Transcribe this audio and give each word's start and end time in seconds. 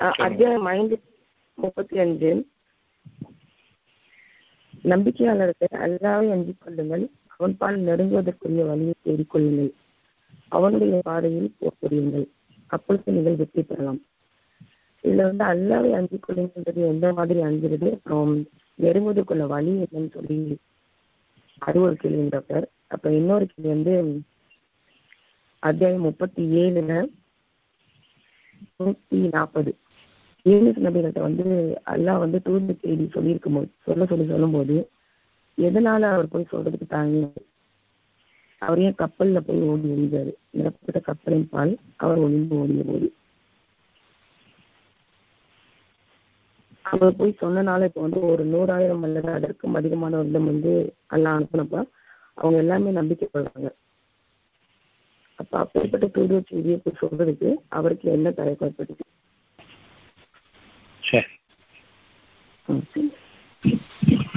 அத்தியாயம் 0.00 0.64
ஐந்து 0.64 0.96
முப்பத்தி 1.58 1.98
அஞ்சு. 1.98 2.28
நம்பிக்கையாளர்கள் 4.90 5.72
அல்லாவை 5.86 6.26
அஞ்சிக் 6.34 6.60
கொள்ளுங்கள். 6.64 7.04
அவன் 7.34 7.56
பால் 7.60 7.78
நெருங்குவதற்குரிய 7.86 8.64
வழியை 8.68 8.94
தேடிக் 9.02 9.30
கொள்ளுங்கள் 9.30 9.70
அவனுடைய 10.48 11.00
பாதையில் 11.08 11.48
புரியுங்கள் 11.80 12.26
அப்பொழுது 12.66 13.14
நீங்கள் 13.16 13.38
வெற்றி 13.40 13.62
பெறலாம். 13.62 14.00
இதுல 15.04 15.26
வந்து 15.30 15.44
அல்லாவை 15.52 15.90
அஞ்சிக் 15.98 16.24
கொள்ளுங்கன்றது 16.26 16.80
எந்த 16.92 17.12
மாதிரி 17.18 17.40
அஞ்சுறது? 17.48 17.88
அப்புறம் 17.96 18.32
நெருங்குவதற்குள்ள 18.84 19.46
வழி 19.54 19.74
என்னன்னு 19.82 20.12
சொல்லி 20.16 20.38
அது 21.58 21.78
ஒரு 21.80 21.96
கேள்வி 21.96 22.28
டாக்டர். 22.36 22.68
அப்ப 22.86 23.14
இன்னொரு 23.18 23.46
கேள்வி 23.46 23.70
வந்து 23.74 23.96
அத்தியாயம் 25.62 26.06
முப்பத்தி 26.08 26.42
ஏழுல 26.62 26.92
நூத்தி 28.78 29.18
நாற்பது 29.34 29.70
யூனிஸ் 30.48 30.84
நபிகள்கிட்ட 30.84 31.20
வந்து 31.20 31.44
அல்லாஹ் 31.92 32.18
வந்து 32.18 32.38
தூர்ந்து 32.42 32.74
செய்தி 32.82 33.04
சொல்லியிருக்கும் 33.14 33.56
போது 33.56 33.70
சொல்ல 33.86 34.06
சொல்லி 34.06 34.26
சொல்லும்போது 34.28 34.76
எதனால 35.58 36.10
அவர் 36.10 36.28
போய் 36.28 36.50
சொல்றதுக்கு 36.50 36.86
தாங்க 36.86 37.22
அவர் 38.62 38.78
ஏன் 38.78 38.98
கப்பல்ல 38.98 39.40
போய் 39.40 39.60
ஓடி 39.62 39.88
ஒழிஞ்சாரு 39.88 40.30
நிரப்பப்பட்ட 40.52 41.00
கப்பலின் 41.08 41.48
பால் 41.48 41.72
அவர் 41.96 42.18
ஒளிந்து 42.18 42.54
ஓடிய 42.56 42.82
போது. 42.84 43.08
அவர் 46.84 47.16
போய் 47.16 47.40
சொன்னனால 47.40 47.84
இப்ப 47.84 48.00
வந்து 48.00 48.20
ஒரு 48.30 48.44
நூறாயிரம் 48.44 49.02
அல்லது 49.02 49.30
அதற்கும் 49.32 49.74
அதிகமானவர்களிடம் 49.74 50.50
வந்து 50.52 50.72
அல்லாஹ் 51.10 51.36
அனுப்பினப்ப 51.36 51.76
அவங்க 52.38 52.58
எல்லாமே 52.58 52.90
நம்பிக்கை 52.90 53.28
கொள்றாங்க. 53.28 53.68
அப்ப 55.38 55.58
அப்படிப்பட்ட 55.58 56.06
தூதுவர் 56.08 56.50
செய்தியை 56.50 56.78
போய் 56.78 57.00
சொல்றதுக்கு 57.02 57.48
அவருக்கு 57.68 58.06
என்ன 58.10 58.30
தயக்கம் 58.30 58.68
ஏற்பட்டுச்சு? 58.68 59.04
சரி. 61.00 61.26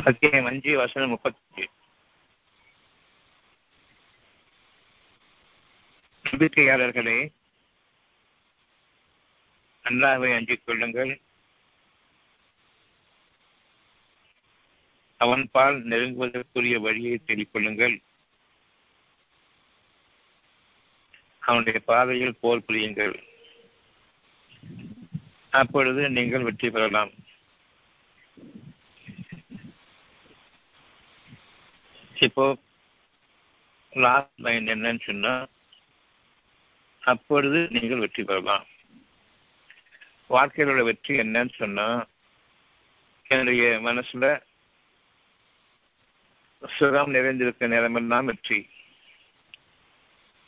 அத்தியாயம் 0.03 0.45
அஞ்சு 0.45 0.77
வசனம் 0.77 1.09
முப்பத்தி 1.09 1.69
நம்பிக்கையாளர்களே 6.31 7.33
அல்லாவை 9.83 10.35
அஞ்சிக் 10.35 10.61
கொள்ளுங்கள். 10.65 11.21
அவன் 15.17 15.49
பால் 15.51 15.85
நெருங்குவதற்குரிய 15.85 16.79
வழியை 16.79 17.17
தேடிக் 17.17 17.49
கொள்ளுங்கள். 17.51 18.01
அவனுடைய 21.39 21.79
பாதையில் 21.79 22.37
போர் 22.41 22.65
புரியுங்கள். 22.65 23.30
அப்பொழுது 25.59 26.01
நீங்கள் 26.17 26.45
வெற்றி 26.47 26.67
பெறலாம். 26.69 27.11
இப்போ 32.25 32.45
லாஸ்ட் 34.03 34.41
லைன் 34.45 34.67
என்னன்னு 34.73 35.01
சொன்னா 35.07 35.33
அப்பொழுது 37.11 37.59
நீங்கள் 37.75 38.03
வெற்றி 38.03 38.23
பெறலாம். 38.23 38.65
வாழ்க்கையிலோட 40.35 40.81
வெற்றி 40.89 41.13
என்னன்னு 41.23 41.53
சொன்னா 41.61 41.87
என்னுடைய 43.31 43.63
மனசுல 43.87 44.25
சுகம் 46.77 47.13
நிறைந்திருக்க 47.15 47.67
நேரமெல்லாம் 47.73 48.27
வெற்றி. 48.31 48.59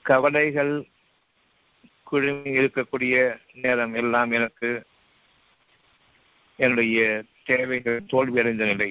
கவலைகள் 0.06 0.74
குழுமி 2.10 2.52
இருக்கக்கூடிய 2.62 3.16
நேரம் 3.64 3.94
எல்லாம் 4.02 4.32
எனக்கு 4.38 4.70
என்னுடைய 6.56 7.24
தேவைகள் 7.44 8.04
தோல்வியடைந்த 8.08 8.66
நிலை. 8.66 8.90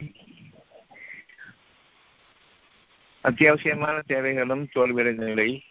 அத்தியாவசியமான 3.25 4.03
தேவைகளும் 4.07 4.65
தோல்வியடைந்த 4.75 5.25
நிலை. 5.33 5.65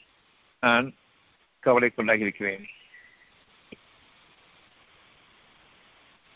நான் 0.59 0.93
கவலைக்குள்ளாகி 1.63 2.19
இருக்கிறேன் 2.19 2.65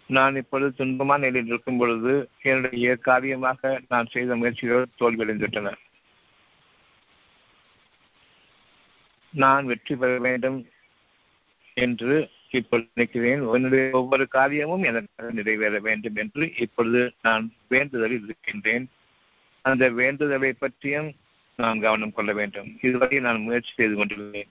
நான் 0.08 0.36
இப்பொழுது 0.36 0.86
துன்பமான 0.86 1.18
நிலையில் 1.18 1.46
இருக்கும் 1.46 1.78
பொழுது 1.78 2.30
என்னுடைய 2.42 2.96
காரியமாக 2.96 3.82
நான் 3.88 4.06
செய்த 4.06 4.36
முயற்சிகள் 4.36 4.86
தோல்வியடைந்துவிட்டன. 5.00 5.74
நான் 9.30 9.66
வெற்றி 9.66 9.96
பெற 9.96 10.20
வேண்டும் 10.20 10.70
என்று 11.74 12.30
இப்பொழுது 12.50 12.90
நினைக்கிறேன் 12.94 13.40
உன்னுடைய 13.40 13.90
ஒவ்வொரு 13.92 14.28
காரியமும் 14.28 14.84
எனக்காக 14.84 15.32
நிறைவேற 15.32 15.80
வேண்டும் 15.80 16.16
என்று 16.16 16.54
இப்பொழுது 16.58 17.14
நான் 17.22 17.54
வேண்டுதலில் 17.70 18.24
இருக்கின்றேன். 18.24 18.90
அந்த 19.62 19.90
வேண்டுதலை 19.90 20.54
பற்றியும் 20.54 21.14
நான் 21.56 21.80
கவனம் 21.80 22.14
கொள்ள 22.14 22.34
வேண்டும். 22.34 22.78
இதுவரை 22.82 23.20
நான் 23.20 23.42
முயற்சி 23.42 23.72
செய்து 23.74 23.96
கொண்டிருந்தேன் 23.96 24.48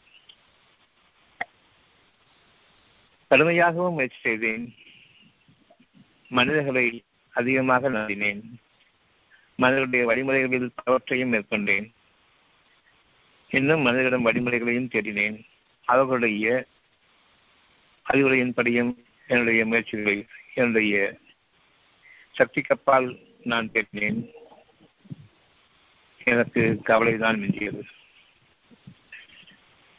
கடுமையாகவும் 3.30 3.92
முயற்சி 3.92 4.16
செய்தேன். 4.20 4.74
மனிதர்களை 6.28 7.02
அதிகமாக 7.32 7.90
நம்பினேன். 7.90 8.40
மனிதர்களுடைய 9.56 10.06
வழிமுறைகளில் 10.06 10.70
பலவற்றையும் 10.74 11.32
மேற்கொண்டேன். 11.32 11.90
இன்னும் 13.50 13.80
மனிதர்களிடம் 13.80 14.22
வழிமுறைகளையும் 14.22 14.88
தேடினேன். 14.88 15.40
அவர்களுடைய 15.84 16.66
அறிவுரையின்படியும் 18.12 19.04
என்னுடைய 19.26 19.66
முயற்சிகளை 19.66 20.26
என்னுடைய 20.54 21.18
சக்தி 22.32 22.60
கப்பால் 22.60 23.18
நான் 23.42 23.70
கேட்டேன். 23.72 24.30
எனக்கு 26.24 26.80
கவலைதான் 26.82 27.40
மிஞ்சியது. 27.40 27.82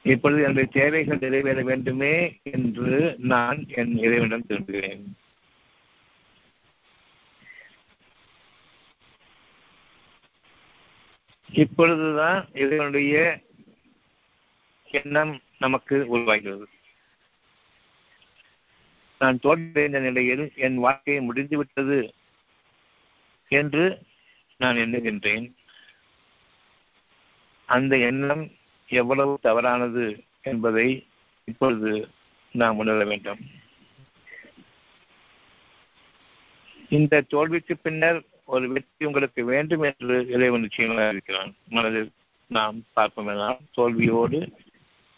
இப்பொழுது 0.03 0.41
என்னுடைய 0.41 0.69
தேவைகள் 0.71 1.17
நிறைவேற 1.17 1.63
வேண்டுமே 1.63 2.39
என்று 2.43 3.15
நான் 3.17 3.65
என் 3.67 3.97
இறைவனிடம் 3.97 4.45
திரும்புகிறேன் 4.47 5.03
இப்பொழுதுதான் 11.51 12.47
இதனுடைய 12.53 13.41
எண்ணம் 14.91 15.39
நமக்கு 15.57 16.07
உருவாகிறது. 16.07 16.67
நான் 19.25 19.39
தோல்வியடைந்த 19.43 19.99
நிலையில் 20.07 20.43
என் 20.65 20.77
வாழ்க்கை 20.85 21.19
முடிந்துவிட்டது 21.27 21.99
என்று 23.51 23.85
நான் 24.59 24.81
எண்ணுகின்றேன். 24.83 25.45
அந்த 27.69 27.93
எண்ணம் 28.09 28.43
எவ்வளவு 28.89 29.33
தவறானது 29.41 30.05
என்பதை 30.41 30.87
இப்பொழுது 31.47 31.91
நாம் 32.53 32.77
உணர 32.77 33.05
வேண்டும். 33.05 33.41
இந்த 36.89 37.21
தோல்விக்கு 37.33 37.75
பின்னர் 37.77 38.19
ஒரு 38.53 38.65
வெற்றி 38.73 39.05
உங்களுக்கு 39.05 39.41
வேண்டும் 39.53 39.83
என்று 39.89 40.17
இறைவன் 40.29 40.65
நிச்சயமாக 40.65 41.07
இருக்கிறான். 41.09 41.51
மனதில் 41.69 42.11
நாம் 42.51 42.77
பார்ப்போம் 42.93 43.31
தோல்வியோடு 43.77 44.39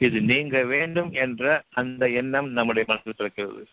இது 0.01 0.17
நீங்க 0.31 0.57
வேண்டும் 0.73 1.11
என்ற 1.23 1.63
அந்த 1.81 2.03
எண்ணம் 2.21 2.49
நம்முடைய 2.57 2.85
மனதில் 2.91 3.19
கிடைக்கிறது 3.19 3.63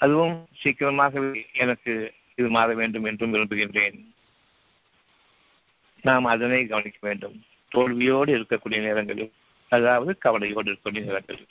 அதுவும் 0.00 0.36
சீக்கிரமாகவே 0.62 1.46
எனக்கு 1.52 1.92
இது 2.34 2.48
மாற 2.48 2.74
வேண்டும் 2.74 3.04
என்றும் 3.04 3.34
விரும்புகின்றேன். 3.34 3.98
நாம் 6.02 6.24
அதனை 6.24 6.66
கவனிக்க 6.66 6.98
வேண்டும். 7.00 7.36
தோல்வியோடு 7.74 8.32
இருக்கக்கூடிய 8.36 8.80
நேரங்களில் 8.80 9.32
அதாவது 9.68 10.18
கவலையோடு 10.18 10.68
இருக்கக்கூடிய 10.72 11.04
நேரங்களில். 11.04 11.48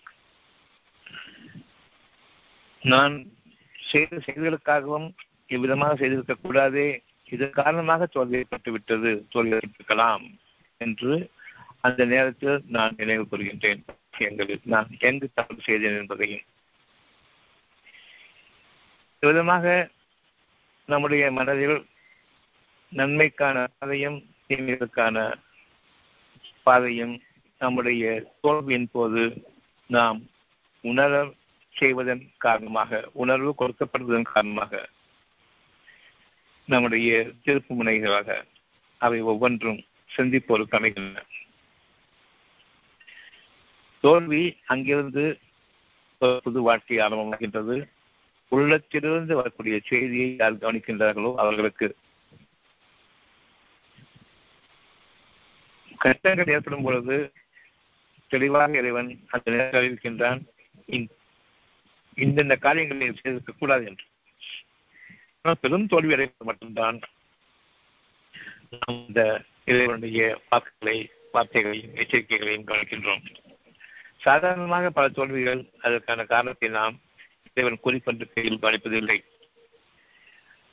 நான் 2.83 3.15
செய்த 3.79 4.17
செயல்களுக்காகவும் 4.17 5.07
இவ்விதமாக 5.47 5.95
செய்திருக்க 5.95 6.33
கூடாதே 6.33 7.01
இதன் 7.29 7.59
காரணமாக 7.59 8.07
தோல்வியப்பட்டு 8.13 8.71
விட்டது 8.71 9.11
தோல்வியப்பட்டிருக்கலாம் 9.33 10.25
என்று 10.81 11.31
அந்த 11.81 12.05
நேரத்தில் 12.05 12.63
நான் 12.67 12.93
நினைவு 12.97 13.23
கூறுகின்றேன். 13.23 13.81
எங்களில் 14.17 14.61
நான் 14.63 14.89
எங்கு 14.99 15.27
தவறு 15.33 15.61
செய்தேன் 15.61 15.97
என்பதையும் 15.97 16.45
விதமாக 19.19 19.89
நம்முடைய 20.85 21.31
மனதில் 21.31 21.77
நன்மைக்கான 22.91 23.67
பாதையும் 23.77 24.17
தீமைகளுக்கான 24.47 25.17
பாதையும் 26.63 27.21
நம்முடைய 27.59 28.33
தோல்வியின் 28.41 28.89
போது 28.91 29.23
நாம் 29.89 30.19
உணர 30.81 31.33
செய்வதன் 31.75 32.23
காரணமாக 32.37 33.09
உணர்வு 33.13 33.55
கொடுக்கப்படுவதன் 33.59 34.31
காரணமாக 34.33 34.89
நம்முடைய 36.65 37.31
திருப்பு 37.45 37.73
முனைகளாக 37.79 38.45
அவை 38.97 39.21
ஒவ்வொன்றும் 39.21 39.83
சிந்திப்போருக்கு 40.17 40.77
அமைகின்றன. 40.77 41.23
தோல்வி 43.99 44.43
அங்கிருந்து 44.65 45.39
ஒரு 46.21 46.39
புது 46.43 46.61
வாழ்க்கை 46.61 46.97
ஆரம்பமாகின்றது. 46.97 47.77
உள்ளத்திலிருந்து 48.55 49.33
வரக்கூடிய 49.39 49.75
செய்தியை 49.89 50.29
யார் 50.41 50.61
கவனிக்கின்றார்களோ 50.63 51.31
அவர்களுக்கு. 51.43 51.87
கஷ்டங்கள் 56.05 56.53
ஏற்படும் 56.55 56.85
பொழுது 56.85 57.15
தெளிவாக 58.31 58.77
இறைவன் 58.81 59.09
அந்த 59.33 59.45
நேரத்தில் 59.53 59.79
அறிவிக்கின்றான் 59.81 60.41
இந்தந்த 62.17 62.55
காரியங்களை 62.65 63.07
செய்திருக்க 63.13 63.53
கூடாது 63.53 63.83
என்று. 63.89 64.05
ஆனால் 65.41 65.61
பெரும் 65.63 65.89
தோல்வி 65.93 66.15
அடைவது 66.15 66.45
மட்டும்தான் 66.49 66.97
இந்த 68.93 69.21
இறைவனுடைய 69.71 70.21
வாக்குகளை 70.49 70.97
வார்த்தைகளையும் 71.33 71.95
எச்சரிக்கைகளையும் 72.01 72.67
கவனிக்கின்றோம். 72.69 73.23
சாதாரணமாக 74.25 74.91
பல 74.97 75.05
தோல்விகள் 75.17 75.61
அதற்கான 75.85 76.25
காரணத்தை 76.33 76.69
நாம் 76.77 76.95
இறைவன் 77.55 77.79
கையில் 78.33 78.59
கவனிப்பதில்லை 78.59 79.25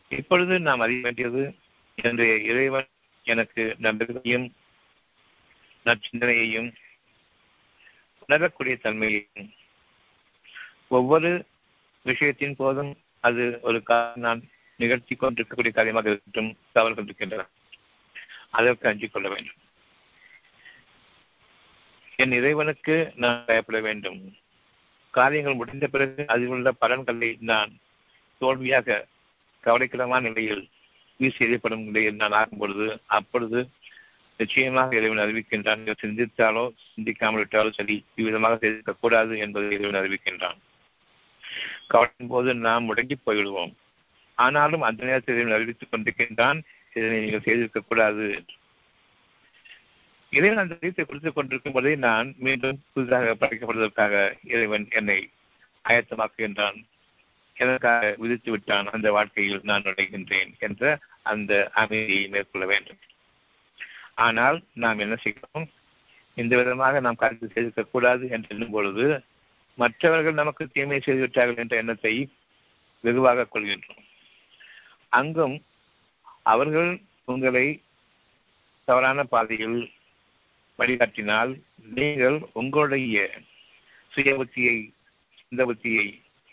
இப்பொழுது 0.08 0.60
நாம் 0.60 0.80
அறிய 0.80 1.00
வேண்டியது 1.00 1.54
என்னுடைய 1.94 2.36
இறைவன் 2.36 2.88
எனக்கு 3.22 3.76
நம்பிக்கையும் 3.78 4.54
நற்சிந்தனையையும் 5.84 6.74
உணரக்கூடிய 8.18 8.76
தன்மையையும் 8.76 9.52
ஒவ்வொரு 10.88 11.46
விஷயத்தின் 12.04 12.54
போதும் 12.54 12.96
அது 13.20 13.58
ஒரு 13.62 13.82
நான் 14.14 14.48
நிகழ்த்தி 14.76 15.14
கொண்டிருக்கக்கூடிய 15.14 15.74
காரியமாக 15.74 16.10
இருக்கட்டும் 16.10 16.58
தவறுகள் 16.72 17.04
கொண்டிருக்கின்றன. 17.04 17.48
அதற்கு 18.50 18.88
அஞ்சிக் 18.88 19.12
கொள்ள 19.12 19.28
வேண்டும். 19.28 19.56
என் 22.16 22.32
இறைவனுக்கு 22.32 23.12
நான் 23.16 23.44
பயப்பட 23.46 23.80
வேண்டும். 23.80 24.36
காரியங்கள் 25.12 25.54
முடிந்த 25.54 25.86
பிறகு 25.86 26.24
அதில் 26.26 26.46
உள்ள 26.46 26.72
பலன்களை 26.72 27.36
நான் 27.40 27.72
தோல்வியாக 28.38 29.06
கவலைக்கிடமான 29.64 30.20
நிலையில் 30.20 30.68
வீசி 31.16 31.44
எறியப்படும் 31.44 31.84
நிலையில் 31.84 32.14
நான் 32.14 32.32
ஆகும் 32.32 32.58
பொழுது 32.58 33.00
அப்பொழுது 33.06 33.68
நிச்சயமாக 34.36 34.96
இறைவன் 34.96 35.24
அறிவிக்கின்றான். 35.24 35.94
சிந்தித்தாலோ 36.02 36.64
சிந்திக்காமல் 36.94 37.44
விட்டாலோ 37.44 37.72
சரி 37.72 38.04
இவ்விதமாக 38.14 38.56
செய்திருக்க 38.56 38.94
கூடாது 39.00 39.38
என்பதை 39.38 39.78
இறைவன் 39.78 40.02
அறிவிக்கின்றான். 40.02 40.58
கவலையின் 41.88 42.28
போது 42.28 42.54
நாம் 42.54 42.84
முடங்கி 42.84 43.16
போய்விடுவோம். 43.26 43.72
ஆனாலும் 44.38 44.80
அந்த 44.80 45.04
நேரத்தில் 45.04 45.34
இறைவன் 45.34 45.54
அறிவித்துக் 45.54 45.92
கொண்டிருக்கின்றான் 45.92 46.62
இதனை 46.94 47.20
நீங்கள் 47.20 47.40
செய்திருக்கக் 47.40 47.88
கூடாது 47.88 48.22
என்று 48.22 48.60
இறைவன் 50.32 50.62
அந்த 50.62 50.74
தீர்த்தை 50.74 51.04
கொடுத்துக் 51.04 51.34
கொண்டிருக்கும் 51.34 51.72
போதே 51.72 51.96
நான் 51.96 52.34
மீண்டும் 52.38 52.78
புதிதாக 52.92 53.34
படைக்கப்படுவதற்காக 53.40 54.14
இறைவன் 54.44 54.86
என்னை 54.90 55.30
ஆயத்தமாக்குகின்றான். 55.84 56.78
எனக்காக 57.56 58.14
விதித்து 58.18 58.50
விட்டான். 58.50 58.86
அந்த 58.86 59.10
வாழ்க்கையில் 59.12 59.60
நான் 59.62 59.82
நுழைகின்றேன் 59.82 60.52
என்ற 60.58 60.98
அந்த 61.22 61.70
அமைதியை 61.74 62.28
மேற்கொள்ள 62.28 62.66
வேண்டும். 62.66 63.00
ஆனால் 64.14 64.58
நாம் 64.74 64.98
என்ன 64.98 65.14
செய்கிறோம்? 65.16 65.66
இந்த 66.36 66.56
விதமாக 66.56 67.00
நாம் 67.00 67.14
கருத்து 67.14 67.46
செய்திருக்க 67.46 67.82
கூடாது 67.82 68.24
என்று 68.28 68.48
எண்ணும் 68.48 68.70
பொழுது 68.70 69.06
மற்றவர்கள் 69.78 70.40
நமக்கு 70.42 70.62
தீமை 70.68 71.00
செய்துவிட்டார்கள் 71.04 71.56
என்ற 71.56 71.76
எண்ணத்தை 71.76 72.14
வெகுவாக 73.04 73.48
கொள்கின்றோம். 73.54 74.04
அங்கும் 75.08 75.56
அவர்கள் 76.42 76.90
உங்களை 77.24 77.66
தவறான 78.84 79.24
பாதையில் 79.24 79.80
வழிகாட்டினால் 80.82 81.52
நீங்கள் 81.96 82.38
உங்களுடைய 82.52 83.16
சுய 84.12 84.32
புத்தியை 84.34 84.76
இந்த 85.48 85.62
புத்தியை 85.64 86.06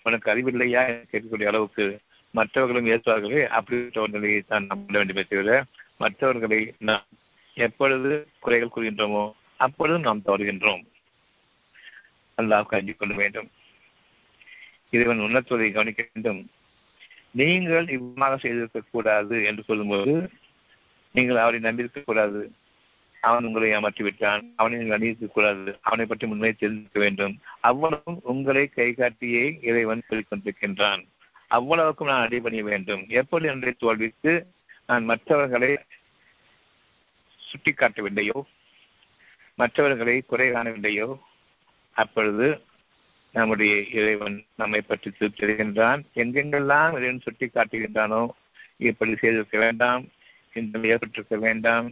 உனக்கு 0.06 0.31
அறிவில்லையா 0.34 0.84
கேட்கக்கூடிய 1.12 1.48
அளவுக்கு 1.48 1.86
மற்றவர்களும் 2.34 2.90
ஏற்பார்களே 2.94 3.42
அப்படிப்பட்ட 3.58 4.00
ஒரு 4.02 4.12
நிலையை 4.12 4.42
தான் 4.42 4.66
நாம் 4.66 4.84
பண்ண 4.86 4.98
வேண்டுமே 4.98 5.24
தவிர 5.24 5.52
மற்றவர்களை 5.98 6.60
நாம் 6.80 7.08
எப்பொழுது 7.58 8.12
குறைகள் 8.40 8.74
கூறுகின்றோமோ 8.76 9.24
அப்பொழுதும் 9.58 10.02
நாம் 10.02 10.26
தவறுகின்றோம். 10.26 10.84
அல்லாஹ் 12.38 12.75
அஞ்சிக் 12.78 13.00
கொள்ள 13.00 13.14
வேண்டும். 13.16 13.50
இறைவன் 14.90 15.25
உணர்த்துவதை 15.28 15.72
கவனிக்க 15.72 16.02
வேண்டும். 16.14 16.40
நீங்கள் 17.32 17.88
இவ்வாறு 17.88 18.38
செய்திருக்க 18.40 18.82
கூடாது 18.92 19.36
என்று 19.44 19.64
சொல்லும்போது 19.64 20.14
நீங்கள் 21.16 21.36
அவரை 21.36 21.60
நம்பியிருக்க 21.60 22.02
கூடாது 22.02 22.42
அவன் 23.27 23.45
உங்களை 23.48 23.69
ஏமாற்றி 23.75 24.04
விட்டான் 24.04 24.44
அவனை 24.56 24.77
நீங்கள் 24.80 24.98
அணியிருக்க 24.98 25.27
கூடாது 25.27 25.71
அவனை 25.88 26.06
பற்றி 26.06 26.25
முன்னே 26.27 26.51
தெரிந்திருக்க 26.51 27.00
வேண்டும். 27.00 27.33
அவ்வளவும் 27.69 28.19
உங்களை 28.31 28.63
கை 28.68 28.89
காட்டியே 28.92 29.45
இறைவன் 29.69 30.07
சொல்லிக்கொண்டிருக்கின்றான். 30.10 31.01
அவ்வளவுக்கும் 31.51 32.12
நான் 32.12 32.25
அடிபணிய 32.25 32.63
வேண்டும். 32.63 33.04
எப்படி 33.21 33.50
என்னுடைய 33.51 33.75
தோல்விக்கு 33.80 34.33
நான் 34.86 35.10
மற்றவர்களை 35.12 35.71
சுட்டிக்காட்டவில்லையோ 37.39 38.39
மற்றவர்களை 39.57 40.15
குறை 40.31 40.48
காணவில்லையோ 40.50 41.07
அப்பொழுது 41.95 42.48
நம்முடைய 43.36 43.74
இறைவன் 44.00 44.38
நம்மை 44.56 44.81
பற்றி 44.81 45.10
திருத்தருகின்றான் 45.10 46.01
எங்கெங்கெல்லாம் 46.22 46.94
இறைவன் 46.98 47.25
சுட்டி 47.25 47.48
காட்டுகின்றானோ 47.48 48.22
இப்படி 48.89 49.12
செய்திருக்க 49.15 49.57
வேண்டாம். 49.57 50.04
இந்த 50.54 50.80
ஏற்பட்டிருக்க 50.92 51.38
வேண்டாம். 51.38 51.88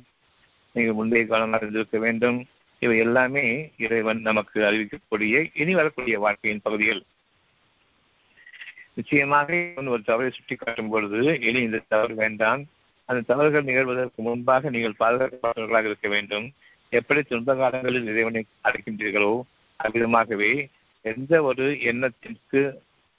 நீங்கள் 0.77 0.97
முந்தைய 0.99 1.25
காலமாக 1.25 1.63
இருந்திருக்க 1.63 1.97
வேண்டும். 2.05 2.39
இவை 2.81 2.97
எல்லாமே 3.05 3.43
இறைவன் 3.85 4.19
நமக்கு 4.29 4.57
அறிவிக்கக்கூடிய 4.69 5.35
இனி 5.61 5.73
வரக்கூடிய 5.73 6.15
வாழ்க்கையின் 6.25 6.65
பகுதிகள். 6.65 7.01
நிச்சயமாக 8.93 9.49
ஒரு 9.93 10.01
தவறை 10.03 10.29
சுட்டி 10.35 10.55
காட்டும் 10.55 10.91
பொழுது 10.93 11.21
இனி 11.47 11.59
இந்த 11.61 11.81
தவறு 11.87 12.13
வேண்டாம். 12.15 12.61
அந்த 13.09 13.25
தவறுகள் 13.31 13.67
நிகழ்வதற்கு 13.69 14.21
முன்பாக 14.27 14.69
நீங்கள் 14.69 14.99
பாதுகாப்பாளர்களாக 14.99 15.89
இருக்க 15.89 16.07
வேண்டும். 16.07 16.47
எப்படி 16.93 17.21
துன்ப 17.23 17.55
காலங்களில் 17.55 18.09
இறைவனை 18.11 18.41
அடைக்கின்றீர்களோ 18.67 19.33
அவ்விதமாகவே 19.79 20.51
எந்த 21.05 21.33
ஒரு 21.43 21.65
எண்ணத்திற்கு 21.89 22.61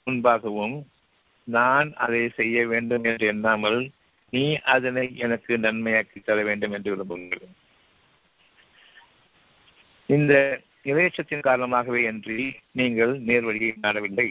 முன்பாகவும் 0.07 0.77
நான் 1.47 1.89
அதை 2.05 2.21
செய்ய 2.39 2.57
வேண்டும் 2.67 3.03
என்று 3.03 3.25
எண்ணாமல் 3.27 3.79
நீ 4.29 4.55
அதனை 4.55 5.17
எனக்கு 5.17 5.57
நன்மையாக்கி 5.57 6.19
தர 6.23 6.43
வேண்டும் 6.43 6.71
என்று 6.71 6.89
விரும்புங்கள். 6.95 7.45
இந்த 10.05 10.33
இளையச்சத்தின் 10.83 11.39
காரணமாகவே 11.39 12.07
அன்றி 12.07 12.55
நீங்கள் 12.71 13.13
நேர்வழியை 13.19 13.71
நாடவில்லை. 13.81 14.27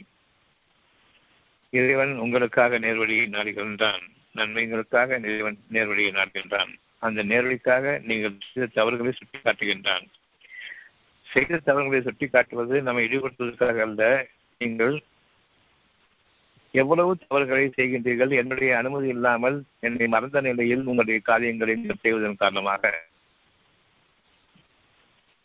இறைவன் 1.70 2.18
உங்களுக்காக 2.18 2.78
நேர்வழியை 2.78 3.26
நாடுகின்றான். 3.28 4.04
நன்மைகளுக்காக 4.34 5.18
இறைவன் 5.22 5.58
நேர்வழியை 5.72 6.12
நாடுகின்றான். 6.12 6.72
அந்த 6.98 7.24
நேர்வழிக்காக 7.24 8.00
நீங்கள் 8.04 8.36
செய்த 8.52 8.70
தவறுகளை 8.74 9.12
சுட்டி 9.12 9.38
காட்டுகின்றான் 9.38 10.06
செய்த 11.26 11.60
தவறுகளை 11.64 12.00
சுட்டி 12.02 12.26
காட்டுவது 12.26 12.82
நம்மை 12.82 13.02
இடிபடுத்துவதற்காக 13.08 13.80
அல்ல 13.80 14.26
நீங்கள் 14.58 15.02
எவ்வளவு 16.70 17.16
தவறுகளை 17.16 17.66
செய்கின்றீர்கள்? 17.76 18.30
என்னுடைய 18.30 18.76
அனுமதி 18.76 19.08
இல்லாமல் 19.08 19.64
என்னை 19.80 20.06
மறந்த 20.06 20.40
நிலையில் 20.40 20.84
உங்களுடைய 20.84 21.20
காரியங்களை 21.20 21.74
செய்வதன் 22.02 22.36
காரணமாக. 22.36 22.92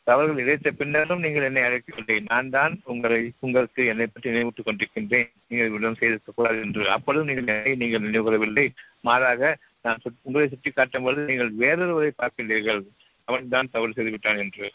தவறுகள் 0.03 0.37
இழைத்த 0.37 0.71
பின்னரும் 0.71 1.19
நீங்கள் 1.19 1.43
என்னை 1.43 1.61
அழைக்கவில்லை 1.63 2.17
நான் 2.27 2.49
தான் 2.49 2.81
உங்களை 2.83 3.33
உங்களுக்கு 3.39 3.85
என்னை 3.85 4.07
பற்றி 4.07 4.31
நினைவுட்டுக் 4.31 4.67
கொண்டிருக்கின்றேன். 4.67 5.29
நீங்கள் 5.47 5.67
இவ்விடம் 5.67 5.99
செய்திருக்கக்கூடாது 5.99 6.59
என்று. 6.65 6.89
அப்பொழுது 6.89 7.25
நீங்கள் 7.25 7.47
என்னை 7.55 7.75
நீங்கள் 7.75 8.05
நினைவுகூறவில்லை. 8.07 8.65
மாறாக 9.01 9.57
நான் 9.81 10.01
உங்களை 10.21 10.47
சுற்றி 10.47 10.71
காட்டும் 10.71 11.03
பொழுது 11.03 11.25
நீங்கள் 11.25 11.53
வேறொருவரை 11.63 12.11
பார்க்கின்றீர்கள். 12.21 12.83
அவன் 13.25 13.49
தான் 13.49 13.71
தவறு 13.71 13.91
செய்துவிட்டான் 13.95 14.37
என்று. 14.37 14.71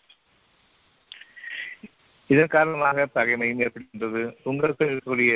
இதன் 2.27 2.55
காரணமாக 2.57 3.09
பகைமையும் 3.15 3.63
ஏற்படுகின்றது. 3.65 4.23
உங்களுக்கு 4.43 4.85
இருக்கக்கூடிய 4.85 5.33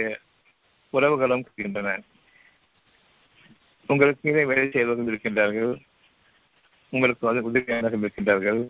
உறவுகளும் 0.92 1.38
இருக்கின்றன. 1.38 2.02
உங்களுக்கு 3.87 4.20
கீழே 4.20 4.44
வேலை 4.44 4.70
செய்வர்கள் 4.70 5.11
இருக்கின்றார்கள். 5.12 5.72
உங்களுக்கு 6.88 7.26
வந்து 7.26 7.42
உதவியாளர்கள் 7.50 8.04
இருக்கின்றார்கள். 8.04 8.68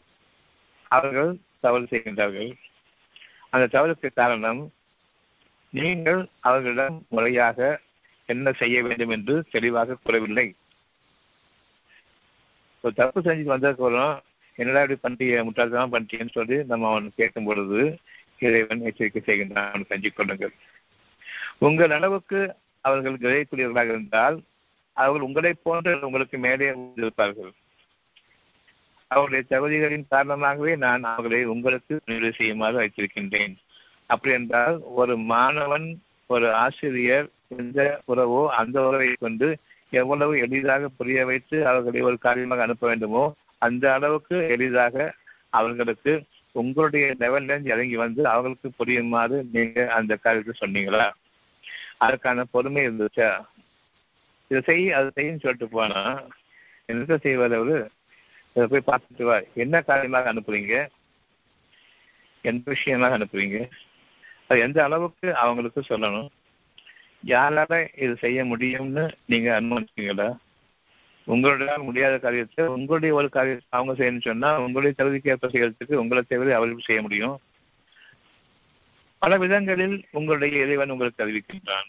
அவர்கள் 0.88 1.38
தவறு 1.60 1.86
செய்கின்றார்கள். 1.90 2.50
அந்த 3.50 3.64
தவறுக்கு 3.72 4.08
காரணம் 4.14 4.72
நீங்கள் 5.70 6.28
அவர்களிடம் 6.40 7.06
முறையாக 7.08 7.80
என்ன 8.26 8.52
செய்ய 8.52 8.82
வேண்டும் 8.82 9.08
என்று 9.08 9.44
தெளிவாக 9.50 9.96
கூறவில்லை. 10.02 10.54
ஒரு 12.80 12.94
தப்பு 12.94 13.20
செஞ்சு 13.20 13.50
வந்ததுக்கப்புறம் 13.52 14.20
என்னடா 14.56 14.82
இப்படி 14.82 14.98
பண்ணிய 15.00 15.44
முட்டாள்தான் 15.44 15.92
பண்டிகைன்னு 15.92 16.30
சொல்லி 16.30 16.64
நம்ம 16.64 16.90
அவன் 16.90 17.12
கேட்கும் 17.16 17.44
பொழுது 17.44 17.98
இறைவன் 18.38 18.84
எச்சரிக்கை 18.84 19.22
செய்கின்றான். 19.22 19.68
அவன் 19.68 19.86
செஞ்சு 19.88 20.12
கொள்ளுங்கள். 20.12 20.54
உங்கள் 21.58 21.90
அளவுக்கு 21.90 22.38
அவர்கள் 22.80 23.22
கிரகிக்கூடியவர்களாக 23.24 23.92
இருந்தால் 23.94 24.36
அவர்கள் 24.96 25.26
உங்களைப் 25.26 25.62
போன்ற 25.62 25.98
உங்களுக்கு 26.00 26.38
மேலே 26.38 26.66
இருப்பார்கள். 26.96 27.52
அவருடைய 29.10 29.42
தகுதிகளின் 29.50 30.06
காரணமாகவே 30.08 30.76
நான் 30.76 31.02
அவர்களை 31.04 31.44
உங்களுக்கு 31.44 31.94
நிறைவு 32.04 32.32
செய்யுமாறு 32.32 32.76
வைத்திருக்கின்றேன். 32.80 33.54
அப்படி 34.06 34.34
என்றால் 34.34 34.80
ஒரு 34.80 35.16
மாணவன் 35.16 35.86
ஒரு 36.26 36.54
ஆசிரியர் 36.54 37.28
எந்த 37.56 38.00
உறவோ 38.06 38.46
அந்த 38.60 38.76
உறவை 38.86 39.08
கொண்டு 39.14 39.48
எவ்வளவு 39.92 40.38
எளிதாக 40.38 40.88
புரிய 40.88 41.24
வைத்து 41.26 41.56
அவர்களை 41.66 42.00
ஒரு 42.00 42.18
காரியமாக 42.18 42.62
அனுப்ப 42.62 42.86
வேண்டுமோ 42.86 43.24
அந்த 43.58 43.84
அளவுக்கு 43.94 44.36
எளிதாக 44.48 45.14
அவர்களுக்கு 45.50 46.12
உங்களுடைய 46.54 47.14
லெவல்ல 47.18 47.52
இறங்கி 47.64 47.96
வந்து 47.96 48.22
அவர்களுக்கு 48.26 48.70
புரியுமாறு 48.76 49.36
நீங்க 49.52 49.86
அந்த 49.88 50.16
காரியத்தை 50.16 50.54
சொன்னீங்களா? 50.60 51.06
அதுக்கான 52.02 52.44
பொறுமை 52.50 52.88
இருந்துச்சா? 52.88 53.30
இதை 54.50 54.60
செய் 54.62 54.92
அது 54.92 55.10
செய்யும் 55.14 55.38
சொல்லிட்டு 55.38 55.68
போனா 55.68 56.00
என்ன 56.86 57.16
செய்வார் 57.16 57.52
அவரு? 57.52 57.90
இதை 58.56 58.66
போய் 58.66 58.88
பார்த்துட்டு 58.90 59.22
வா. 59.22 59.40
என்ன 59.54 59.82
காரியமாக 59.82 60.32
அனுப்புறீங்க? 60.32 60.88
எந்த 62.42 62.70
விஷயமாக 62.70 63.18
அனுப்புறீங்க? 63.18 63.58
அது 64.48 64.60
எந்த 64.60 64.84
அளவுக்கு 64.84 65.36
அவங்களுக்கு 65.36 65.80
சொல்லணும்? 65.88 66.30
யாரால 67.24 67.88
இது 67.96 68.16
செய்ய 68.16 68.44
முடியும்னு 68.44 69.10
நீங்க 69.26 69.60
அனுமதிச்சீங்களா 69.60 70.28
உங்களுடைய 71.24 71.78
முடியாத 71.78 72.18
காரியத்தை 72.18 72.66
உங்களுடைய 72.66 73.14
ஒரு 73.14 73.28
காரியத்தை 73.28 73.66
அவங்க 73.70 73.92
செய்யணும்னு 73.92 74.28
சொன்னா 74.28 74.48
உங்களுடைய 74.60 74.94
தகுதிக்கு 74.98 75.30
ஏற்ப 75.30 75.48
செய்யறதுக்கு 75.48 75.94
உங்களை 75.94 76.22
தவிர 76.22 76.56
அவர்களுக்கு 76.56 76.88
செய்ய 76.88 77.02
முடியும். 77.02 77.36
பல 79.22 79.36
விதங்களில் 79.42 79.96
உங்களுடைய 80.18 80.52
இறைவன் 80.64 80.92
உங்களுக்கு 80.92 81.22
அறிவிக்கின்றான். 81.24 81.88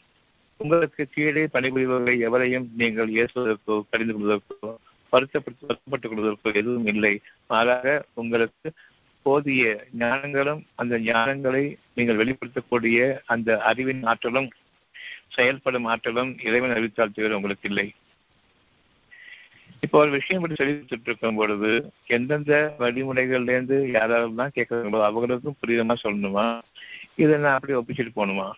உங்களுக்கு 0.60 1.04
கீழே 1.14 1.44
பணிபுரிபவர்களை 1.54 2.16
எவரையும் 2.28 2.66
நீங்கள் 2.82 3.12
ஏசுவதற்கோ 3.22 3.76
கடிந்து 3.92 4.14
கொள்வதற்கோ 4.16 4.72
வருத்தப்பட்டு 5.14 5.64
வருத்தப்பட்டுக் 5.70 6.12
கொள்வதற்கோ 6.12 6.52
எதுவும் 6.62 6.90
இல்லை. 6.94 7.14
மாறாக 7.52 7.96
உங்களுக்கு 8.22 8.70
போதிய 9.26 9.64
ஞானங்களும் 10.02 10.62
அந்த 10.82 10.96
ஞானங்களை 11.10 11.64
நீங்கள் 11.98 12.20
வெளிப்படுத்தக்கூடிய 12.22 13.00
அந்த 13.34 13.58
அறிவின் 13.70 14.04
ஆற்றலும் 14.12 14.50
செயல்படும் 15.36 15.88
ஆற்றலும் 15.92 16.32
இறைவன் 16.48 16.74
அறிவித்தால் 16.76 17.16
தவிர 17.18 17.38
உங்களுக்கு 17.40 17.68
இல்லை. 17.72 17.88
இப்போ 19.86 19.98
ஒரு 20.04 20.12
விஷயம் 20.18 20.42
பற்றி 20.42 20.58
சொல்லி 20.60 20.76
இருக்கும் 21.08 21.40
பொழுது 21.40 21.72
எந்தெந்த 22.16 22.54
வழிமுறைகள்ல 22.82 23.56
இருந்து 23.56 23.78
தான் 24.42 24.56
கேட்கறாங்களோ 24.58 25.02
அவங்களுக்கும் 25.08 25.60
புரியுதமா 25.62 25.96
சொல்லணுமா? 26.04 26.46
இதை 27.16 27.38
நான் 27.38 27.54
அப்படி 27.54 27.74
ஒப்பிச்சுட்டு 27.74 28.12
போகணுமா? 28.16 28.52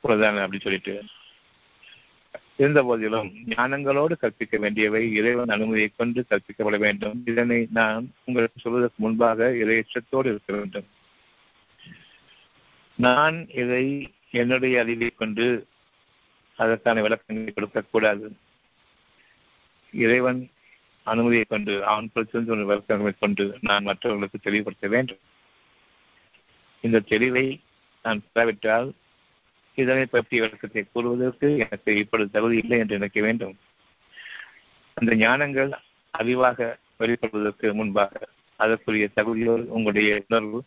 பிரதான 0.00 0.40
அப்படி 0.40 0.58
சொல்லிட்டு. 0.58 1.02
இருந்த 2.56 2.82
போதிலும் 2.82 3.28
ஞானங்களோடு 3.46 4.16
கற்பிக்க 4.16 4.58
வேண்டியவை 4.58 5.12
இறைவன் 5.12 5.48
அனுமதியை 5.48 5.90
கொண்டு 5.96 6.24
கற்பிக்கப்பட 6.30 6.78
வேண்டும். 6.78 7.22
இதனை 7.24 7.66
நான் 7.70 8.12
உங்களுக்கு 8.24 8.60
சொல்வதற்கு 8.60 8.94
முன்பாக 8.96 9.48
இறையற்றத்தோடு 9.48 10.26
இருக்க 10.26 10.56
வேண்டும். 10.56 10.86
நான் 12.94 13.48
இதை 13.48 14.12
என்னுடைய 14.30 14.80
அறிவை 14.80 15.10
கொண்டு 15.10 15.66
அதற்கான 16.56 17.02
விளக்கங்களை 17.02 17.52
கொடுக்கக்கூடாது 17.52 18.36
இறைவன் 19.92 20.50
அனுமதியை 21.02 21.44
கொண்டு 21.48 21.84
அவன் 21.84 22.10
பிரச்சனை 22.12 22.48
ஒரு 22.48 22.66
விளக்கங்களை 22.66 23.14
கொண்டு 23.20 23.58
நான் 23.60 23.82
மற்றவர்களுக்கு 23.82 24.38
தெளிவுபடுத்த 24.38 24.88
வேண்டும். 24.88 25.20
இந்த 26.80 26.98
தெளிவை 27.08 27.46
நான் 28.04 28.20
பெறாவிட்டால் 28.24 28.88
இதனை 29.74 30.04
பற்றிய 30.06 30.42
விளக்கத்தை 30.42 30.82
கூறுவதற்கு 30.92 31.48
எனக்கு 31.64 31.90
இப்பொழுது 32.02 32.30
தகுதி 32.30 32.56
இல்லை 32.62 32.78
என்று 32.78 32.98
நினைக்க 32.98 33.20
வேண்டும். 33.20 33.54
அந்த 34.96 35.12
ஞானங்கள் 35.24 35.70
அறிவாக 36.14 36.68
வெளிப்படுவதற்கு 36.98 37.68
முன்பாக 37.74 38.28
அதற்குரிய 38.56 39.08
தகுதியோடு 39.16 39.64
உங்களுடைய 39.76 40.22
உணர்வு 40.28 40.58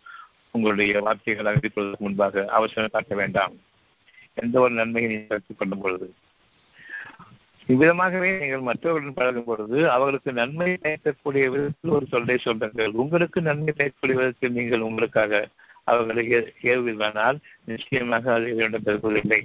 உங்களுடைய 0.52 0.94
வார்த்தைகளாக 1.06 1.58
வெளிப்படுவதற்கு 1.58 2.06
முன்பாக 2.08 2.46
அவசியம் 2.58 2.94
காட்ட 2.96 3.16
வேண்டாம். 3.16 3.56
எந்த 4.34 4.56
ஒரு 4.60 4.74
நன்மையை 4.74 5.08
நீங்கள் 5.12 5.34
கற்றுக் 5.34 5.60
கொள்ளும் 5.60 5.84
பொழுது. 5.86 6.08
இவ்விதமாகவே 7.68 8.30
நீங்கள் 8.40 8.68
மற்றவர்களுடன் 8.70 9.20
பழகும் 9.20 9.48
பொழுது 9.50 9.78
அவர்களுக்கு 9.96 10.32
நன்மை 10.40 10.70
பயக்கக்கூடிய 10.84 11.44
விதத்தில் 11.54 11.96
ஒரு 11.98 12.06
சொல்லை 12.14 12.38
சொல்லுங்கள். 12.38 12.92
உங்களுக்கு 13.04 13.42
நன்மை 13.50 13.74
பயக்கக்கூடிய 13.78 14.18
விதத்தில் 14.22 14.58
நீங்கள் 14.60 14.88
உங்களுக்காக 14.88 15.44
அவர்களை 15.88 16.24
ஏவுவீர்களானால் 16.72 17.38
நிச்சயமாக 17.66 18.34
அது 18.34 18.48
இவரிடம் 18.50 18.86
பெறுவதில்லை 18.86 19.42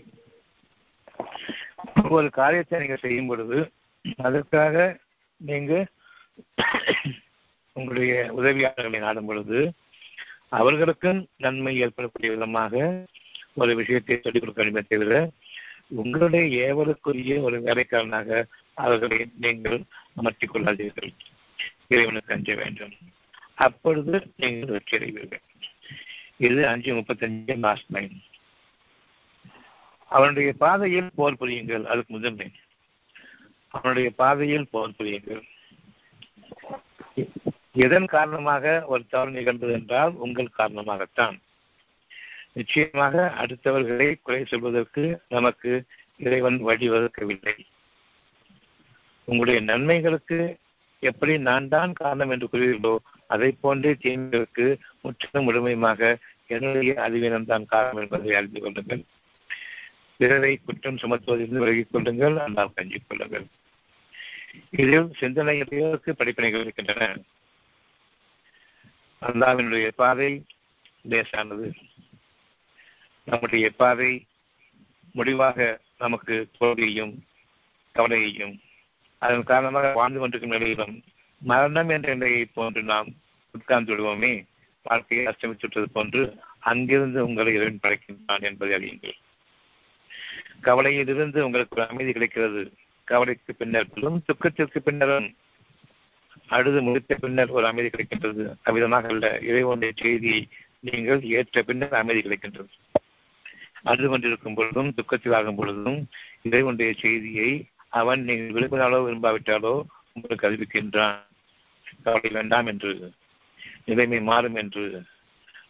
ஒரு 2.09 2.29
காரியத்தை 2.31 2.81
நீங்கள் 2.81 3.05
செய்யும் 3.05 3.27
பொழுது 3.27 3.59
அதற்காக 4.19 4.99
நீங்கள் 5.41 5.87
உங்களுடைய 7.73 8.15
உதவியாளர்களை 8.37 8.99
நாடும் 8.99 9.27
பொழுது 9.27 9.59
அவர்களுக்கும் 10.49 11.21
நன்மை 11.37 11.73
ஏற்படக்கூடிய 11.81 12.31
விதமாக 12.33 13.05
ஒரு 13.55 13.73
விஷயத்தை 13.75 14.17
சொல்லிக் 14.17 14.43
கொடுக்க 14.43 14.63
வேண்டுமே 14.63 14.83
தவிர 14.83 15.31
உங்களுடைய 16.01 16.45
ஏவலுக்குரிய 16.67 17.35
ஒரு 17.43 17.57
வேலைக்காரனாக 17.61 18.47
அவர்களை 18.85 19.19
நீங்கள் 19.41 19.79
அமர்த்திக் 20.17 20.53
கொள்ளாதீர்கள். 20.53 21.13
இறைவனுக்கு 21.89 22.35
அஞ்ச 22.35 22.55
வேண்டும். 22.55 22.95
அப்பொழுது 23.67 24.15
நீங்கள் 24.37 24.73
வெற்றி 24.75 24.97
அடைவீர்கள் 24.97 25.45
இது 26.41 26.61
அஞ்சு 26.69 26.91
முப்பத்தஞ்சு 26.95 27.55
லாஸ்ட் 27.59 27.93
லைன் 27.97 28.17
அவனுடைய 30.11 30.51
பாதையில் 30.59 31.11
போர் 31.15 31.39
புரியுங்கள் 31.41 31.85
அதுக்கு 31.85 32.13
முதன்மை. 32.15 32.47
அவனுடைய 33.75 34.09
பாதையில் 34.11 34.71
போர் 34.71 34.95
புரியுங்கள். 34.99 35.43
எதன் 37.85 38.09
காரணமாக 38.15 38.65
ஒரு 38.87 39.03
தவறு 39.09 39.31
நிகழ்ந்தது 39.31 39.73
என்றால் 39.73 40.15
உங்கள் 40.25 40.57
காரணமாகத்தான். 40.59 41.37
நிச்சயமாக 42.53 43.17
அடுத்தவர்களை 43.43 44.09
குறை 44.23 44.41
சொல்வதற்கு 44.45 45.03
நமக்கு 45.29 45.73
இறைவன் 46.17 46.59
வழிவகுக்கவில்லை 46.69 47.57
உங்களுடைய 49.29 49.61
நன்மைகளுக்கு 49.61 50.39
எப்படி 51.03 51.35
நான் 51.39 51.69
தான் 51.69 51.93
காரணம் 51.93 52.31
என்று 52.31 52.47
கூறுகிறீர்களோ 52.47 52.95
அதை 53.29 53.51
போன்றே 53.53 53.93
தீமைகளுக்கு 53.93 54.67
முற்றிலும் 55.03 55.47
முழுமையுமாக 55.47 56.17
என்னுடைய 56.47 56.93
அறிவீனம் 57.03 57.45
தான் 57.45 57.67
காரணம் 57.67 58.03
என்பதை 58.03 58.35
அறிந்து 58.35 58.61
கொள்ளுங்கள். 58.61 59.03
பிறரை 60.21 60.53
குற்றம் 60.57 61.01
சுமத்துவதிலிருந்து 61.03 61.63
விலகிக் 61.65 61.93
கொள்ளுங்கள் 61.93 62.37
அல்லால் 62.39 62.75
கஞ்சிக் 62.75 63.09
கொள்ளுங்கள். 63.09 63.47
இதில் 64.71 65.11
சிந்தனைகளுக்கு 65.21 66.13
படிப்பினைகள் 66.19 66.61
இருக்கின்றன? 66.61 67.09
அல்லாவினுடைய 69.23 69.89
பாதை 69.97 70.31
லேசானது. 71.03 71.69
நம்முடைய 73.25 73.67
பாதை 73.77 74.11
முடிவாக 75.13 75.81
நமக்கு 75.99 76.35
தோல்வியையும் 76.59 77.15
கவலையையும் 77.95 78.55
அதன் 79.23 79.49
காரணமாக 79.51 79.93
வாழ்ந்து 79.93 80.19
கொண்டிருக்கும் 80.19 80.59
நிலையிலும் 80.59 80.97
மரணம் 81.41 81.89
என்ற 81.89 82.15
நிலையை 82.15 82.45
போன்று 82.45 82.83
நாம் 82.83 83.09
உட்கார்ந்து 83.53 83.97
விடுவோமே. 83.97 84.45
வாழ்க்கையை 84.83 85.27
அஸ்தமிச்சுட்டது 85.27 85.85
போன்று 85.93 86.37
அங்கிருந்து 86.59 87.27
உங்களை 87.27 87.55
இறைவன் 87.55 87.83
படைக்கின்றான் 87.83 88.43
என்பதை 88.43 88.77
அறியுங்கள். 88.79 89.17
கவலையிலிருந்து 90.63 91.41
உங்களுக்கு 91.41 91.77
ஒரு 91.77 91.89
அமைதி 91.89 92.13
கிடைக்கிறது. 92.13 92.73
கவலைக்கு 93.05 93.55
பின்னர் 93.55 93.93
பெரும் 93.95 94.23
துக்கத்திற்கு 94.27 94.79
பின்னரும் 94.79 95.35
அழுது 96.47 96.83
முடித்த 96.83 97.15
பின்னர் 97.15 97.49
ஒரு 97.49 97.67
அமைதி 97.67 97.89
கிடைக்கின்றது. 97.89 98.55
அவ்விதமாக 98.65 99.09
அல்ல 99.09 99.39
இறைவனுடைய 99.43 99.93
செய்தியை 99.97 100.49
நீங்கள் 100.81 101.23
ஏற்ற 101.23 101.63
பின்னர் 101.63 101.95
அமைதி 101.95 102.21
கிடைக்கின்றது. 102.21 102.73
அழுது 103.83 104.09
கொண்டிருக்கும் 104.09 104.55
பொழுதும் 104.55 104.95
துக்கத்தில் 104.95 105.33
ஆகும் 105.33 105.55
பொழுதும் 105.55 106.09
இறைவனுடைய 106.43 106.93
செய்தியை 106.93 107.69
அவன் 107.89 108.23
நீங்கள் 108.23 108.55
விரும்பினாலோ 108.57 108.99
விரும்பாவிட்டாலோ 109.07 109.83
உங்களுக்கு 110.13 110.49
அறிவிக்கின்றான். 110.51 111.27
கவலை 112.05 112.31
வேண்டாம் 112.31 112.67
என்று 112.67 112.91
நிலைமை 113.85 114.21
மாறும் 114.21 114.55
என்று 114.55 114.85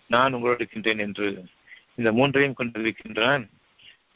நான் 0.07 0.33
உங்களோடு 0.33 0.61
இருக்கின்றேன் 0.61 0.99
என்று 0.99 1.29
இந்த 1.95 2.13
மூன்றையும் 2.13 2.59
கொண்டிருக்கின்றான். 2.59 3.45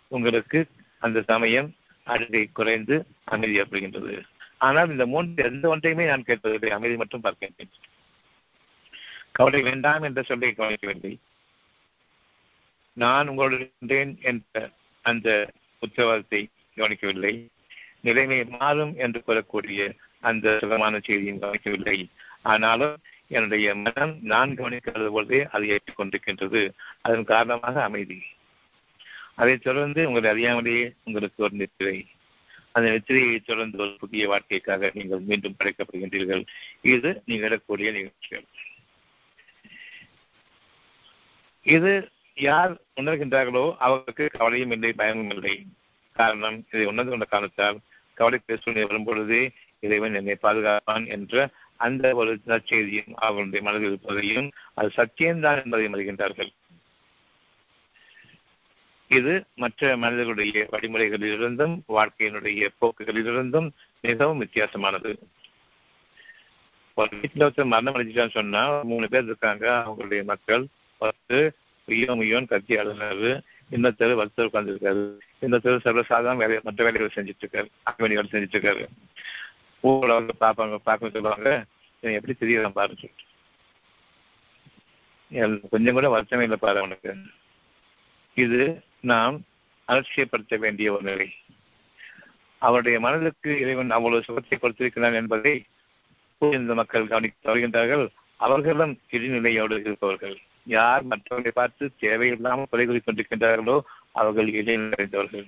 உங்களுக்கு 0.09 0.59
அந்த 0.99 1.23
சமயம் 1.23 1.69
அழுகை 2.07 2.45
குறைந்து 2.53 2.95
அமைதி 3.25 3.61
ஏற்படுகின்றது 3.61 4.15
ஆனால் 4.59 4.91
இந்த 4.91 5.05
மூன்று 5.07 5.45
எந்த 5.45 5.69
ஒன்றையுமே 5.69 6.05
நான் 6.07 6.27
கேட்பதில்லை. 6.27 6.71
அமைதி 6.71 6.97
மட்டும் 6.97 7.25
பார்க்கின்றேன். 7.25 7.73
கவலை 9.33 9.61
வேண்டாம் 9.63 10.03
என்ற 10.03 10.23
சொல்லை 10.23 10.51
கவனிக்கவில்லை. 10.53 11.13
நான் 12.97 13.29
உங்களோடு 13.29 13.55
இருக்கின்றேன் 13.55 14.13
என்ற 14.23 14.71
அந்த 15.05 15.29
உத்தரவாதத்தை 15.83 16.41
கவனிக்கவில்லை. 16.77 17.35
நிலைமை 18.01 18.39
மாறும் 18.45 18.95
என்று 18.97 19.21
கூறக்கூடிய 19.27 19.81
அந்த 20.23 20.59
சுகமான 20.61 21.01
செய்தியும் 21.01 21.39
கவனிக்கவில்லை. 21.39 21.99
ஆனாலும் 22.43 22.97
என்னுடைய 23.29 23.75
மனம் 23.75 24.15
நான் 24.23 24.55
கவனிக்கிறது 24.55 25.09
போலவே 25.09 25.41
அதை 25.51 25.67
ஏற்றுக்கொண்டிருக்கின்றது. 25.71 26.63
அதன் 27.01 27.31
காரணமாக 27.33 27.83
அமைதி. 27.83 28.19
அதைத் 29.35 29.63
தொடர்ந்து 29.63 30.01
உங்களை 30.11 30.27
அறியாமலேயே 30.31 30.87
உங்களுக்கு 31.05 31.43
ஒரு 31.43 31.57
நித்திரை 31.57 31.99
அந்த 32.75 32.89
நித்திரையை 32.91 33.39
தொடர்ந்து 33.47 33.79
ஒரு 33.79 33.97
புதிய 34.01 34.29
வாழ்க்கைக்காக 34.29 34.91
நீங்கள் 34.95 35.21
மீண்டும் 35.21 35.57
படைக்கப்படுகின்றீர்கள். 35.59 36.45
இது 36.83 37.11
நீங்கள் 37.27 37.49
இடக்கூடிய 37.51 37.89
நிகழ்ச்சிகள். 37.93 38.47
இது 41.63 41.93
யார் 42.35 42.73
உணர்கின்றார்களோ 43.01 43.67
அவர்களுக்கு 43.79 44.27
கவலையும் 44.39 44.71
இல்லை 44.71 44.93
பயமும் 44.93 45.31
இல்லை. 45.31 45.67
காரணம் 46.13 46.59
இதை 46.73 46.87
உணர்ந்து 46.87 47.11
கொண்ட 47.11 47.25
காரணத்தால் 47.25 47.79
கவலை 48.15 48.39
பேசுவதை 48.47 48.85
வரும்பொழுது 48.85 49.39
இறைவன் 49.83 50.15
என்னை 50.15 50.37
பாதுகாப்பான் 50.43 51.07
என்ற 51.09 51.37
அந்த 51.77 52.15
ஒரு 52.15 52.33
நற்செய்தியும் 52.47 53.15
அவர்களுடைய 53.19 53.63
மனதில் 53.63 53.89
இருப்பதையும் 53.89 54.49
அது 54.75 54.91
சத்தியம்தான் 54.97 55.61
என்பதையும் 55.63 55.95
அறிகின்றார்கள் 55.95 56.51
இது 59.11 59.33
மற்ற 59.55 59.97
மனிதர்களுடைய 59.97 60.61
வழிமுறைகளிலிருந்தும் 60.73 61.75
வாழ்க்கையினுடைய 61.89 62.69
போக்குகளிலிருந்தும் 62.81 63.69
மிகவும் 64.01 64.43
வித்தியாசமானது. 64.43 65.11
ஒரு 66.97 67.11
வீட்டில் 67.21 67.45
ஒருத்தர் 67.47 67.73
மரணம் 67.73 67.95
அடைஞ்சிட்டான்னு 67.95 68.39
சொன்னா 68.39 68.63
மூணு 68.83 69.07
பேர் 69.09 69.25
இருக்காங்க. 69.25 69.67
அவங்களுடைய 69.85 70.23
மக்கள் 70.25 70.65
பத்து 71.01 71.39
உயோ 71.89 72.13
முயோன் 72.15 72.47
கத்தி 72.47 72.75
அழுகிறாரு 72.77 73.31
இன்னொருத்தர் 73.71 74.19
வருத்தர் 74.21 74.49
உட்கார்ந்துருக்காரு. 74.49 75.05
இன்னொருத்தர் 75.41 75.85
சர்வசாதாரண 75.87 76.37
வேலை 76.37 76.59
மற்ற 76.63 76.81
வேலைகளை 76.85 77.11
செஞ்சுட்டு 77.15 77.45
இருக்காரு 77.45 77.69
அக்கமணி 77.83 78.17
வேலை 78.19 78.31
செஞ்சுட்டு 78.33 78.57
இருக்காரு 78.57 78.85
ஊரில் 79.91 80.41
பார்ப்பாங்க 80.45 80.77
பார்க்க 80.89 81.15
சொல்லுவாங்க. 81.15 81.51
இவன் 82.03 82.17
எப்படி 82.19 82.35
தெரியலாம் 82.41 82.77
பாருன்னு 82.79 83.03
சொல்லிட்டு. 83.03 83.29
கொஞ்சம் 85.73 85.97
கூட 85.97 86.09
வருத்தமே 86.15 86.47
இல்லை 86.47 86.59
பாரு 86.65 86.79
அவனுக்கு. 86.83 87.13
இது 88.37 88.61
நாம் 89.13 89.37
அலட்சியப்படுத்த 89.89 90.59
வேண்டிய 90.65 90.93
ஒரு 90.95 91.05
நிலை. 91.11 91.29
அவருடைய 92.63 92.97
மனதிற்கு 93.05 93.51
இறைவன் 93.63 93.97
அவ்வளவு 93.97 94.27
சுகத்தை 94.27 94.57
கொடுத்திருக்கிறான் 94.59 95.19
என்பதை 95.21 95.55
இந்த 96.59 96.75
மக்கள் 96.81 97.11
கவனித்து 97.13 97.51
வருகின்றார்கள். 97.51 98.05
அவர்களும் 98.37 98.95
இடைநிலையோடு 99.15 99.77
இருப்பவர்கள். 99.87 100.37
யார் 100.77 101.03
மற்றவர்களை 101.11 101.53
பார்த்து 101.55 101.85
தேவையில்லாமல் 102.05 102.71
குறை 102.71 102.85
கொண்டிருக்கின்றார்களோ 102.87 103.77
அவர்கள் 104.21 104.49
இடைநிலைந்தவர்கள் 104.61 105.47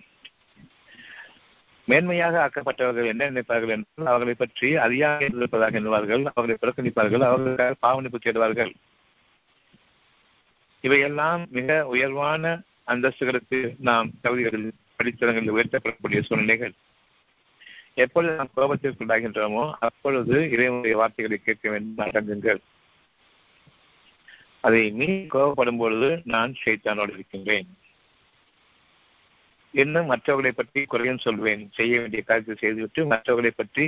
மேன்மையாக 1.89 2.37
ஆக்கப்பட்டவர்கள் 2.45 3.07
என்ன 3.07 3.31
நினைப்பார்கள் 3.31 3.75
என்றால் 3.75 4.11
அவர்களை 4.13 4.35
பற்றி 4.35 4.69
அறியாமல் 4.77 5.39
இருப்பதாக 5.41 5.81
எண்ணுவார்கள் 5.81 6.23
அவர்களை 6.33 6.57
புறக்கணிப்பார்கள் 6.61 7.27
அவர்களுக்காக 7.29 7.77
பாவனிப்பு 7.81 8.19
தேடுவார்கள் 8.19 8.73
இவையெல்லாம் 10.85 11.43
மிக 11.51 11.77
உயர்வான 11.87 12.63
அந்தஸ்துகளுக்கு 12.87 13.59
நாம் 13.81 14.09
கவிதைகளில் 14.23 14.73
படித்தளங்களில் 14.99 15.55
உயர்த்தப்படக்கூடிய 15.57 16.21
சூழ்நிலைகள். 16.23 16.75
எப்பொழுது 17.95 18.35
நாம் 18.35 18.57
கோபத்திற்குள்ளாகின்றோமோ 18.57 19.65
அப்பொழுது 19.79 20.37
இறைவனுடைய 20.51 20.97
வார்த்தைகளை 20.97 21.39
கேட்க 21.43 21.71
வேண்டும் 21.71 22.07
அடங்குங்கள். 22.07 22.61
அதை 24.61 24.83
மீ 24.91 25.09
கோபப்படும் 25.35 25.79
பொழுது 25.79 26.09
நான் 26.25 26.53
செய்தானோடு 26.65 27.13
இருக்கின்றேன். 27.13 27.69
இன்னும் 29.75 30.11
மற்றவர்களை 30.13 30.53
பற்றி 30.53 30.81
குறையும் 30.85 31.25
சொல்வேன்? 31.27 31.63
செய்ய 31.73 31.95
வேண்டிய 32.01 32.23
காரியத்தை 32.23 32.55
செய்துவிட்டு 32.55 33.01
மற்றவர்களை 33.07 33.53
பற்றி 33.57 33.85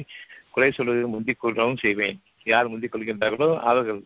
குறை 0.54 0.70
சொல்வதை 0.70 1.04
முந்திக் 1.14 1.40
கொள்ளவும் 1.40 1.82
செய்வேன். 1.84 2.18
யார் 2.44 2.70
முந்திக் 2.72 2.92
கொள்கின்றார்களோ 2.94 3.48
அவர்கள் 3.70 4.00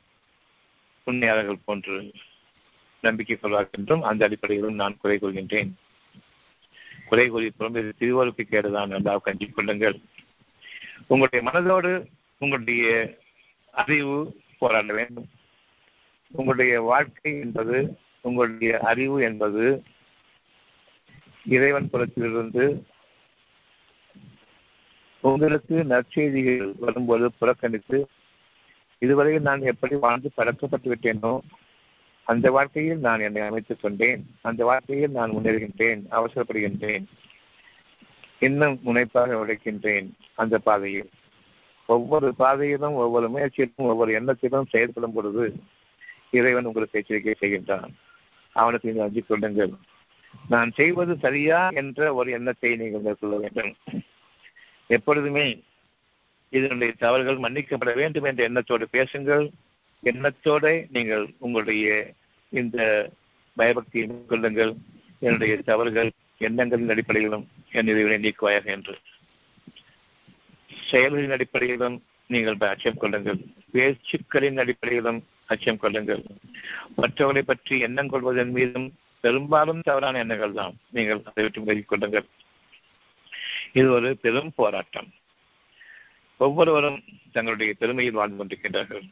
உண்மையாளர்கள் 1.06 1.64
போன்று 1.64 1.96
நம்பிக்கை 3.04 3.36
கொள்வார்கள் 3.36 3.78
என்றும் 3.80 4.02
அந்த 4.02 4.24
அடிப்படையிலும் 4.26 4.80
நான் 4.82 4.98
குறை 5.02 5.16
கொள்கின்றேன் 5.18 5.70
குறை 7.08 7.26
கூறி 7.28 7.46
புறம்பு 7.50 7.80
திருவருப்பு 8.00 8.42
கேடுதான் 8.44 8.92
என்றால் 8.96 9.24
கஞ்சி 9.24 9.46
கொள்ளுங்கள். 9.46 9.96
உங்களுடைய 11.06 11.40
மனதோடு 11.48 11.92
உங்களுடைய 12.40 12.84
அறிவு 13.74 14.16
போராட 14.58 14.92
வேண்டும். 14.92 15.28
உங்களுடைய 16.32 16.74
வாழ்க்கை 16.82 17.32
என்பது 17.44 17.78
உங்களுடைய 18.24 18.72
அறிவு 18.90 19.16
என்பது 19.22 19.64
இறைவன் 21.44 21.88
புறத்திலிருந்து 21.92 22.82
உங்களுக்கு 25.20 25.84
நற்செய்திகள் 25.84 26.72
வரும்போது 26.78 27.32
புறக்கணித்து 27.38 28.08
இதுவரையில் 28.98 29.42
நான் 29.42 29.60
எப்படி 29.60 29.96
வாழ்ந்து 29.96 30.30
பழக்கப்பட்டு 30.36 30.94
விட்டேனோ 30.94 31.38
அந்த 32.24 32.50
வாழ்க்கையில் 32.50 32.98
நான் 32.98 33.20
என்னை 33.20 33.42
அமைத்துக் 33.42 33.78
கொண்டேன். 33.80 34.34
அந்த 34.42 34.64
வாழ்க்கையில் 34.64 35.10
நான் 35.10 35.30
முன்னேறுகின்றேன் 35.30 36.02
அவசரப்படுகின்றேன். 36.10 37.04
இன்னும் 38.38 38.80
முனைப்பாக 38.82 39.34
உழைக்கின்றேன். 39.34 40.10
அந்த 40.34 40.58
பாதையில். 40.58 41.10
ஒவ்வொரு 41.86 42.34
பாதையிலும் 42.34 42.94
ஒவ்வொரு 42.94 43.28
முயற்சியிலும் 43.28 43.76
ஒவ்வொரு 43.76 44.22
எண்ணத்திலும் 44.22 44.68
செயல்படும் 44.68 45.12
பொழுது 45.12 45.54
இறைவன் 46.30 46.64
உங்களுக்கு 46.64 46.98
எச்சரிக்கை 46.98 47.34
செய்கின்றான். 47.40 47.88
அவனுக்கு 48.52 48.88
நீங்கள் 48.88 49.06
அஞ்சு 49.06 49.24
கொள்ளுங்கள். 49.26 49.70
நான் 50.48 50.70
செய்வது 50.72 51.12
சரியா 51.18 51.58
என்ற 51.80 52.14
ஒரு 52.14 52.30
எண்ணத்தை 52.30 52.70
நீங்கள் 52.76 53.18
சொல்ல 53.20 53.36
வேண்டும். 53.36 53.72
எப்பொழுதுமே 54.86 55.46
இதனுடைய 56.48 56.92
தவறுகள் 56.98 57.42
மன்னிக்கப்பட 57.44 57.92
வேண்டும் 57.94 58.24
என்ற 58.24 58.42
எண்ணத்தோடு 58.48 58.86
பேசுங்கள். 58.90 59.44
எண்ணத்தோட 60.02 60.64
நீங்கள் 60.90 61.24
உங்களுடைய 61.38 62.14
இந்த 62.48 62.78
பயபக்தியை 63.56 64.04
மேற்கொள்ளுங்கள். 64.10 64.72
என்னுடைய 65.18 65.56
தவறுகள் 65.70 66.10
எண்ணங்களின் 66.38 66.88
அடிப்படையிலும் 66.88 67.44
என் 67.70 67.86
இறைவனை 67.86 68.18
நீக்குவாயாக 68.24 68.64
என்று. 68.64 68.94
செயல்களின் 70.90 71.34
அடிப்படையிலும் 71.36 71.96
நீங்கள் 72.26 72.58
அச்சம் 72.72 73.00
கொள்ளுங்கள். 73.02 73.40
பேச்சுக்களின் 73.72 74.60
அடிப்படையிலும் 74.62 75.20
அச்சம் 75.46 75.80
கொள்ளுங்கள். 75.82 76.22
மற்றவர்களை 76.96 77.42
பற்றி 77.42 77.74
எண்ணம் 77.80 78.08
கொள்வதன் 78.08 78.52
மீதும் 78.58 78.88
பெரும்பாலும் 79.20 79.80
தவறான 79.80 80.18
எண்ணங்கள் 80.18 80.52
தான். 80.52 80.74
நீங்கள் 80.90 81.22
அதை 81.24 81.44
விட்டு 81.44 81.60
விலகிக் 81.60 81.88
கொள்ளுங்கள். 81.88 82.26
இது 83.72 83.90
ஒரு 83.90 84.16
பெரும் 84.16 84.52
போராட்டம். 84.56 85.10
ஒவ்வொருவரும் 86.36 87.04
தங்களுடைய 87.32 87.74
பெருமையில் 87.78 88.18
வாழ்ந்து 88.20 88.36
கொண்டிருக்கின்றார்கள். 88.36 89.10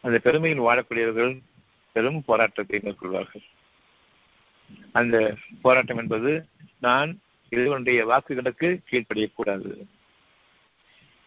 அந்த 0.00 0.18
பெருமையில் 0.18 0.66
வாழக்கூடியவர்கள் 0.66 1.42
பெரும் 1.92 2.24
போராட்டத்தை 2.24 2.80
மேற்கொள்வார்கள். 2.82 3.44
அந்த 4.92 5.36
போராட்டம் 5.62 5.96
என்பது 5.96 6.48
நான் 6.80 7.20
இறைவனுடைய 7.48 8.06
வாக்குகளுக்கு 8.06 8.68
கீழ்ப்படியக்கூடாது. 8.90 9.72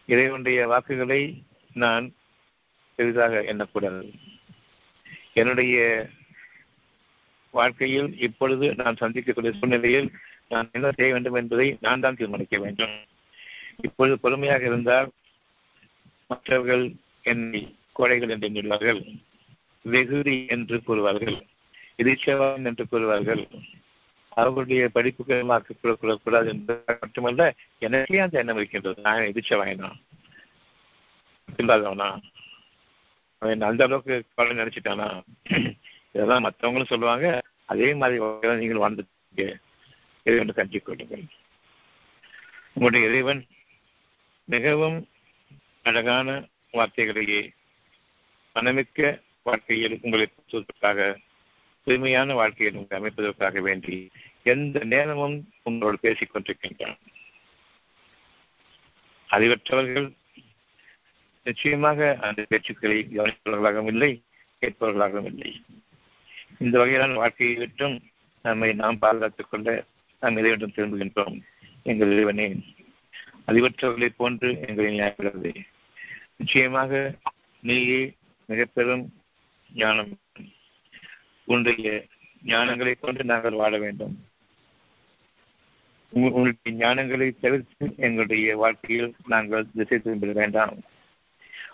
இறைவனுடைய 0.06 0.66
வாக்குகளை 0.66 1.44
நான் 1.74 2.14
பெரிதாக 2.94 3.40
எண்ணக்கூடாது. 3.40 4.12
என்னுடைய 5.32 5.76
வாழ்க்கையில் 7.58 8.10
இப்பொழுது 8.26 8.66
நான் 8.80 9.00
சந்திக்கக்கூடிய 9.00 9.52
சூழ்நிலையில் 9.58 10.08
நான் 10.52 10.70
என்ன 10.72 10.90
செய்ய 10.96 11.10
வேண்டும் 11.12 11.38
என்பதை 11.40 11.66
நான் 11.80 12.04
தான் 12.04 12.18
தீர்மானிக்க 12.20 12.58
வேண்டும். 12.58 12.94
இப்பொழுது 13.86 14.16
பொறுமையாக 14.24 14.64
இருந்தால் 14.70 15.08
மற்றவர்கள் 16.30 16.84
என்னை 17.32 17.62
கோடைகள் 17.98 18.32
என்று 18.34 18.48
எண்ணுவார்கள் 18.48 19.00
வெகுரி 19.84 20.36
என்று 20.54 20.76
கூறுவார்கள். 20.86 21.36
இதிச்சவான் 22.02 22.66
என்று 22.70 22.84
கூறுவார்கள். 22.90 23.44
அவர்களுடைய 24.40 24.82
படிப்புக்கு 24.96 25.36
மாற்றக்கூடாது 25.50 26.48
என்பது 26.52 26.98
மட்டுமல்ல 27.00 27.46
எனக்கே 27.86 28.22
அந்த 28.26 28.38
எண்ணம் 28.42 28.60
இருக்கின்றது. 28.60 29.00
நான் 29.08 29.30
எதிர்ச்சவாயனா 29.30 29.90
இல்லாதவனா 31.62 32.10
அவன் 33.42 33.68
அந்த 33.68 33.82
அளவுக்கு 33.84 34.16
கொலை 34.34 34.52
நினைச்சிட்டானா? 34.56 35.08
இதெல்லாம் 36.12 36.44
மற்றவங்களும் 36.44 36.84
சொல்லுவாங்க. 36.84 37.42
அதே 37.64 37.94
மாதிரி 37.94 38.18
நீங்கள் 38.56 38.82
வாழ்ந்துட்டீங்க. 38.82 39.54
இறைவன் 40.22 40.54
கஞ்சி 40.54 40.78
கொள்ளுங்கள். 40.78 41.24
உங்களுடைய 42.72 43.08
இறைவன் 43.08 43.46
மிகவும் 44.44 45.08
அழகான 45.82 46.48
வார்த்தைகளையே 46.72 47.48
மனமிக்க 48.54 49.20
வாழ்க்கையில் 49.42 49.98
உங்களை 50.02 50.28
பொறுத்ததற்காக 50.30 51.16
தூய்மையான 51.84 52.34
வாழ்க்கையை 52.34 52.76
உங்களை 52.76 52.98
அமைப்பதற்காக 52.98 53.60
வேண்டி 53.60 54.10
எந்த 54.42 54.84
நேரமும் 54.84 55.52
உங்களோடு 55.62 55.98
பேசிக் 55.98 56.34
கொண்டிருக்கின்றான். 56.34 56.96
அறிவற்றவர்கள் 59.28 60.12
நிச்சயமாக 61.44 62.18
அந்த 62.20 62.46
பேச்சுக்களை 62.50 63.06
கவனிப்பவர்களாகவும் 63.12 63.86
இல்லை 63.86 64.22
கேட்பவர்களாகவும் 64.60 65.24
இல்லை. 65.24 65.60
இந்த 66.58 66.84
வகையிலான 66.84 67.14
வாழ்க்கையை 67.14 67.56
விட்டும் 67.56 68.02
நம்மை 68.42 68.72
நாம் 68.72 68.98
பாதுகாத்துக் 68.98 69.50
கொள்ள 69.50 69.84
நாம் 70.20 70.36
இறைவனிடம் 70.36 70.70
திரும்புகின்றோம் 70.70 71.40
எங்கள் 71.82 72.12
இறைவனே 72.12 72.60
அறிவற்றவர்களை 73.46 74.08
போன்று 74.16 74.60
எங்களை 74.60 75.00
நியாயப்படுகிறது 75.00 75.54
நிச்சயமாக 76.36 77.14
நீயே 77.60 78.14
மிக 78.46 78.64
பெரும் 78.64 79.12
ஞானம். 79.74 80.18
உன்னுடைய 81.44 82.06
ஞானங்களை 82.46 82.94
கொண்டு 83.00 83.24
நாங்கள் 83.24 83.52
வாழ 83.52 83.78
வேண்டும். 83.78 84.24
உங்களுடைய 86.08 86.86
ஞானங்களை 86.86 87.40
தவிர்த்து 87.40 87.94
எங்களுடைய 87.96 88.56
வாழ்க்கையில் 88.56 89.14
நாங்கள் 89.26 89.66
திசை 89.74 89.98
திரும்ப 89.98 90.26
வேண்டாம். 90.26 90.78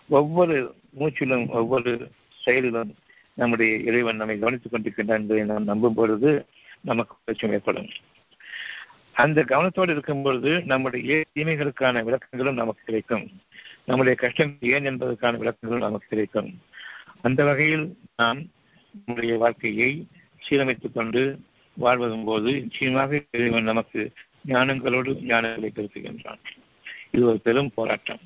ஒவ்வொரு 0.09 0.75
மூச்சிலும் 0.99 1.49
ஒவ்வொரு 1.49 2.11
செயலிலும் 2.45 2.95
நம்முடைய 3.39 3.77
இறைவன் 3.77 4.17
நம்மை 4.17 4.39
கவனித்துக் 4.39 4.75
கொண்டிருக்கின்றான் 4.75 5.19
என்பதை 5.21 5.45
நாம் 5.45 5.65
நம்பும் 5.65 5.95
பொழுது 5.95 6.47
நமக்கு 6.81 7.15
பிரச்சனை 7.25 7.57
ஏற்படும். 7.57 7.89
அந்த 9.13 9.45
கவனத்தோடு 9.49 9.91
இருக்கும் 9.91 10.23
பொழுது 10.23 10.63
நம்முடைய 10.63 11.25
தீமைகளுக்கான 11.35 12.03
விளக்கங்களும் 12.03 12.61
நமக்கு 12.63 12.83
கிடைக்கும். 12.85 13.27
நம்முடைய 13.85 14.19
கஷ்டம் 14.21 14.57
ஏன் 14.61 14.85
என்பதற்கான 14.85 15.39
விளக்கங்களும் 15.39 15.87
நமக்கு 15.87 16.07
கிடைக்கும். 16.09 16.51
அந்த 17.23 17.45
வகையில் 17.45 17.99
நாம் 18.17 18.41
நம்முடைய 19.05 19.37
வாழ்க்கையை 19.37 20.07
சீரமைத்துக் 20.49 20.95
கொண்டு 20.95 21.23
வாழ்வதும் 21.75 22.25
போது 22.25 22.53
நிச்சயமாக 22.53 23.23
இறைவன் 23.31 23.71
நமக்கு 23.73 24.13
ஞானங்களோடு 24.49 25.13
ஞானங்களை 25.31 25.71
பெருத்துகின்றான் 25.75 26.43
இது 27.11 27.27
ஒரு 27.27 27.41
பெரும் 27.41 27.73
போராட்டம். 27.75 28.21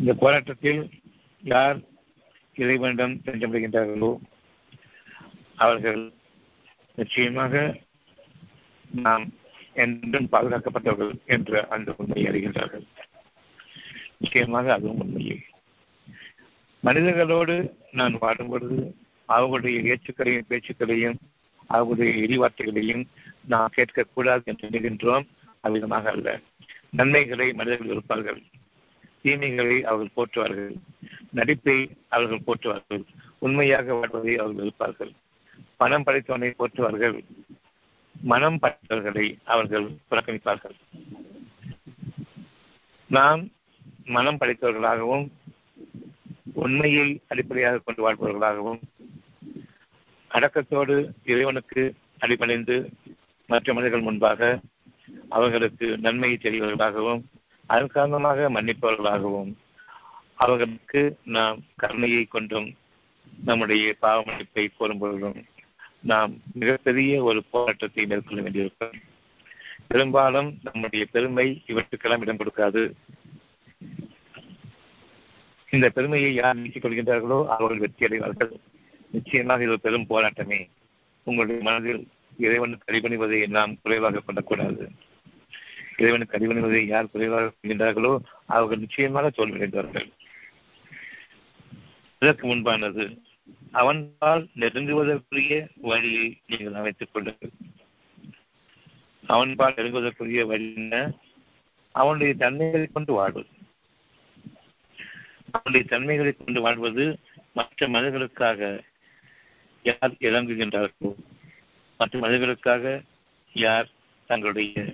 இந்த 0.00 0.14
போராட்டத்தில் 0.14 0.90
யார் 1.42 1.78
இறைவனிடம் 2.58 3.20
சென்றடைகின்றார்களோ? 3.24 4.18
அவர்கள் 5.54 6.12
நிச்சயமாக 6.96 7.78
நாம் 8.90 9.32
என்றும் 9.72 10.28
பாதுகாக்கப்பட்டவர்கள் 10.32 11.24
என்ற 11.26 11.66
அந்த 11.68 11.94
உண்மையை 11.96 12.32
அறிகின்றார்கள். 12.32 12.86
நிச்சயமாக 14.18 14.72
அதுவும் 14.72 14.98
உண்மையே. 14.98 15.42
மனிதர்களோடு 16.84 17.72
நான் 17.92 18.18
வாடும் 18.18 18.48
பொழுது 18.48 18.94
அவர்களுடைய 19.24 19.94
ஏச்சுக்களையும் 19.94 20.44
பேச்சுக்களையும் 20.48 21.16
அவர்களுடைய 21.66 22.26
எரிவார்த்தைகளையும் 22.26 23.04
நாம் 23.44 23.72
கேட்கக்கூடாது 23.76 24.44
என்று 24.44 24.68
நினைக்கின்றோம். 24.68 25.26
அவ்விதமாக 25.62 26.04
அல்ல. 26.04 26.40
நன்மைகளை 26.90 27.52
மனிதர்கள் 27.52 27.90
இருப்பார்கள் 27.90 28.42
தீமைகளை 29.24 29.82
அவர்கள் 29.82 30.10
போற்றுவார்கள். 30.16 30.74
நடிப்பை 31.30 31.96
அவர்கள் 32.08 32.46
போற்றுவார்கள். 32.46 33.04
உண்மையாக 33.38 33.94
வாழ்வதை 33.94 34.38
அவர்கள் 34.38 34.64
இருப்பார்கள் 34.64 35.12
பணம் 35.76 36.04
படைத்தவனை 36.06 36.50
போற்றுவார்கள். 36.58 37.24
மனம் 38.20 38.58
படைத்தவர்களை 38.62 39.38
அவர்கள் 39.44 39.86
புறக்கணிப்பார்கள். 40.10 40.76
நாம் 43.06 43.50
மனம் 44.04 44.38
படைத்தவர்களாகவும் 44.40 45.30
உண்மையை 46.52 47.20
அடிப்படையாக 47.28 47.78
கொண்டு 47.78 48.02
வாழ்பவர்களாகவும் 48.02 48.80
அடக்கத்தோடு 50.30 51.12
இறைவனுக்கு 51.24 51.94
அடிபணிந்து 52.18 52.90
மற்ற 53.46 53.72
மனிதர்கள் 53.72 54.00
முன்பாக 54.00 54.60
அவர்களுக்கு 55.28 55.98
நன்மையை 55.98 56.38
தெரிவர்களாகவும் 56.42 57.22
அதன் 57.66 57.86
காரணமாக 57.86 58.50
மன்னிப்பவர்களாகவும் 58.50 59.54
அவர்களுக்கு 60.38 61.00
நாம் 61.36 61.58
கருணையை 61.76 62.24
கொண்டும் 62.24 62.68
நம்முடைய 63.44 63.94
பாவமளிப்பை 64.02 64.64
கோரும் 64.68 65.00
பொழுதும் 65.02 65.38
நாம் 66.10 66.32
மிகப்பெரிய 66.52 67.12
ஒரு 67.22 67.40
போராட்டத்தை 67.52 68.02
மேற்கொள்ள 68.06 68.40
வேண்டியிருக்கும். 68.42 68.96
பெரும்பாலும் 69.88 70.48
நம்முடைய 70.62 71.04
பெருமை 71.14 71.46
இவற்றுக்கெல்லாம் 71.66 72.24
இடம் 72.24 72.40
கொடுக்காது. 72.40 72.82
இந்த 75.68 75.86
பெருமையை 75.96 76.30
யார் 76.34 76.60
நீக்கிக் 76.60 76.84
கொள்கின்றார்களோ 76.84 77.38
அவர்கள் 77.56 77.82
வெற்றி 77.84 78.06
அடைவார்கள். 78.06 78.52
நிச்சயமாக 79.10 79.62
இது 79.62 79.72
ஒரு 79.74 79.84
பெரும் 79.86 80.08
போராட்டமே. 80.12 80.60
உங்களுடைய 81.26 81.60
மனதில் 81.62 82.02
இறைவனுக்கு 82.38 82.88
அடிபணிவதை 82.90 83.40
நாம் 83.56 83.72
குறைவாக 83.82 84.22
கொள்ளக்கூடாது. 84.26 84.84
இறைவனுக்கு 85.96 86.36
அடிபணிவதை 86.38 86.82
யார் 86.86 87.12
குறைவாக 87.12 87.52
கொள்கின்றார்களோ 87.54 88.12
அவர்கள் 88.54 88.82
நிச்சயமாக 88.84 89.30
தோல்வியடைந்தார்கள் 89.36 90.08
இதற்கு 92.22 92.44
முன்பானது. 92.46 93.04
அவன்பால் 93.72 94.44
நெருங்குவதற்குரிய 94.54 95.68
வழியை 95.80 96.26
நீங்கள் 96.46 96.74
அமைத்துக் 96.74 97.12
கொள்ளுங்கள். 97.12 97.52
அவன்பால் 99.24 99.74
நெருங்குவதற்குரிய 99.74 100.42
வழி 100.46 100.74
என்ன? 100.74 100.96
அவனுடைய 101.94 102.34
தன்மைகளை 102.34 102.86
கொண்டு 102.92 103.12
வாழ்வது 103.12 103.48
அவனுடைய 105.50 105.86
தன்மைகளை 105.88 106.32
கொண்டு 106.36 106.60
வாழ்வது 106.60 107.04
மற்ற 107.54 107.88
மனிதர்களுக்காக 107.88 108.60
யார் 109.84 110.14
இறங்குகின்றார்களோ 110.20 111.10
மற்ற 112.00 112.18
மனிதர்களுக்காக 112.18 113.02
யார் 113.54 113.88
தங்களுடைய 114.26 114.84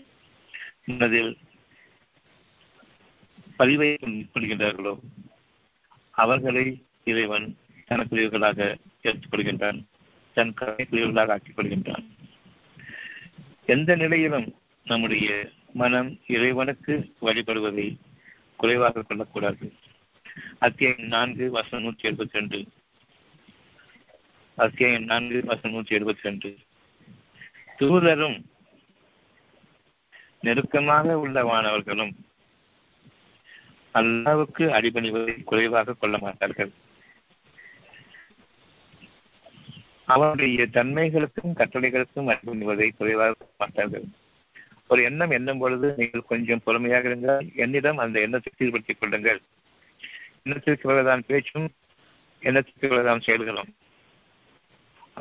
மனதில் 0.85 1.33
பதிவை 3.57 3.91
கொள்கின்றார்களோ 4.35 4.95
அவர்களை 6.15 6.67
இறைவன் 7.05 7.57
தனக்குரியவர்களாக 7.89 8.77
எடுத்துக் 9.01 9.33
கொள்கின்றான் 9.33 9.85
தன் 10.35 10.55
கலைக்குரியவர்களாக 10.61 11.31
ஆக்கிக் 11.31 11.59
கொள்கின்றான் 11.59 12.05
எந்த 13.67 13.97
நிலையிலும் 13.97 14.55
நம்முடைய 14.85 15.51
மனம் 15.73 16.21
இறைவனுக்கு 16.27 17.13
வழிபடுவதை 17.23 17.97
குறைவாக 18.57 19.03
கொள்ளக்கூடாது. 19.03 19.73
அத்தியாயம் 20.59 21.07
நான்கு 21.07 21.51
வசனம் 21.51 21.85
நூற்றி 21.85 22.09
எழுபத்தி 22.09 22.33
ரெண்டு. 22.33 22.67
அத்தியாயம் 24.55 25.05
நான்கு 25.05 25.43
வசனம் 25.45 25.77
நூற்றி 25.77 25.97
எழுபத்தி 25.97 26.23
ரெண்டு. 26.23 26.57
தூதரும் 27.79 28.45
நெருக்கமாக 30.41 31.19
உள்ள 31.19 31.43
வானவர்களும் 31.43 32.15
அல்லாவுக்கு 33.95 34.65
அடிபணிவதை 34.79 35.45
குறைவாக 35.45 35.93
கொள்ள 35.93 36.19
மாட்டார்கள். 36.19 36.73
அவனுடைய 40.05 40.67
தன்மைகளுக்கும் 40.73 41.55
கட்டளைகளுக்கும் 41.55 42.31
அடிபணிவதை 42.31 42.91
குறைவாக 42.97 43.35
மாட்டார்கள் 43.59 44.05
ஒரு 44.89 45.03
எண்ணம் 45.03 45.31
எண்ணும் 45.31 45.59
பொழுது 45.59 45.95
நீங்கள் 45.97 46.29
கொஞ்சம் 46.29 46.61
பொறுமையாக 46.65 47.09
இருந்தால் 47.09 47.47
என்னிடம் 47.55 47.97
அந்த 47.97 48.21
எண்ணத்தை 48.21 48.53
சீர்படுத்திக் 48.57 48.99
கொள்ளுங்கள். 49.01 49.41
எண்ணத்திற்கு 50.43 50.89
பிறகுதான் 50.89 51.23
பேச்சும் 51.27 51.69
எண்ணத்திற்கு 52.41 52.89
பிறகுதான் 52.89 53.21
செயல்களும். 53.21 53.75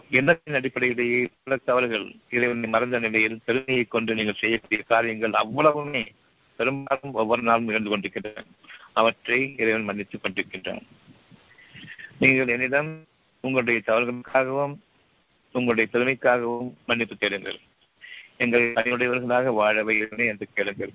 எண்ணத்தின் 0.09 0.53
அடிப்படையிலேயே 0.53 1.27
பல 1.43 1.59
தவறுகள் 1.65 2.15
இறைவனை 2.29 2.69
மறந்த 2.69 2.99
நிலையில் 2.99 3.39
பெருமையை 3.45 3.83
கொண்டு 3.83 4.15
நீங்கள் 4.15 4.33
செய்யக்கூடிய 4.33 4.81
காரியங்கள் 4.81 5.31
அவ்வளவுமே 5.31 6.05
பெரும்பாலும் 6.57 7.13
ஒவ்வொரு 7.13 7.41
நாளும் 7.41 7.67
இழந்து 7.67 7.89
கொண்டிருக்கின்றன. 7.89 8.45
அவற்றை 8.93 9.53
இறைவன் 9.57 9.83
மன்னித்துக் 9.83 10.21
கொண்டிருக்கின்றான். 10.23 10.81
நீங்கள் 12.19 12.47
என்னிடம் 12.47 13.05
உங்களுடைய 13.45 13.79
தவறுகளுக்காகவும் 13.85 14.75
உங்களுடைய 15.55 15.87
பெருமைக்காகவும் 15.93 16.69
மன்னிப்பு 16.85 17.15
தேடுங்கள். 17.17 17.57
எங்கள் 18.37 18.65
பணியுடையவர்களாக 18.75 19.51
வாழவை 19.59 19.95
என்று 20.27 20.45
கேளுங்கள். 20.53 20.93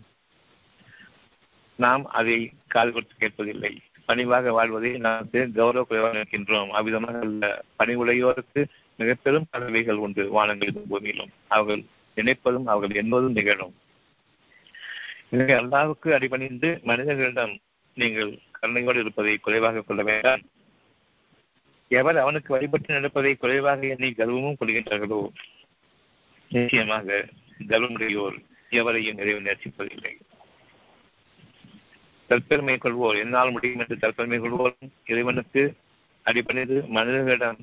நாம் 1.78 2.04
அதை 2.18 2.38
கால் 2.66 2.92
கொடுத்து 2.92 3.14
கேட்பதில்லை. 3.22 3.72
பணிவாக 4.06 4.52
வாழ்வதை 4.52 4.92
நாம் 4.98 5.30
கௌரவ 5.58 5.82
குறைவாக 5.82 6.16
இருக்கின்றோம் 6.18 6.70
அவ்விதமாக 6.78 7.18
அல்ல. 7.20 7.64
பணி 7.76 7.94
உடையோருக்கு 7.96 8.62
மிக 8.96 9.14
பெரும் 9.14 9.48
பதவிகள் 9.50 10.02
உண்டு. 10.04 10.24
வானங்களிலும் 10.38 10.90
பூமியிலும். 10.92 11.32
அவர்கள் 11.48 11.82
நினைப்பதும் 12.16 12.68
அவர்கள் 12.74 13.00
என்பதும் 13.02 13.32
நிகழும். 13.32 13.74
எனவே 15.30 15.54
அல்லாவுக்கு 15.62 16.08
அடிபணிந்து 16.18 16.68
மனிதர்களிடம் 16.82 17.54
நீங்கள் 17.96 18.30
கருணையோடு 18.60 19.02
இருப்பதை 19.04 19.34
குறைவாக 19.38 19.80
கொள்ள 19.80 20.02
வேண்டாம். 20.02 20.44
எவர் 21.90 22.16
அவனுக்கு 22.16 22.50
வழிபட்டு 22.54 22.90
நடப்பதை 22.94 23.32
குறைவாக 23.36 23.86
எண்ணி 23.86 24.08
கர்வமும் 24.12 24.58
கொள்கின்றார்களோ? 24.60 25.20
நிச்சயமாக 26.50 27.08
கர்வமுடையோர் 27.68 28.36
எவரையும் 28.70 29.18
நிறைவு 29.18 29.40
நேர்ச்சிப்பதில்லை 29.40 30.12
தற்பெருமை 32.30 32.76
கொள்வோர் 32.78 33.18
என்னால் 33.18 33.52
முடியும் 33.52 33.80
என்று 33.80 33.96
தற்பெருமை 33.96 34.38
கொள்வோரும் 34.38 34.90
இறைவனுக்கு 35.04 35.62
அடிப்படைந்து 36.26 36.76
மனிதர்களிடம் 36.88 37.60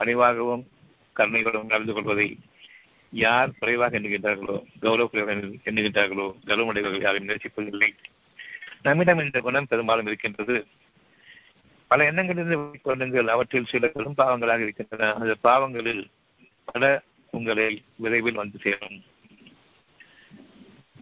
பணிவாகவும் 0.00 0.64
கருணைகளும் 1.16 1.64
நடந்து 1.64 1.92
கொள்வதை 1.92 2.28
யார் 3.12 3.56
குறைவாக 3.58 3.98
எண்ணுகின்றார்களோ 3.98 4.56
கௌரவ 4.80 5.06
குறைவாக 5.06 5.34
எண்ணுகின்றார்களோ 5.64 6.26
கௌரவமுடையவர்கள் 6.46 7.00
யாரும் 7.00 7.28
நேர்ச்சிப்பதில்லை 7.28 7.90
நம்மிடம் 8.82 9.22
இந்த 9.24 9.40
குணம் 9.40 9.68
பெரும்பாலும் 9.68 10.06
இருக்கின்றது 10.06 10.56
பல 11.86 12.12
எண்ணங்களிலிருந்து 12.12 12.80
கொள்ளுங்கள். 12.82 13.28
அவற்றில் 13.28 13.64
சில 13.64 13.88
பெரும் 13.88 14.14
பாவங்களாக 14.16 14.62
இருக்கின்றன. 14.62 15.14
அந்த 15.14 15.34
பாவங்களில் 15.42 16.06
பல 16.64 17.02
உங்களை 17.30 17.82
விரைவில் 17.96 18.34
வந்து 18.34 18.58
சேரும். 18.58 19.02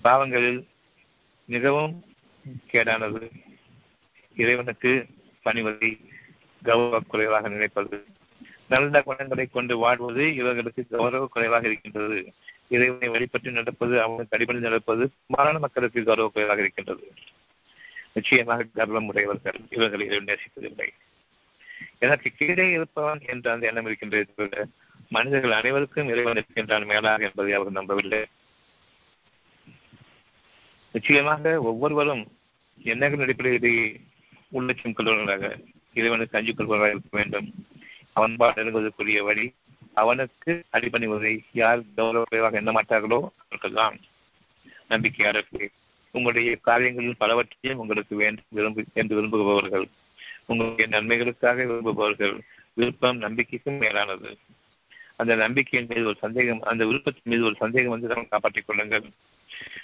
பாவங்களில் 0.03 0.67
மிகவும் 1.45 2.05
கேடானது. 2.73 3.31
இறைவனுக்கு 4.37 5.07
பணிவதை 5.45 6.01
கௌரவ 6.63 7.01
குறைவாக 7.01 7.49
நினைப்பது. 7.49 8.05
நல்ல 8.69 9.03
குணங்களை 9.03 9.47
கொண்டு 9.47 9.77
வாழ்வது 9.77 10.35
இவர்களுக்கு 10.35 10.87
கௌரவ 10.91 11.27
குறைவாக 11.27 11.69
இருக்கின்றது. 11.69 12.33
இறைவனை 12.69 13.09
வழிபட்டு 13.09 13.51
நடப்பது 13.51 14.03
அவனுக்கு 14.03 14.37
அடிப்படை 14.37 14.63
நடப்பது 14.63 15.11
மாறான 15.27 15.59
மக்களுக்கு 15.59 16.05
கௌரவ 16.05 16.29
குறைவாக 16.29 16.61
இருக்கின்றது. 16.61 17.13
நிச்சயமாக 18.13 18.67
கர்வம் 18.75 19.07
உடையவர்கள் 19.07 19.61
இவர்களை 19.71 20.07
நேசிப்பதில்லை. 20.07 20.89
எனக்கு 21.99 22.31
கீழே 22.31 22.71
இருப்பவன் 22.71 23.21
என்ற 23.27 23.53
அந்த 23.53 23.67
எண்ணம் 23.67 23.87
இருக்கின்றது 23.87 24.69
மனிதர்கள் 25.09 25.51
அனைவருக்கும் 25.51 26.09
இறைவன் 26.09 26.33
இருக்கின்றான் 26.33 26.85
மேலாக 26.85 27.25
என்பதை 27.25 27.53
அவர் 27.53 27.71
நம்பவில்லை. 27.71 28.25
நிச்சயமாக 30.93 31.61
ஒவ்வொருவரும் 31.61 32.37
எண்ணங்கள் 32.83 33.21
அடிப்படையிலே 33.21 34.01
உள்ளட்சம் 34.53 34.93
கொள்வர்களாக 34.93 35.59
இறைவனுக்கு 35.95 36.39
அஞ்சு 36.39 36.55
கொள்வதாக 36.55 36.91
இருக்க 36.91 37.09
வேண்டும். 37.11 37.67
அவன் 38.13 38.37
நெருங்குவதற்குரிய 38.37 39.23
வழி 39.23 39.55
அவனுக்கு 39.95 40.65
அடிபணிவதை 40.73 41.39
யார் 41.53 41.81
கௌரவ 41.95 42.25
குறைவாக 42.29 42.57
எண்ண 42.57 42.71
மாட்டார்களோ 42.71 43.29
அவர்கள்தான். 43.49 44.01
நம்பிக்கையாளர்களே. 44.91 45.69
உங்களுடைய 46.15 46.57
காரியங்களில் 46.57 47.19
பலவற்றையும் 47.19 47.81
உங்களுக்கு 47.83 48.15
வேண்டும் 48.17 48.51
விரும்பு 48.51 48.85
என்று 48.93 49.15
விரும்புபவர்கள். 49.19 49.87
உங்களுடைய 50.47 50.87
நன்மைகளுக்காக 50.97 51.65
விரும்புபவர்கள். 51.65 52.35
விருப்பம் 52.75 53.21
நம்பிக்கைக்கும் 53.21 53.79
மேலானது. 53.79 54.31
அந்த 55.17 55.35
நம்பிக்கையின் 55.35 55.89
மீது 55.89 56.05
ஒரு 56.07 56.19
சந்தேகம் 56.21 56.63
அந்த 56.63 56.83
விருப்பத்தின் 56.85 57.31
மீது 57.33 57.45
ஒரு 57.45 57.57
சந்தேகம் 57.59 57.91
வந்து 57.91 58.11
நாம் 58.15 58.29
காப்பாற்றிக் 58.29 58.67
கொள்ளுங்கள். 58.67 59.07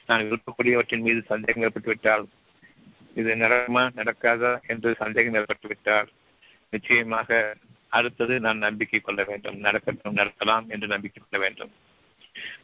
நான் 0.06 0.26
விருப்பக்கூடியவற்றின் 0.30 1.00
மீது 1.00 1.22
சந்தேகம் 1.26 1.64
ஏற்பட்டுவிட்டால் 1.64 2.24
இது 3.14 3.34
நடக்குமா 3.34 3.82
நடக்காதா 4.00 4.52
என்று 4.66 4.94
சந்தேகம் 4.98 5.34
ஏற்பட்டுவிட்டால் 5.34 6.08
நிச்சயமாக 6.70 7.56
அடுத்தது 7.88 8.40
நான் 8.40 8.58
நம்பிக்கை 8.58 9.00
கொள்ள 9.00 9.24
வேண்டும். 9.24 9.58
நடக்கட்டும் 9.58 10.18
நடக்கலாம் 10.20 10.66
என்று 10.68 10.86
நம்பிக்கை 10.86 11.22
கொள்ள 11.22 11.44
வேண்டும். 11.44 11.72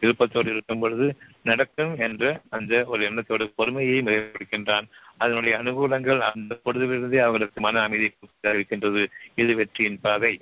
விருப்பத்தோடு 0.00 0.50
இருக்கும் 0.52 0.80
பொழுது 0.80 1.16
நடக்கும் 1.42 1.98
என்ற 1.98 2.40
அந்த 2.50 2.84
ஒரு 2.84 3.04
எண்ணத்தோடு 3.04 3.52
பொறுமையை 3.56 4.00
மேற்கொள்கின்றான். 4.00 4.88
அதனுடைய 5.16 5.58
அனுகூலங்கள் 5.58 6.18
அந்த 6.18 6.60
பொழுதிலிருந்தே 6.64 7.18
அவர்களுக்கு 7.18 7.60
மன 7.60 7.82
அமைதி 7.82 8.12
இருக்கின்றது 8.42 9.10
இது 9.34 9.54
வெற்றியின் 9.54 10.00
பாதை. 10.00 10.40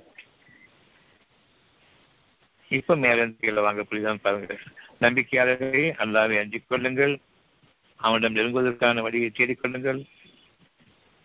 இப்ப 2.68 2.96
மேலே 2.96 3.24
வாங்க 3.52 3.82
புரிதான் 3.82 4.20
பாருங்கள். 4.22 4.60
நம்பிக்கையாளர்களே 5.00 5.92
அல்லாவை 5.98 6.38
அஞ்சிக் 6.38 6.68
கொள்ளுங்கள். 6.68 7.18
அவனிடம் 7.96 8.34
நெருங்குவதற்கான 8.34 9.00
வழியை 9.00 9.30
தேடிக்கொள்ளுங்கள் 9.34 10.04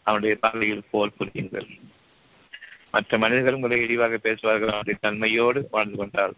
அவனுடைய 0.03 0.36
பார்வையில் 0.36 0.83
போல் 0.91 1.13
புரியுங்கள். 1.17 1.67
மற்ற 2.91 3.17
மனிதர்கள் 3.17 3.53
உங்களை 3.53 3.81
இழிவாக 3.81 4.17
பேசுவார்கள். 4.17 4.73
அவனுடைய 4.75 4.99
தன்மையோடு 5.01 5.65
வாழ்ந்து 5.71 5.97
கொண்டால் 5.97 6.33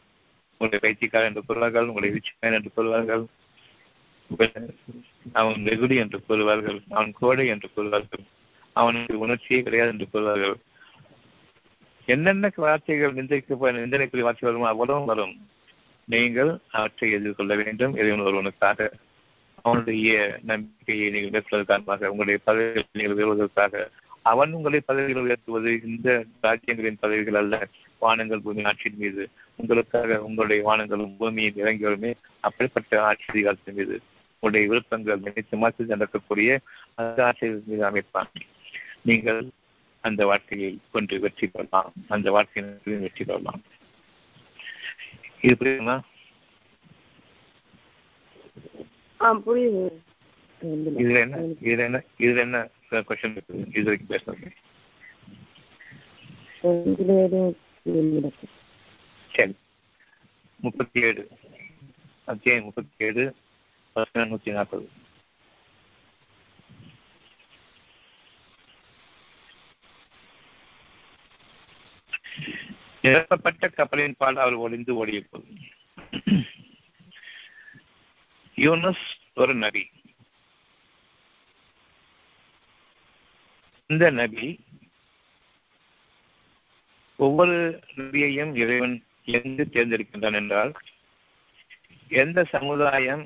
உங்களை 0.61 0.79
பைத்தியக்காரர் 0.85 1.29
என்று 1.29 1.43
சொல்வார்கள் 1.49 1.89
உங்களை 1.91 2.09
விச்சயன் 2.15 2.57
என்று 2.57 2.71
சொல்வார்கள் 2.77 3.23
அவன் 5.41 5.61
வெகுடி 5.67 5.95
என்று 6.03 6.17
கூறுவார்கள் 6.27 6.79
அவன் 6.95 7.11
கோடை 7.19 7.45
என்று 7.53 7.67
கூறுவார்கள் 7.75 8.25
அவனுக்கு 8.75 9.23
உணர்ச்சியே 9.25 9.59
கிடையாது 9.67 9.91
என்று 9.93 10.07
கூறுவார்கள். 10.13 10.57
என்னென்ன 12.07 12.51
வார்த்தைகள் 12.63 13.15
நிந்தைக்கு 13.17 13.55
நிந்தனைக்குரிய 13.77 14.25
வார்த்தை 14.27 14.45
வருமோ 14.47 14.67
அவ்வளவும் 14.71 15.09
வரும். 15.11 15.33
நீங்கள் 16.07 16.51
அவற்றை 16.77 17.09
எதிர்கொள்ள 17.17 17.53
வேண்டும். 17.61 17.95
இறைவன் 17.99 18.25
ஒருவனுக்காக 18.27 18.89
அவனுடைய 19.65 20.11
நம்பிக்கையை 20.51 21.07
நீங்கள் 21.15 21.33
மேற்கொள்வது 21.35 21.69
காரணமாக 21.71 22.11
உங்களுடைய 22.11 22.39
பதவிகளை 22.47 22.83
நீங்கள் 22.99 23.17
உயர்வதற்காக 23.17 23.83
அவன் 24.31 24.55
உங்களை 24.57 24.79
பதவிகள் 24.89 25.25
உயர்த்துவது 25.27 25.71
இந்த 25.89 26.09
ராஜ்யங்களின் 26.45 27.01
பதவிகள் 27.03 27.39
அல்ல 27.41 27.55
வானங்கள் 28.01 28.43
பூமி 28.45 28.63
ஆட்சியின் 28.71 29.01
மீது. 29.03 29.23
உங்களுக்காக 29.59 30.17
உங்களுடைய 30.27 30.59
வானங்களும் 30.67 31.15
பூமியும் 31.19 31.59
இறங்கியவருமே 31.61 32.11
அப்படிப்பட்ட 32.47 33.01
ஆட்சி 33.07 33.27
அதிகாரத்தின் 33.33 33.77
மீது 33.79 33.95
உங்களுடைய 34.33 34.65
விருப்பங்கள் 34.71 35.25
நினைத்து 35.27 35.55
மாற்றி 35.61 35.91
நடக்கக்கூடிய 35.93 36.59
அந்த 36.99 37.25
ஆட்சியின் 37.29 37.69
மீது 37.71 37.83
அமைப்பான் 37.89 38.31
நீங்கள் 39.09 39.41
அந்த 40.03 40.21
வாழ்க்கையை 40.29 40.69
கொண்டு 40.93 41.15
வெற்றி 41.23 41.45
பெறலாம். 41.47 41.89
அந்த 42.15 42.27
வாழ்க்கையை 42.35 42.99
வெற்றி 43.05 43.23
பெறலாம். 43.29 43.61
இது 45.45 45.53
புரியுமா 45.61 45.95
ஆ 49.19 49.29
புரியுது. 49.47 49.81
இதுல 50.99 51.19
என்ன? 51.25 51.37
இதுல 51.65 51.83
என்ன? 51.87 51.99
இதுல 52.25 52.43
என்ன 52.47 52.57
கொஸ்டின் 53.09 53.35
இருக்குது 53.35 53.65
இது 53.77 53.85
வரைக்கும் 53.87 54.11
பேசுறது 54.13 54.47
இதுல 56.91 57.11
எதுவும் 57.25 57.53
கேள்வி 57.83 58.17
இருக்கு. 58.21 58.47
சரி 59.39 59.55
முப்பத்தி 60.55 61.01
ஏழு 61.01 61.29
அத்தியாயம் 62.25 62.63
முப்பத்தி 62.63 63.05
ஏழு 63.05 63.35
வசனம் 63.93 64.31
நூத்தி 64.31 64.51
நாற்பது. 64.51 64.89
நிரப்பப்பட்ட 73.01 73.69
கப்பலின் 73.69 74.15
பால் 74.17 74.35
அவர் 74.35 74.53
ஒளிந்து 74.53 74.95
ஓடிய 74.95 75.21
போது 75.29 75.47
யூனஸ் 78.55 79.05
ஒரு 79.35 79.55
நபி. 79.55 79.91
இந்த 83.87 84.09
நபி 84.11 84.59
ஒவ்வொரு 87.15 87.83
நபியையும் 87.95 88.55
இறைவன் 88.55 89.03
எங்கு 89.27 89.63
தேர்ந்தெடுக்கின்றான் 89.71 90.33
என்றால் 90.33 90.71
எந்த 92.11 92.43
சமுதாயம் 92.43 93.23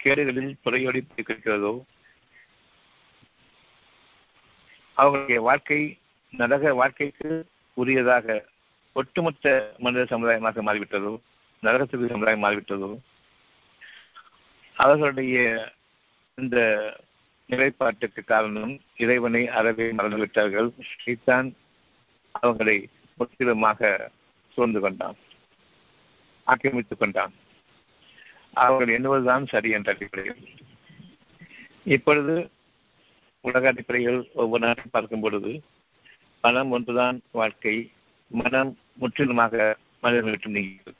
கேடுகளில் 0.00 0.52
புறையோடி 0.64 1.00
இருக்கிறதோ 1.16 1.72
அவர்களுடைய 4.96 5.40
வாழ்க்கை 5.40 5.80
நரக 6.32 6.72
வாழ்க்கைக்கு 6.74 7.30
உரியதாக 7.76 8.26
ஒட்டுமொத்த 8.96 9.74
மனித 9.78 10.04
சமுதாயமாக 10.04 10.62
மாறிவிட்டதோ 10.62 11.12
நரகத்துக்கு 11.62 12.08
சமுதாயம் 12.08 12.44
மாறிவிட்டதோ 12.44 12.90
அவர்களுடைய 14.76 15.36
இந்த 16.38 16.58
நிலைப்பாட்டுக்கு 17.48 18.24
காரணம் 18.24 18.80
இறைவனை 18.96 19.48
அறவே 19.48 19.86
மறந்துவிட்டார்கள். 19.90 20.68
ஸ்ரீதான் 20.90 21.48
அவர்களை 22.34 22.88
முற்றிலுமாக 23.18 24.10
சூழ்ந்து 24.54 24.80
கொண்டான். 24.80 25.16
ஆக்கிரமித்துக் 26.44 26.98
கொண்டான். 26.98 27.32
அவர்கள் 28.52 29.00
எண்ணுவதுதான் 29.00 29.46
சரி 29.46 29.70
என்ற 29.70 29.92
அடிப்படையில். 29.92 30.48
இப்பொழுது 31.84 32.50
உலக 33.40 33.68
அடிப்படையில் 33.68 34.30
ஒவ்வொரு 34.34 34.66
நாட்டும் 34.66 34.90
பார்க்கும் 34.90 35.20
பொழுது 35.20 35.62
மனம் 36.42 36.70
ஒன்றுதான் 36.70 37.22
வாழ்க்கை 37.30 37.92
மனம் 38.26 38.78
முற்றிலுமாக 38.94 39.76
மனிதர்கள் 40.00 40.30
விட்டு 40.30 40.50
நீங்கிறது 40.50 40.98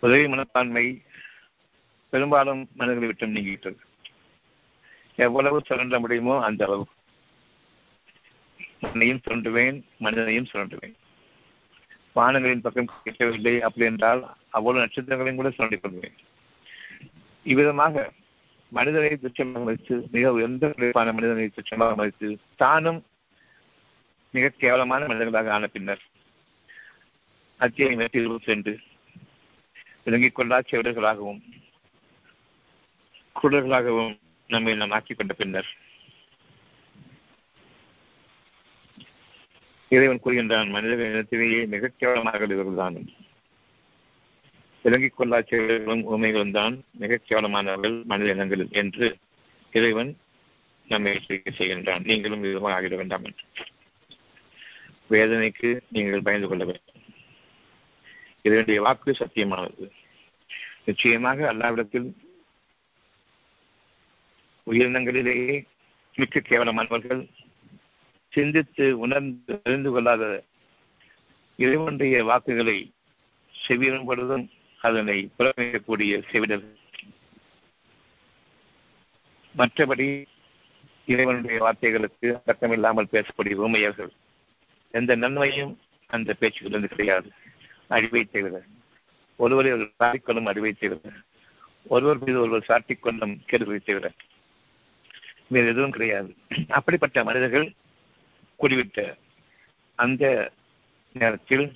உதவி 0.00 0.28
மனப்பான்மை 0.28 1.02
பெரும்பாலும் 2.10 2.68
மனிதர்களை 2.74 3.06
விட்டு 3.06 3.26
நீங்கிவிட்டது. 3.26 3.78
எவ்வளவு 5.16 5.62
சுரண்ட 5.64 5.98
முடியுமோ 5.98 6.44
அந்த 6.44 6.66
அளவு. 6.66 6.86
மண்ணையும் 8.82 9.22
சுரண்டுவேன் 9.24 9.78
மனிதனையும் 10.04 10.48
சுரண்டுவேன். 10.52 10.94
வானங்களின் 12.16 12.64
பக்கம் 12.64 12.90
கேட்கவில்லை 13.04 13.54
அப்படி 13.66 13.86
என்றால் 13.86 14.22
அவ்வளவு 14.50 14.82
நட்சத்திரங்களையும் 14.84 15.40
கூட 15.40 15.50
சுரண்டிக் 15.50 15.82
கொள்வேன். 15.82 16.16
இவ்விதமாக 17.46 17.94
மனிதனை 18.72 19.12
துச்சமாக 19.22 19.62
மதித்து 19.64 19.94
மிக 20.10 20.32
உயர்ந்த 20.32 20.66
குறைப்பான 20.68 21.12
மனிதனை 21.12 21.46
துச்சமாக 21.54 21.94
மதித்து 21.96 22.28
தானும் 22.56 23.00
மிக 24.34 24.52
கேவலமான 24.62 25.06
மனிதர்களாக 25.06 25.52
ஆன 25.52 25.66
பின்னர் 25.66 26.02
அத்தியாயம் 27.60 28.00
நூற்றி 28.00 28.20
இருபத்தி 28.20 28.52
ரெண்டு 28.52 28.72
விளங்கிக் 30.04 30.36
கொள்ளா 30.36 30.58
செவிடர்களாகவும் 30.70 31.40
குடர்களாகவும் 33.36 34.12
நம்மை 34.50 34.74
நாம் 34.76 34.90
ஆக்கிக் 34.90 35.18
கொண்ட 35.18 35.34
பின்னர் 35.34 35.70
இறைவன் 39.90 40.20
கூறுகின்றான் 40.24 40.68
மனிதர்கள் 40.68 41.12
இனத்திலேயே 41.12 41.66
மிகக் 41.66 41.94
கேவலமாக 41.96 42.46
இவர்கள்தான். 42.46 43.06
விளங்கிக் 44.82 45.20
கொள்ளா 45.20 45.42
செயல்களும் 45.42 46.02
உண்மைகளும் 46.02 46.50
தான் 46.50 46.84
மிகச் 46.92 47.22
கேவலமானவர்கள் 47.28 48.04
மனித 48.04 48.30
இனங்களில் 48.32 48.68
என்று 48.70 49.16
இறைவன் 49.72 50.16
நம்மை 50.88 51.14
எச்சரிக்கை 51.14 51.54
செய்கின்றான். 51.58 52.04
நீங்களும் 52.04 52.40
விதமாக 52.40 52.80
ஆகிட 52.80 52.96
வேண்டாம் 52.96 53.24
என்று. 53.24 53.44
வேதனைக்கு 55.10 55.80
நீங்கள் 55.88 56.22
பயந்து 56.22 56.48
கொள்ள 56.48 56.64
வேண்டும். 56.64 57.02
இதனுடைய 58.42 58.82
வாக்கு 58.82 59.16
சத்தியமானது. 59.18 59.90
நிச்சயமாக 60.84 61.52
அல்லாவிடத்தில் 61.52 62.12
உயிரினங்களிலேயே 64.70 65.64
மிக்க 66.14 66.40
கேவலமானவர்கள் 66.40 67.28
சிந்தித்து 68.30 68.98
உணர்ந்து 68.98 69.60
அறிந்து 69.64 69.90
கொள்ளாத 69.90 70.42
இறைவனுடைய 71.56 72.24
வாக்குகளை 72.24 72.92
செவியும் 73.68 74.48
அதனை 74.80 75.30
புறமைக்கக்கூடிய 75.38 76.22
செவிடர். 76.30 76.64
மற்றபடி 79.58 80.24
இறைவனுடைய 81.06 81.62
வார்த்தைகளுக்கு 81.64 82.40
அர்த்தமில்லாமல் 82.46 83.08
பேசக்கூடிய 83.12 83.54
ஊமையர்கள். 83.54 84.10
எந்த 84.90 85.14
நன்மையும் 85.14 85.78
அந்த 86.06 86.36
பேச்சுகளிலிருந்து 86.40 86.84
கிடையாது. 86.84 87.30
அழிவை 87.88 88.24
தவிர 88.24 88.62
ஒருவரை 89.36 89.72
ஒரு 89.72 89.90
சாட்டிக்கொள்ளும் 89.98 90.46
அழிவை 90.46 90.72
தவிர 90.72 91.00
ஒருவர் 91.86 92.18
மீது 92.18 92.40
ஒருவர் 92.40 92.64
சாட்டிக்கொள்ளும் 92.68 93.38
கேடுகளை 93.46 93.80
தவிர 93.80 94.12
வேறு 95.46 95.66
எதுவும் 95.66 95.90
கிடையாது. 95.90 96.34
அப்படிப்பட்ட 96.68 97.24
மனிதர்கள் 97.24 97.72
குறிவிட்ட 98.60 98.98
அந்த 99.98 100.24
நேரத்தில் 101.12 101.66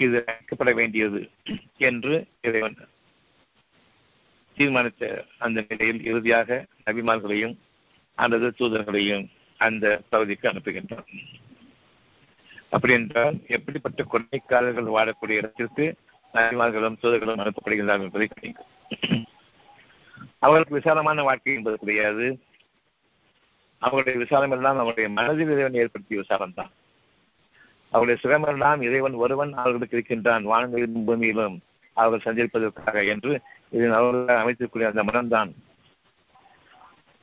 இது 0.00 0.24
அழைக்கப்பட 0.26 0.70
வேண்டியது 0.74 1.20
என்று 1.88 2.14
இறைவன் 2.40 2.78
தீர்மானித்த 4.56 5.04
அந்த 5.38 5.64
நிலையில் 5.68 6.04
இறுதியாக 6.04 6.66
நபிமார்களையும் 6.84 7.54
அல்லது 8.18 8.46
தூதர்களையும் 8.58 9.24
அந்த 9.60 10.02
பகுதிக்கு 10.08 10.46
அனுப்புகின்றான். 10.50 11.08
அப்படி 12.70 12.92
என்றால் 12.92 13.36
எப்படிப்பட்ட 13.46 14.04
கொள்ளைக்காரர்கள் 14.04 14.94
வாழக்கூடிய 14.96 15.40
இடத்திற்கு 15.42 15.84
நபிமார்களும் 16.34 17.00
தூதர்களும் 17.02 17.42
அனுப்பப்படுகிறார்கள் 17.42 18.06
என்பதை 18.08 18.28
கிடைக்கும் 18.28 18.72
அவர்களுக்கு 20.38 20.74
விசாலமான 20.74 21.22
வாழ்க்கை 21.22 21.54
என்பது 21.54 21.76
கிடையாது. 21.78 22.26
அவங்களுடைய 23.82 24.16
விசாரம் 24.16 24.50
எல்லாம் 24.50 24.78
அவருடைய 24.78 25.08
மனதில் 25.10 25.52
இறைவன் 25.54 25.78
ஏற்படுத்திய 25.82 26.20
விசாரம் 26.20 26.54
தான். 26.54 26.70
அவருடைய 27.92 28.16
சுகமெல்லாம் 28.22 28.80
இறைவன் 28.82 29.14
ஒருவன் 29.14 29.52
அவர்களுக்கு 29.54 29.96
இருக்கின்றான் 29.96 30.44
வானங்களிலும் 30.52 31.06
பூமியிலும் 31.08 31.56
அவர்கள் 31.92 32.24
சஞ்சரிப்பதற்காக 32.26 33.06
என்று 33.06 33.32
இதில் 33.70 33.96
அவர்கள் 33.98 34.42
அமைத்திருக்கூடிய 34.42 34.86
அந்த 34.90 35.02
மனம்தான். 35.02 35.50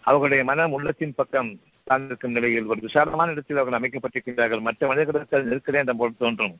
அவர்களுடைய 0.03 0.43
மனம் 0.43 0.71
உள்ளத்தின் 0.71 1.15
பக்கம் 1.15 1.59
சார்ந்திருக்கும் 1.87 2.35
நிலையில் 2.37 2.65
ஒரு 2.65 2.79
விசாலமான 2.81 3.31
இடத்தில் 3.31 3.57
அவர்கள் 3.57 3.79
அமைக்கப்பட்டிருக்கிறார்கள் 3.79 4.65
மற்ற 4.67 4.87
மனிதர்களுக்கு 4.87 5.37
அது 5.37 5.49
நெருக்கடி 5.49 5.77
என்ற 5.77 5.93
போல் 5.93 6.21
தோன்றும். 6.23 6.55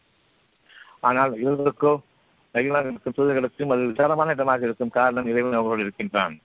ஆனால் 0.99 1.31
இவர்களுக்கோ 1.43 1.93
நகிலாக 2.55 2.89
இருக்கும் 2.91 3.15
தூதர்களுக்கும் 3.17 3.71
அது 3.73 3.85
விசாலமான 3.85 4.31
இடமாக 4.31 4.65
இருக்கும் 4.65 4.95
காரணம் 4.99 5.25
இறைவன் 5.25 5.57
அவர்களோடு 5.59 5.81
இருக்கின்றான். 5.81 6.35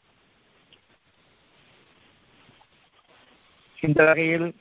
இந்த 3.80 4.04
வகையில் 4.04 4.54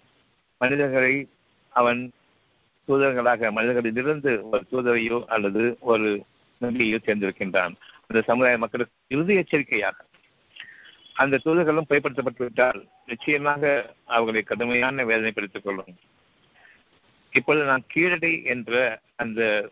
மனிதர்களை 0.57 1.29
அவன் 1.69 2.11
தூதர்களாக 2.87 3.51
மனிதர்களிலிருந்து 3.51 4.49
ஒரு 4.49 4.65
தூதரையோ 4.71 5.25
அல்லது 5.25 5.77
ஒரு 5.79 6.25
நபியையோ 6.61 6.97
தேர்ந்தெடுக்கின்றான். 7.05 7.75
அந்த 8.07 8.21
சமுதாய 8.21 8.57
மக்களுக்கு 8.57 8.93
இறுதி 9.07 9.35
எச்சரிக்கையாக 9.35 10.05
அந்த 11.13 11.39
தூதர்களும் 11.45 11.89
பயன்படுத்தப்பட்டுவிட்டால் 11.89 12.87
நிச்சயமாக 13.05 13.93
அவர்களை 14.05 14.41
கடுமையான 14.41 15.05
வேதனைப்படுத்திக் 15.05 15.63
கொள்ளும். 15.63 15.97
இப்பொழுது 17.31 17.65
நான் 17.65 17.85
கீழடை 17.95 18.43
என்ற 18.43 18.99
அந்த 19.15 19.69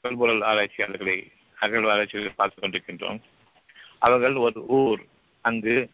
தொல்பொருள் 0.00 0.40
ஆராய்ச்சியாளர்களை 0.40 1.32
அகழ்வு 1.54 1.90
ஆராய்ச்சிகளை 1.90 2.32
பார்த்துக் 2.36 2.64
கொண்டிருக்கின்றோம். 2.64 3.20
அவர்கள் 3.98 4.34
ஒரு 4.34 4.66
ஊர் 4.66 5.00
அங்கு 5.40 5.90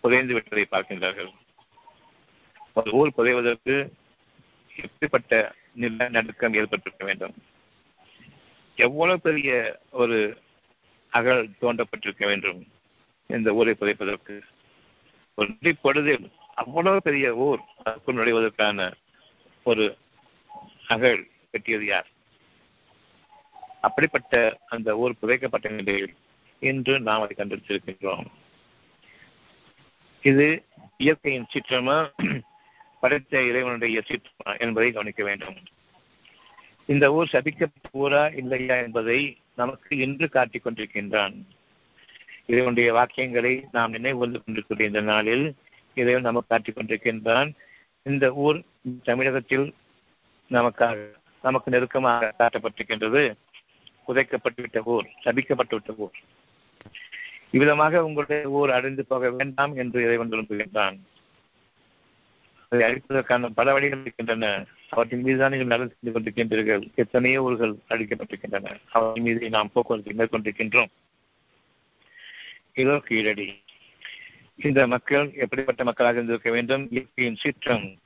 புதைந்து 0.00 0.34
விட்டதை 0.34 0.66
பார்க்கின்றார்கள். 0.70 1.40
ஒரு 2.74 2.90
ஊர் 2.92 3.16
புதைவதற்கு 3.16 3.74
எப்படிப்பட்ட 4.76 5.54
நில 5.74 6.08
நடுக்கம் 6.08 6.54
ஏற்பட்டிருக்க 6.54 7.04
வேண்டும்? 7.04 7.34
எவ்வளவு 8.78 9.20
பெரிய 9.20 9.80
ஒரு 9.90 10.18
அகல் 11.12 11.50
தோண்டப்பட்டிருக்க 11.60 12.24
வேண்டும் 12.26 12.60
இந்த 13.26 13.52
ஊரை 13.52 13.74
புதைப்பதற்கு? 13.74 14.36
ஒரு 15.34 15.76
பொழுதில் 15.80 16.32
அவ்வளவு 16.54 17.02
பெரிய 17.02 17.34
ஊர் 17.34 17.60
அதற்குள் 17.84 18.14
நுழைவதற்கான 18.14 18.92
ஒரு 19.64 19.96
அகழ் 20.86 21.28
கட்டியது 21.50 21.86
யார்? 21.86 22.08
அப்படிப்பட்ட 23.80 24.58
அந்த 24.66 24.96
ஊர் 24.96 25.20
புதைக்கப்பட்ட 25.20 25.68
நிலையில் 25.68 26.14
இன்று 26.60 27.00
நாம் 27.00 27.20
அதை 27.20 27.34
கண்டுபிடிச்சிருக்கின்றோம் 27.36 28.26
இது 30.22 30.64
இயற்கையின் 30.96 31.50
சீற்றமா? 31.54 31.98
படைத்த 33.02 33.42
இறைவனுடைய 33.42 34.02
சீற்றமா 34.08 34.52
என்பதை 34.58 34.88
கவனிக்க 34.90 35.22
வேண்டும். 35.24 35.58
இந்த 36.92 37.04
ஊர் 37.12 37.32
சபிக்கப்பட்ட 37.32 37.88
ஊரா 37.98 38.22
இல்லையா 38.36 38.76
என்பதை 38.76 39.18
நமக்கு 39.56 39.96
இன்று 39.96 40.26
காட்டிக் 40.28 40.64
கொண்டிருக்கின்றான். 40.66 41.34
இறைவனுடைய 42.46 42.88
வாக்கியங்களை 42.94 43.52
நாம் 43.72 43.90
நினைவு 43.90 44.18
கொண்டிருக்கிற 44.18 44.84
இந்த 44.84 45.00
நாளில் 45.00 45.46
இறைவன் 45.94 46.28
நமக்கு 46.28 46.48
காட்டிக் 46.48 46.76
கொண்டிருக்கின்றான். 46.78 47.50
இந்த 48.02 48.32
ஊர் 48.44 48.58
தமிழகத்தில் 49.02 49.66
நமக்காக 50.50 50.96
நமக்கு 51.42 51.70
நெருக்கமாக 51.70 52.32
காட்டப்பட்டிருக்கின்றது. 52.38 53.22
புதைக்கப்பட்டுவிட்ட 54.06 54.80
ஊர் 54.84 55.06
சபிக்கப்பட்டுவிட்ட 55.24 55.92
ஊர். 55.96 56.16
இவ்விதமாக 57.50 58.04
உங்களுடைய 58.04 58.42
ஊர் 58.58 58.70
அடைந்து 58.70 59.04
போக 59.04 59.30
வேண்டாம் 59.30 59.74
என்று 59.76 59.98
இறைவன் 60.02 60.30
விரும்புகின்றான். 60.30 60.98
அதை 62.72 62.84
அழிப்பதற்கான 62.88 63.48
பல 63.54 63.72
வழிகள் 63.72 64.00
இருக்கின்றன. 64.00 64.66
அவற்றின் 64.88 65.22
மீதுதான் 65.22 65.50
நீங்கள் 65.50 65.72
நடந்து 65.72 65.96
சென்று 65.96 66.12
கொண்டிருக்கின்றீர்கள். 66.14 66.92
எத்தனையோ 66.94 67.42
ஊர்கள் 67.42 67.74
அழிக்கப்பட்டிருக்கின்றன. 67.88 68.76
அவற்றின் 68.90 69.24
மீது 69.24 69.50
நாம் 69.50 69.70
போக்குவரத்தை 69.72 70.14
மேற்கொண்டிருக்கின்றோம். 70.18 70.90
இதோ 72.74 72.98
கீழடி. 72.98 73.62
இந்த 74.56 74.86
மக்கள் 74.86 75.32
எப்படிப்பட்ட 75.34 75.84
மக்களாக 75.84 76.16
இருந்திருக்க 76.16 76.50
வேண்டும்? 76.50 76.88
இயற்கையின் 76.90 77.34
சீற்றம் 77.34 77.98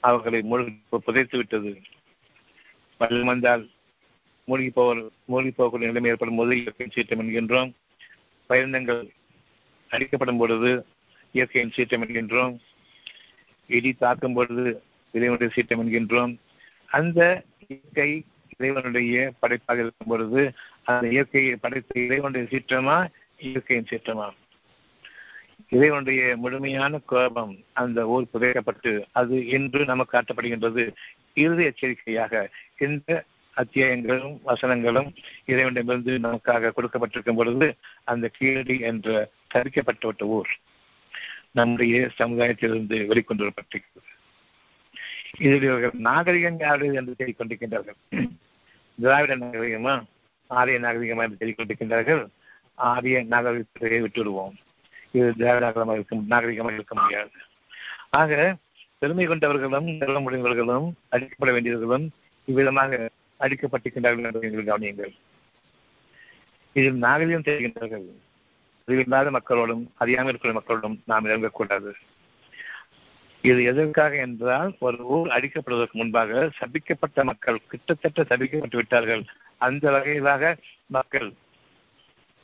அவர்களை 0.00 0.42
மூழ்கி 0.42 0.72
புதைத்து 1.04 1.36
விட்டது. 1.36 1.80
வெள்ளம் 2.98 3.26
வந்தால் 3.26 3.70
மூழ்கி 4.44 4.70
போவர் 4.70 5.02
மூழ்கி 5.24 5.62
போகக்கூடிய 5.62 5.90
நிலைமை 5.90 6.10
ஏற்படும் 6.10 6.36
போது 6.36 6.56
இயற்கையின் 6.56 6.94
சீற்றம் 6.94 7.22
என்கின்றோம். 7.22 7.72
பயிரினங்கள் 8.46 9.02
அழிக்கப்படும் 9.88 10.36
பொழுது 10.36 10.86
இயற்கையின் 11.32 11.72
சீற்றம் 11.72 12.02
என்கின்றோம். 12.02 12.56
இடி 13.66 13.92
தாக்கும் 13.92 14.34
பொழுது 14.34 14.82
இறைவனுடைய 15.12 15.52
சீற்றம் 15.52 15.82
என்கின்றோம். 15.82 16.38
அந்த 16.86 17.42
இயற்கை 17.68 18.24
இறைவனுடைய 18.56 19.32
படைப்பாக 19.38 19.80
இருக்கும் 19.80 20.08
பொழுது 20.08 20.52
அந்த 20.82 21.08
இயற்கையை 21.08 21.56
படைத்த 21.56 22.00
இறைவனுடைய 22.00 22.46
சீற்றமா 22.50 23.08
இயற்கையின் 23.38 23.86
சீற்றமா? 23.90 24.28
இறைவனுடைய 25.68 26.36
முழுமையான 26.36 26.98
கோபம் 26.98 27.58
அந்த 27.72 28.06
ஊர் 28.06 28.26
புதைக்கப்பட்டு 28.34 29.04
அது 29.12 29.46
இன்று 29.46 29.84
நமக்கு 29.84 30.18
காட்டப்படுகின்றது. 30.18 30.92
இறுதி 31.34 31.64
எச்சரிக்கையாக 31.64 32.50
இந்த 32.78 33.24
அத்தியாயங்களும் 33.54 34.40
வசனங்களும் 34.42 35.14
இறைவனிடமிருந்து 35.46 36.18
நமக்காக 36.18 36.72
கொடுக்கப்பட்டிருக்கும் 36.76 37.34
பொழுது 37.34 37.74
அந்த 38.04 38.30
கீழடி 38.38 38.78
என்ற 38.80 39.30
தரிக்கப்பட்ட 39.54 40.22
ஊர். 40.22 40.48
நம்முடைய 41.58 41.96
சமுதாயத்திலிருந்து 42.18 42.96
வெளிக்கொண்டுவரப்பட்டிருக்கிறது. 43.10 44.10
இதில் 45.44 45.66
இவர்கள் 45.68 46.04
நாகரிகம் 46.08 46.58
யாரு 46.58 46.86
என்று 46.98 47.12
தேடிக்கொண்டிருக்கின்றார்கள். 47.18 47.98
திராவிட 48.98 49.32
நாகரிகமா 49.36 49.94
ஆரிய 50.50 50.78
நாகரிகமா 50.78 51.24
என்று 51.26 51.40
தேடிக்கொண்டிருக்கின்றார்கள். 51.40 52.22
ஆரிய 52.90 53.18
நாகரிகத்தை 53.34 54.00
விட்டுவிடுவோம். 54.04 54.54
இது 55.16 55.28
திராவிட 55.40 55.66
இருக்கும் 55.94 55.94
இருக்க 55.96 56.22
நாகரிகமாக 56.32 56.78
இருக்க 56.78 56.94
முடியாது. 57.00 57.30
ஆக 58.20 58.32
பெருமை 58.98 59.26
கொண்டவர்களும் 59.28 59.88
நிறுவ 60.00 60.20
முடிந்தவர்களும் 60.24 60.86
அழிக்கப்பட 61.14 61.50
வேண்டியவர்களும் 61.56 62.06
இவ்விதமாக 62.48 63.00
அழிக்கப்பட்டிருக்கின்றார்கள் 63.40 64.28
என்று 64.28 64.44
நீங்கள் 64.44 64.70
கவனியுங்கள். 64.70 65.14
இதில் 66.76 67.04
நாகரிகம் 67.06 67.48
தெரிகின்றார்கள் 67.48 68.06
அறிவில்லாத 68.88 69.28
மக்களோடும் 69.36 69.84
அறியாமல் 70.02 70.30
இருக்கிற 70.32 70.52
மக்களோடும் 70.58 70.96
நாம் 71.10 71.24
இறங்கக்கூடாது. 71.24 71.90
இது 73.44 73.60
எதற்காக 73.70 74.12
என்றால் 74.26 74.70
ஒரு 74.86 74.98
ஊர் 75.14 75.28
அடிக்கப்படுவதற்கு 75.36 76.00
முன்பாக 76.00 76.50
சபிக்கப்பட்ட 76.58 77.24
மக்கள் 77.30 77.58
கிட்டத்தட்ட 77.70 78.22
சபிக்கப்பட்டு 78.30 78.78
விட்டார்கள். 78.80 79.22
அந்த 79.66 79.84
வகையிலாக 79.94 80.52
மக்கள் 80.96 81.28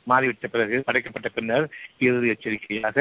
மாறிவிட்ட 0.07 0.47
பிறகு 0.47 0.77
படைக்கப்பட்ட 0.87 1.29
பின்னர் 1.29 1.65
இறுதி 2.05 2.29
எச்சரிக்கையாக 2.33 2.97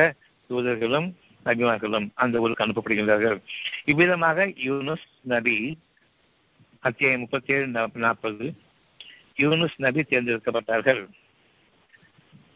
தூதர்களும் 0.50 1.08
நபிமார்களும் 1.46 2.06
அந்த 2.24 2.42
ஊருக்கு 2.42 2.64
அனுப்பப்படுகின்றார்கள். 2.66 3.38
இவ்விதமாக 3.84 4.46
யூனுஸ் 4.66 5.06
நபி 5.32 5.56
அத்தியாயம் 6.88 7.22
முப்பத்தி 7.24 7.52
ஏழு 7.54 7.66
நாற்பது 8.06 8.46
யூனுஸ் 9.42 9.76
நபி 9.86 10.00
தேர்ந்தெடுக்கப்பட்டார்கள். 10.02 11.02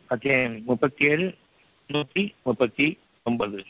அத்தியாயம் 0.09 0.63
முப்பத்தி 0.65 1.05
ஏழு 1.05 1.25
நூத்தி 1.89 2.23
முப்பத்தி 2.43 2.87
ஒன்பது 3.23 3.65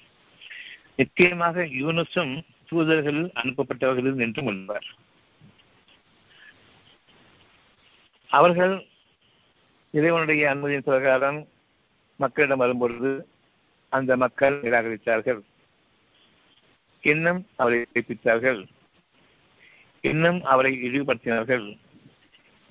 நிச்சயமாக 0.97 1.65
யூனுசும் 1.65 2.33
தூதர்கள் 2.69 3.21
அனுப்பப்பட்டவர்கள் 3.35 4.19
நின்று 4.21 4.43
முன்பார். 4.43 4.89
அவர்கள் 8.31 8.75
இறைவனுடைய 9.91 10.51
அனுமதியின் 10.55 10.87
பிரகாரம் 10.89 11.49
மக்களிடம் 12.17 12.63
வரும்பொழுது 12.65 13.29
அந்த 13.89 14.17
மக்கள் 14.17 14.61
நிராகரித்தார்கள். 14.61 15.41
இன்னும் 17.01 17.47
அவரை 17.57 17.81
கைப்பித்தார்கள் 17.95 18.61
இன்னும் 20.01 20.43
அவரை 20.43 20.75
இழிவுபடுத்தினார்கள். 20.89 21.67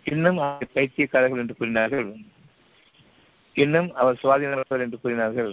இன்னும் 0.04 0.38
அவரை 0.38 0.68
பைத்தியக்காரர்கள் 0.74 1.44
என்று 1.46 1.56
கூறினார்கள். 1.56 2.10
இன்னும் 3.56 3.90
அவர் 3.94 4.20
சுவாதீனவர் 4.22 4.84
என்று 4.86 4.98
கூறினார்கள். 5.00 5.52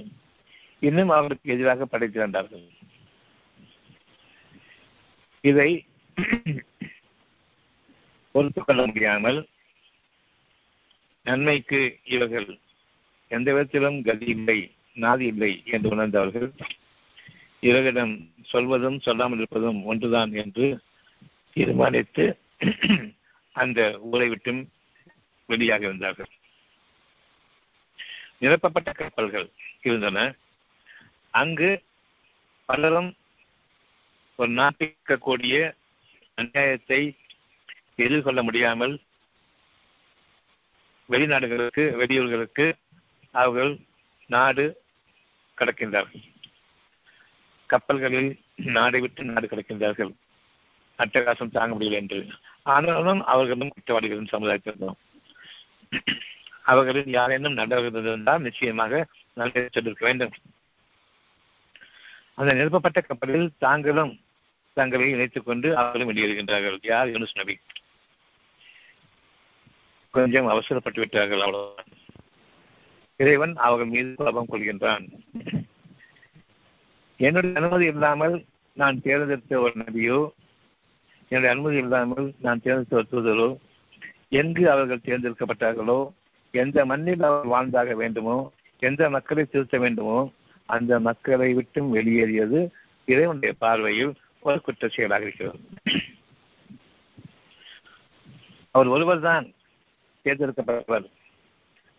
இன்னும் 0.82 1.08
அவருக்கு 1.08 1.52
எதிராக 1.52 1.86
படைத்திருந்தார்கள் 1.86 2.64
இதை 5.44 5.70
பொறுத்துக்கொள்ள 8.34 8.82
முடியாமல் 8.86 9.38
நன்மைக்கு 11.26 11.80
இவர்கள் 12.04 12.48
எந்த 13.30 13.48
விதத்திலும் 13.52 13.98
கதி 14.02 14.28
இல்லை 14.28 14.58
நாதி 14.96 15.24
இல்லை 15.32 15.52
என்று 15.66 15.88
உணர்ந்தவர்கள். 15.90 16.48
இவர்களிடம் 17.62 18.14
சொல்வதும் 18.42 18.98
சொல்லாமல் 19.00 19.38
இருப்பதும் 19.38 19.80
ஒன்றுதான் 19.84 20.32
என்று 20.34 20.66
தீர்மானித்து 21.56 22.24
அந்த 23.54 23.80
ஊரை 24.10 24.28
விட்டும் 24.28 24.62
வெளியாக 25.48 25.82
இருந்தார்கள் 25.82 26.30
நிரப்பப்பட்ட 28.42 28.90
கப்பல்கள் 28.92 29.48
இருந்தன. 29.82 30.18
அங்கு 31.40 31.70
பலரும் 32.66 33.10
ஒரு 34.36 34.50
நாட்டிக்கக்கூடிய 34.52 35.56
அநியாயத்தை 36.38 37.00
எதிர்கொள்ள 37.96 38.40
முடியாமல் 38.42 38.94
வெளிநாடுகளுக்கு 41.10 41.84
வெளியூர்களுக்கு 42.02 42.66
அவர்கள் 43.30 43.72
நாடு 44.26 44.64
கடக்கின்றார்கள். 45.58 46.22
கப்பல்களில் 47.66 48.30
நாடை 48.76 49.00
விட்டு 49.00 49.24
நாடு 49.24 49.46
கடக்கின்றார்கள். 49.46 50.12
அட்டகாசம் 50.98 51.56
தாங்க 51.58 51.72
முடியவில்லை 51.72 52.00
என்று. 52.00 52.18
ஆனாலும் 52.62 53.22
அவர்களும் 53.24 53.72
குற்றவாளிகளின் 53.76 54.32
சமுதாயத்திலும் 54.32 54.98
அவர்களில் 56.62 57.08
யாரேனும் 57.08 57.56
நடந்திருந்தால் 57.56 58.38
நிச்சயமாக 58.38 59.06
நல்ல 59.34 59.68
சொல்லிருக்க 59.74 60.00
வேண்டும். 60.00 60.32
அந்த 62.34 62.54
நிரப்பப்பட்ட 62.54 63.00
கப்பலில் 63.00 63.52
தாங்களும் 63.58 64.20
தங்களை 64.72 65.10
இணைத்துக் 65.10 65.44
கொண்டு 65.44 65.76
அவர்களும் 65.76 66.10
வெளியேறுகின்றார்கள். 66.10 66.78
யார்? 66.82 67.08
யூனுஸ் 67.08 67.34
நபி. 67.34 67.58
கொஞ்சம் 70.10 70.46
அவசரப்பட்டு 70.46 71.00
விட்டார்கள் 71.00 71.40
அவ்வளவுதான். 71.40 71.90
இறைவன் 73.16 73.56
அவர்கள் 73.56 73.86
மீது 73.86 74.14
கோபம் 74.14 74.48
கொள்கின்றான். 74.52 75.08
என்னுடைய 77.16 77.54
அனுமதி 77.54 77.86
இல்லாமல் 77.86 78.44
நான் 78.72 79.00
தேர்ந்தெடுத்த 79.00 79.60
ஒரு 79.60 79.72
நபியோ 79.76 80.30
என்னுடைய 81.28 81.50
அனுமதி 81.50 81.76
இல்லாமல் 81.76 82.34
நான் 82.40 82.60
தேர்ந்தெடுத்த 82.60 82.96
ஒரு 82.96 83.08
தூதரோ 83.10 83.58
எங்கு 84.28 84.70
அவர்கள் 84.70 85.04
தேர்ந்தெடுக்கப்பட்டார்களோ 85.04 86.10
எந்த 86.54 86.78
மண்ணில் 86.90 87.26
அவர் 87.28 87.52
வாழ்ந்தாக 87.54 87.94
வேண்டுமோ 88.02 88.36
எந்த 88.82 89.02
மக்களை 89.14 89.42
திருத்த 89.44 89.76
வேண்டுமோ 89.78 90.18
அந்த 90.68 90.92
மக்களை 91.08 91.48
விட்டும் 91.58 91.88
வெளியேறியது 91.96 92.60
இறைவனுடைய 93.08 93.52
பார்வையில் 93.64 94.12
ஒரு 94.42 94.58
குற்ற 94.60 94.88
செயலாக 94.88 95.26
இருக்கிறது. 95.26 95.58
அவர் 98.74 98.88
ஒருவர் 98.94 99.26
தான் 99.28 99.46
தேர்ந்தெடுக்கப்பட்டவர். 100.24 101.06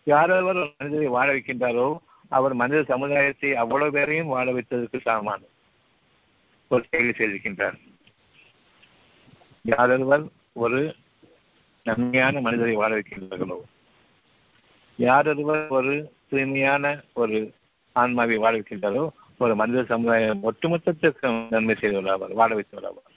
யாரொருவர் 0.06 0.60
ஒரு 0.62 0.70
மனிதரை 0.78 1.08
வாழ 1.16 1.26
வைக்கின்றாரோ 1.32 1.88
அவர் 2.28 2.54
மனித 2.62 2.80
சமுதாயத்தை 2.92 3.50
அவ்வளவு 3.62 3.94
பேரையும் 3.96 4.32
வாழ 4.34 4.46
வைத்ததற்கு 4.52 4.98
சமமான 5.06 5.40
ஒரு 6.70 6.82
செயலை 6.90 7.12
செய்திருக்கின்றார். 7.12 7.78
யாரொருவர் 9.64 10.24
ஒரு 10.64 10.80
நன்மையான 11.86 12.40
மனிதரை 12.40 12.74
வாழ 12.82 12.90
வைக்கின்றார்களோ 12.94 13.58
யாரொருவர் 14.96 15.68
ஒரு 15.68 16.12
தூய்மையான 16.28 17.04
ஒரு 17.12 17.54
ஆன்மாவை 17.92 18.36
வாழ 18.36 18.62
ஒரு 19.38 19.54
மனித 19.54 19.84
சமுதாயம் 19.84 20.42
ஒட்டுமொத்தத்திற்கு 20.42 21.48
நன்மை 21.50 21.76
செய்தவராவார் 21.80 22.32
வாழ 22.32 22.54
வைத்தவராவார். 22.54 23.10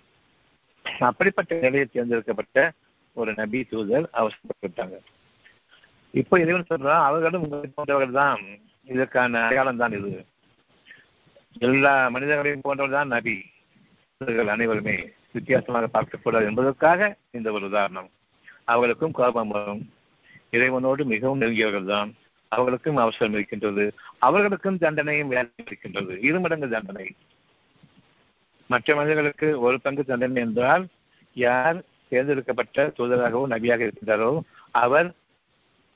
அப்படிப்பட்ட 0.99 1.55
நிலையை 1.55 1.86
தேர்ந்தெடுக்கப்பட்ட 1.86 2.71
ஒரு 3.13 3.34
நபி 3.34 3.63
தூதர் 3.63 4.09
அவசரப்பட்டுவிட்டாங்க. 4.13 4.97
இப்போ 6.11 6.39
இறைவன் 6.39 6.69
சொல்றான் 6.69 7.03
அவர்களும் 7.03 7.43
உங்களை 7.43 7.69
போன்றவர்கள் 7.75 8.11
தான் 8.11 8.41
இதற்கான 8.86 9.43
அடையாளம் 9.43 9.78
தான் 9.78 9.91
இது. 9.91 10.25
எல்லா 11.59 12.09
மனிதர்களையும் 12.09 12.61
போன்றவர் 12.61 12.91
தான் 12.91 13.07
நபி. 13.07 13.45
இவர்கள் 14.17 14.47
அனைவருமே 14.47 15.13
வித்தியாசமாக 15.32 15.88
பார்க்கக்கூடாது 15.93 16.43
என்பதற்காக 16.43 17.17
இந்த 17.32 17.51
ஒரு 17.51 17.65
உதாரணம். 17.65 18.09
அவர்களுக்கும் 18.65 19.11
கோபம் 19.11 19.47
வரும். 19.47 19.91
இறைவனோடு 20.52 21.06
மிகவும் 21.06 21.41
நெருங்கியவர்கள் 21.41 21.86
தான் 21.86 22.12
அவர்களுக்கும் 22.52 22.95
அவசரம் 22.95 23.34
இருக்கின்றது. 23.34 23.93
அவர்களுக்கும் 24.18 24.78
தண்டனையும் 24.78 25.32
வேலை 25.34 25.50
இருக்கின்றது. 25.66 26.14
இரு 26.22 26.39
மடங்கு 26.39 26.70
தண்டனை. 26.70 27.08
மற்ற 28.68 28.95
மனிதர்களுக்கு 28.95 29.60
ஒரு 29.60 29.82
பங்கு 29.82 30.04
தண்டனை 30.04 30.41
என்றால் 30.41 30.88
யார் 31.34 31.84
தேர்ந்தெடுக்கப்பட்ட 32.10 32.88
தூதராகவோ 32.98 33.43
நபியாக 33.54 33.82
இருக்கின்றாரோ 33.88 34.32
அவர் 34.72 35.10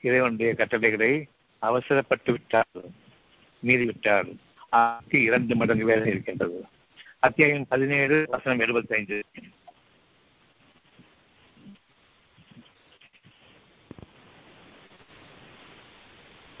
இறைவனுடைய 0.00 0.54
கட்டளைகளை 0.54 1.12
அவசரப்பட்டு 1.58 2.32
விட்டார் 2.32 2.82
மீறிவிட்டார். 3.62 4.28
அதுக்கு 4.68 5.22
இரண்டு 5.22 5.56
மடங்கு 5.56 5.84
வேலை 5.84 6.06
இருக்கின்றது. 6.06 6.64
அத்தியாயம் 7.18 7.66
பதினேழு 7.68 8.16
வசனம் 8.28 8.60
எழுபத்தி 8.60 8.92
ஐந்து 8.92 9.18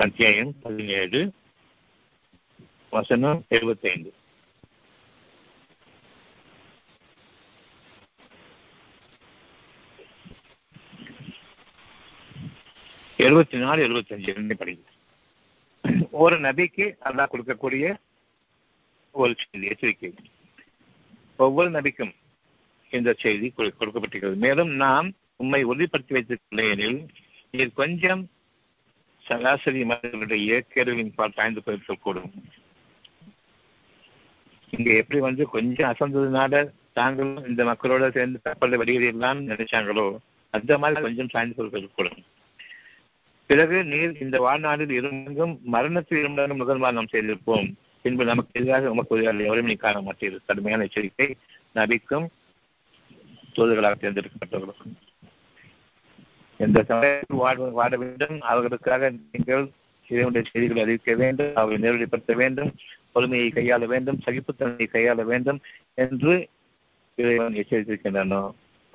அத்தியாயம் 0.02 0.54
பதினேழு 0.62 1.32
வசனம் 2.90 3.44
எழுபத்தைந்து. 3.48 4.14
எழுபத்தி 13.18 13.58
நாலு 13.58 13.88
எழுபத்தஞ்சு 13.88 14.34
ரெண்டு 14.34 14.54
படிங்க. 14.54 14.82
ஒரு 16.10 16.40
நபிக்கு 16.40 16.96
அல்லாஹ் 17.04 17.28
கொடுக்கக்கூடிய 17.32 17.96
ஒரு 19.10 19.34
செய்தி 19.50 19.66
எச்சரிக்கை. 19.66 20.14
ஒவ்வொரு 21.36 21.70
நபிக்கும் 21.70 22.14
இந்த 22.90 23.12
செய்தி 23.12 23.52
கொடுக்கப்பட்டிருக்கிறது. 23.56 24.34
மேலும் 24.34 24.70
நாம் 24.70 25.12
உண்மை 25.36 25.64
உறுதிப்படுத்தி 25.64 26.12
வைத்திருக்கிறேன் 26.12 26.70
எனில் 26.70 27.06
இது 27.50 27.72
கொஞ்சம் 27.72 28.30
சராசரி 29.26 29.84
மனிதர்களுடைய 29.84 30.44
இயற்கையின் 30.44 31.14
பால் 31.14 31.36
சாய்ந்து 31.36 31.62
போயிருக்கக்கூடும் 31.66 32.32
இங்க 34.72 34.90
எப்படி 34.92 35.20
வந்து 35.20 35.48
கொஞ்சம் 35.48 35.90
அசந்ததுனால 35.92 36.62
தாங்களும் 36.92 37.46
இந்த 37.46 37.64
மக்களோட 37.64 38.12
சேர்ந்து 38.12 38.40
கப்பலில் 38.42 38.80
வெளியேறலாம் 38.82 39.40
நினைச்சாங்களோ 39.52 40.06
அந்த 40.50 40.78
மாதிரி 40.78 41.00
கொஞ்சம் 41.00 41.28
சாய்ந்து 41.28 41.56
போயிருக்கக்கூடும் 41.58 42.20
பிறகு 43.46 43.84
நீர் 43.84 44.20
இந்த 44.20 44.38
வாழ்நாளில் 44.38 44.92
இருமங்கும் 44.98 45.54
மரணத்தில் 45.62 46.20
இருமடங்கும் 46.20 46.56
முதல் 46.56 46.96
நாம் 46.98 47.12
செய்திருப்போம். 47.12 47.66
பின்பு 48.02 48.24
நமக்கு 48.24 48.60
எதிராக 48.60 48.90
உமக்கு 48.90 49.14
உதவியாளர் 49.14 49.46
எவரும் 49.46 49.64
நீ 49.64 49.74
காண 49.74 49.96
மாட்டீர்கள் 50.00 50.46
கடுமையான 50.46 50.84
எச்சரிக்கை 50.84 51.36
நபிக்கும் 51.74 52.26
தோதுகளாக 53.54 53.94
தேர்ந்தெடுக்கப்பட்டவர்களுக்கும். 54.00 54.94
எந்த 56.64 56.78
சமயத்தில் 56.90 57.40
வாட 57.40 57.68
வாட 57.80 57.94
வேண்டும். 58.02 58.36
அவர்களுக்காக 58.52 59.10
நீங்கள் 59.32 59.64
இறைவனுடைய 60.08 60.44
செய்திகளை 60.50 60.82
அறிவிக்க 60.82 61.14
வேண்டும். 61.22 61.52
அவர்களை 61.54 61.82
நேரடிப்படுத்த 61.84 62.32
வேண்டும். 62.42 62.70
பொறுமையை 63.12 63.48
கையாள 63.50 63.86
வேண்டும். 63.92 64.18
சகிப்புத்தன்மையை 64.26 64.88
கையாள 64.92 65.20
வேண்டும் 65.24 65.60
என்று 66.04 66.34
இறைவன் 67.18 67.58
எச்சரித்திருக்கின்றனோ? 67.62 68.42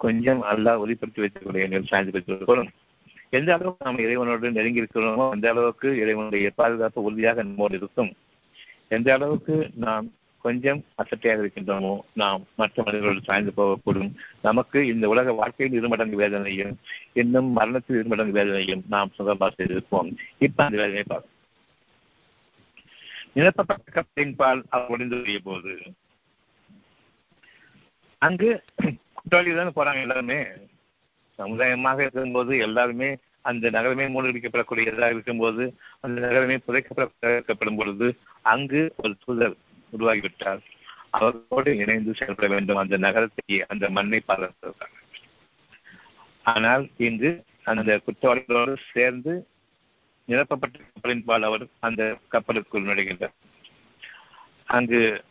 கொஞ்சம் 0.03 0.41
அல்லாஹ் 0.51 0.81
உறுதிப்படுத்தி 0.83 1.21
வைத்துக்கூடிய 1.23 1.83
சாய்ந்து 1.91 2.13
பெற்றுள்ளோம் 2.15 2.71
எந்த 3.37 3.49
அளவுக்கு 3.53 3.85
நாம் 3.85 4.03
இறைவனோடு 4.03 4.51
நெருங்கி 4.57 4.81
இருக்கிறோமோ 4.81 5.23
அந்த 5.35 5.45
அளவுக்கு 5.49 5.87
இறைவனுடைய 6.01 6.49
பாதுகாப்பு 6.59 7.05
உறுதியாக 7.07 7.43
நம்மோடு 7.43 7.75
இருக்கும். 7.79 8.11
எந்த 8.95 9.07
அளவுக்கு 9.13 9.55
நாம் 9.85 10.05
கொஞ்சம் 10.45 10.79
அசட்டையாக 11.01 11.43
இருக்கின்றோமோ 11.43 11.93
நாம் 12.21 12.41
மற்ற 12.55 12.83
மனிதர்களோடு 12.83 13.21
சாய்ந்து 13.29 13.51
போகக்கூடும். 13.57 14.11
நமக்கு 14.41 14.79
இந்த 14.87 15.05
உலக 15.13 15.33
வாழ்க்கையில் 15.39 15.77
இருமடங்கு 15.79 16.17
வேதனையும் 16.23 16.73
இன்னும் 17.21 17.49
மரணத்தில் 17.57 17.99
இருமடங்கு 17.99 18.37
வேதனையும் 18.39 18.83
நாம் 18.95 19.15
சுகமாக 19.15 19.51
செய்திருப்போம். 19.57 20.11
இப்ப 20.37 20.65
அந்த 20.67 20.77
வேதனை 20.83 21.03
பார்க்கும் 21.03 21.35
நிரப்பப்பட்ட 23.37 23.89
கப்பலின் 23.91 24.35
பால் 24.35 24.61
அவர் 24.69 24.91
ஒளிந்து 24.93 25.39
போது 25.43 25.73
அங்கு 28.21 28.49
குற்றவாளிகள் 29.15 29.59
தானே 29.59 29.73
போறாங்க 29.75 30.05
எல்லாருமே. 30.05 30.39
சமுதாயமாக 31.39 32.01
இருக்கும்போது 32.03 32.53
எல்லாருமே 32.67 33.09
அந்த 33.49 33.69
நகரமே 33.75 34.05
மூழ்கடிக்கப்படக்கூடியதாக 34.13 35.15
இருக்கும்போது 35.15 35.63
அந்த 36.05 36.17
நகரமே 36.25 36.57
புதைக்கப்படப்படும் 36.67 37.77
பொழுது 37.79 38.07
அங்கு 38.53 38.81
ஒரு 39.03 39.13
தூதர் 39.25 39.55
உருவாகிவிட்டால் 39.89 40.61
அவர்களோடு 41.09 41.77
இணைந்து 41.77 42.15
செயல்பட 42.15 42.47
வேண்டும். 42.47 42.77
அந்த 42.77 42.97
நகரத்தை 42.97 43.65
அந்த 43.67 43.89
மண்ணை 43.89 44.21
பாதுகாப்பதற்காக. 44.27 44.93
ஆனால் 46.43 46.89
இங்கு 46.97 47.43
அந்த 47.63 48.01
குற்றவாளிகளோடு 48.05 48.77
சேர்ந்து 48.93 49.47
நிரப்பப்பட்ட 50.27 50.77
கப்பலின் 50.93 51.23
பால் 51.23 51.43
அவர் 51.43 51.65
அந்த 51.79 52.17
கப்பலுக்குள் 52.31 52.87
நுழைகின்றார். 52.87 53.35
அங்கு 54.65 55.23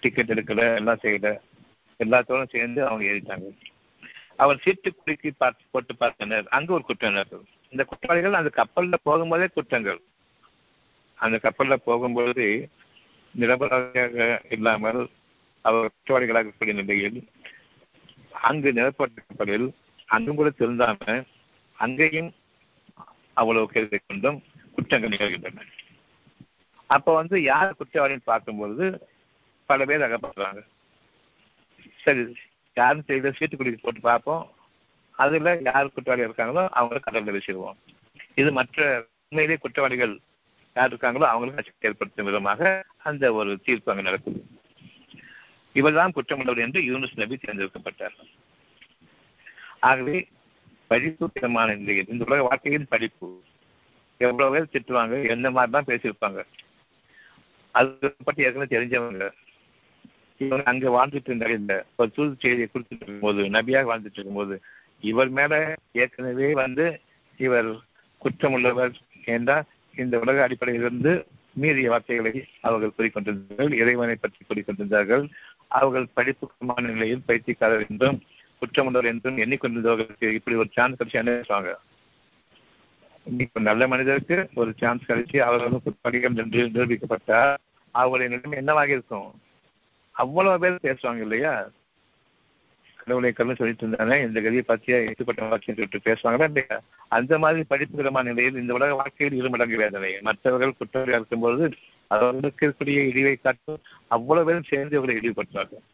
டிக்கெட் 0.00 0.32
எடுக்கல 0.32 0.76
எல்லாம் 0.76 1.02
செய்யல. 1.02 1.30
எல்லாத்தோடும் 1.98 2.48
சேர்ந்து 2.48 2.86
அவங்க 2.86 3.04
ஏறிட்டாங்க. 3.10 3.48
அவர் 4.36 4.58
சீட்டு 4.58 4.94
குலுக்கி 4.94 5.30
பார்த்து 5.30 5.64
போட்டு 5.70 5.94
பார்த்தனர். 6.00 6.46
அங்கு 6.48 6.72
ஒரு 6.72 6.84
குற்றம் 6.84 7.12
நடக்குது 7.12 7.44
இந்த 7.68 7.84
குற்றவாளிகள் 7.84 8.32
அந்த 8.32 8.50
கப்பல்ல 8.56 8.94
போகும்போதே 9.04 9.46
குற்றங்கள். 9.52 10.00
அந்த 11.14 11.36
கப்பல்ல 11.42 11.74
போகும்போது 11.74 12.46
நிரபராதியாக 13.34 14.16
இல்லாமல் 14.48 15.00
அவர் 15.64 15.92
குற்றவாளிகளாக 15.94 16.42
இருக்கக்கூடிய 16.42 16.76
நிலையில் 16.80 17.18
அங்கு 18.48 18.70
நிரப்பட்ட 18.72 19.68
அங்கும் 20.08 20.38
கூட 20.38 20.48
திருந்தாம 20.50 21.16
அங்கேயும் 21.78 22.30
அவ்வளவு 23.36 23.66
கேள்வி 23.74 23.98
கொண்டும் 24.00 24.38
குற்றங்கள் 24.76 25.12
நிகழ்கின்றன. 25.14 25.66
அப்ப 26.90 27.12
வந்து 27.14 27.36
யார் 27.42 27.78
குற்றவாளின்னு 27.80 28.30
பார்க்கும்பொழுது 28.30 28.86
பல 29.68 29.84
பேர் 29.84 30.06
அகப்படுறாங்க 30.06 30.62
சரி 32.00 32.22
யாரும் 32.76 33.06
செய்த 33.08 33.30
சீட்டு 33.30 33.56
குடிக்கு 33.56 33.80
போட்டு 33.82 34.00
பார்ப்போம். 34.00 34.44
அதுல 35.18 35.52
யார் 35.68 35.94
குற்றவாளி 35.94 36.26
இருக்காங்களோ 36.28 36.62
அவங்கள 36.78 36.98
கடல்ல 37.06 37.34
வச்சிருவோம் 37.36 37.78
இது 38.34 38.50
மற்ற 38.52 39.06
உண்மையிலே 39.28 39.56
குற்றவாளிகள் 39.64 40.14
யார் 40.76 40.90
இருக்காங்களோ 40.92 41.26
அவங்களுக்கு 41.32 41.88
ஏற்படுத்தும் 41.88 42.28
விதமாக 42.28 42.60
அந்த 43.02 43.24
ஒரு 43.32 43.50
தீர்ப்பு 43.66 43.90
அங்கு 43.92 44.08
நடக்குது. 44.08 44.40
இவர்தான் 45.76 46.14
குற்றமுள்ளவர் 46.16 46.64
என்று 46.66 46.80
யூனுஸ் 46.88 47.20
நபி 47.22 47.36
தேர்ந்தெடுக்கப்பட்டார் 47.36 48.16
ஆகவே 49.88 50.16
படிப்பு 50.90 51.26
திறமான 51.34 51.74
நிலையில் 51.74 52.10
இந்த 52.12 52.24
உலக 52.28 52.42
வாழ்க்கையின் 52.42 52.90
படிப்பு 52.94 53.28
எவ்வளவு 54.20 54.52
பேர் 54.54 54.72
திட்டுவாங்க 54.72 55.14
எந்த 55.34 55.50
மாதிரி 55.50 55.72
தான் 55.76 55.88
பேசியிருப்பாங்க. 55.90 56.40
அது 57.74 58.10
பற்றி 58.24 58.44
ஏற்கனவே 58.46 58.72
தெரிஞ்சவங்க. 58.74 59.26
இவங்க 60.40 60.64
அங்க 60.70 60.90
வாழ்ந்துட்டு 60.96 61.30
இருந்தாங்க 61.30 61.56
இந்த 61.62 61.74
ஒரு 61.96 62.10
தூது 62.16 62.32
செய்தியை 62.42 62.68
கொடுத்துட்டு 62.68 63.04
இருக்கும்போது 63.04 63.42
நபியாக 63.56 63.88
வாழ்ந்துட்டு 63.90 64.18
இருக்கும்போது 64.18 64.54
இவர் 65.10 65.30
மேல 65.38 65.54
ஏற்கனவே 66.02 66.48
வந்து 66.62 66.86
இவர் 67.40 67.68
குற்றமுள்ளவர் 68.22 68.94
என்றால் 69.34 69.68
இந்த 69.94 70.18
உலக 70.18 70.42
அடிப்படையிலிருந்து 70.46 71.12
மீறிய 71.52 71.90
வார்த்தைகளை 71.90 72.48
அவர்கள் 72.60 72.96
கூறிக்கொண்டிருந்தார்கள் 72.98 73.72
இறைவனை 73.72 74.14
பற்றி 74.14 74.40
கூறிக்கொண்டிருந்தார்கள். 74.44 75.24
அவர்கள் 75.68 76.06
படிப்புக்குமான 76.16 76.82
நிலையில் 76.82 77.26
பயிற்சிக்காரர் 77.28 77.88
என்றும் 77.90 78.18
குற்றமுள்ளவர் 78.62 79.04
என்றும் 79.04 79.36
எண்ணிக்கொண்டிருந்தவர்களுக்கு 79.36 80.28
இப்படி 80.30 80.56
ஒரு 80.56 80.68
சான்ஸ் 80.72 80.98
கிடைச்சு 80.98 81.20
என்ன 81.22 81.42
சொல்லுவாங்க 81.42 81.78
இப்ப 83.26 83.60
நல்ல 83.60 83.88
மனிதருக்கு 83.88 84.48
ஒரு 84.54 84.72
சான்ஸ் 84.76 85.08
கழிச்சு 85.08 85.38
அவர்களும் 85.38 85.82
குற்றவாளிகள் 85.82 86.36
என்று 86.36 86.62
நிரூபிக்கப்பட்டால் 86.66 87.54
அவருடைய 87.94 88.36
நிலைமை 88.36 88.58
என்னவாக 88.58 88.90
இருக்கும்? 88.90 89.40
அவ்வளவு 90.10 90.58
பேர் 90.58 90.84
பேசுவாங்க 90.88 91.20
இல்லையா? 91.20 91.70
கடவுளை 93.00 93.32
கல்வி 93.32 93.54
சொல்லிட்டு 93.54 93.86
இருந்தாங்க 93.86 94.26
இந்த 94.26 94.40
கதியை 94.40 94.60
பற்றிய 94.60 94.98
எட்டுப்பட்ட 94.98 95.48
வாக்கியம் 95.48 95.78
சொல்லிட்டு 95.78 96.06
பேசுவாங்களா 96.06 96.42
இல்லையா 96.42 96.80
அந்த 97.08 97.38
மாதிரி 97.38 97.64
படிப்புகரமான 97.70 98.22
நிலையில் 98.22 98.60
இந்த 98.60 98.72
உலக 98.72 98.94
வாழ்க்கையில் 98.94 99.38
இருமடங்கு 99.38 99.76
வேதனை. 99.76 100.20
மற்றவர்கள் 100.20 100.78
குற்றவாளியாக 100.78 101.20
இருக்கும்போது 101.20 101.70
அவர்களுக்கு 102.06 102.66
இருக்கக்கூடிய 102.66 103.06
இழிவை 103.08 103.36
காட்டும் 103.36 103.80
அவ்வளவு 104.08 104.46
பேரும் 104.46 104.68
சேர்ந்து 104.68 104.98
அவர்களை 104.98 105.22
இழிவுபடுத்துவார்கள். 105.22 105.84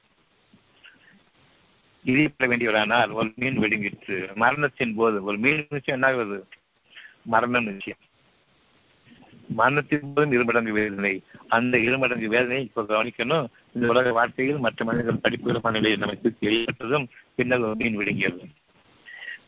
இழிப்பட 2.05 2.57
வேண்டியவரானால் 2.57 3.13
ஒரு 3.13 3.33
மீன் 3.37 3.59
வெடிங்கிட்டு 3.59 4.35
மரணத்தின் 4.35 4.95
போது 4.95 5.25
ஒரு 5.25 5.39
மீன் 5.39 5.67
நிச்சயம் 5.71 6.03
என்ன 6.03 6.07
ஆகுது? 6.07 6.47
மரணம் 7.23 7.65
நிச்சயம். 7.65 7.99
மரணத்தின் 9.59 10.13
போதும் 10.15 10.35
இருமடங்கு 10.37 10.73
வேதனை. 10.73 11.13
அந்த 11.57 11.75
இருமடங்கு 11.79 12.29
வேதனை 12.29 12.61
இப்போ 12.65 12.83
கவனிக்கணும். 12.83 13.47
இந்த 13.75 13.87
உலக 13.93 14.13
வாழ்க்கையில் 14.19 14.65
மற்ற 14.65 14.85
மனிதர்கள் 14.85 15.25
படிப்புகளுமான 15.25 15.73
நிலையில் 15.79 16.05
நமக்கு 16.05 16.29
தெரியப்பட்டதும் 16.43 17.07
பின்னர் 17.37 17.67
மீன் 17.83 17.99
விடுங்கியது 18.01 18.49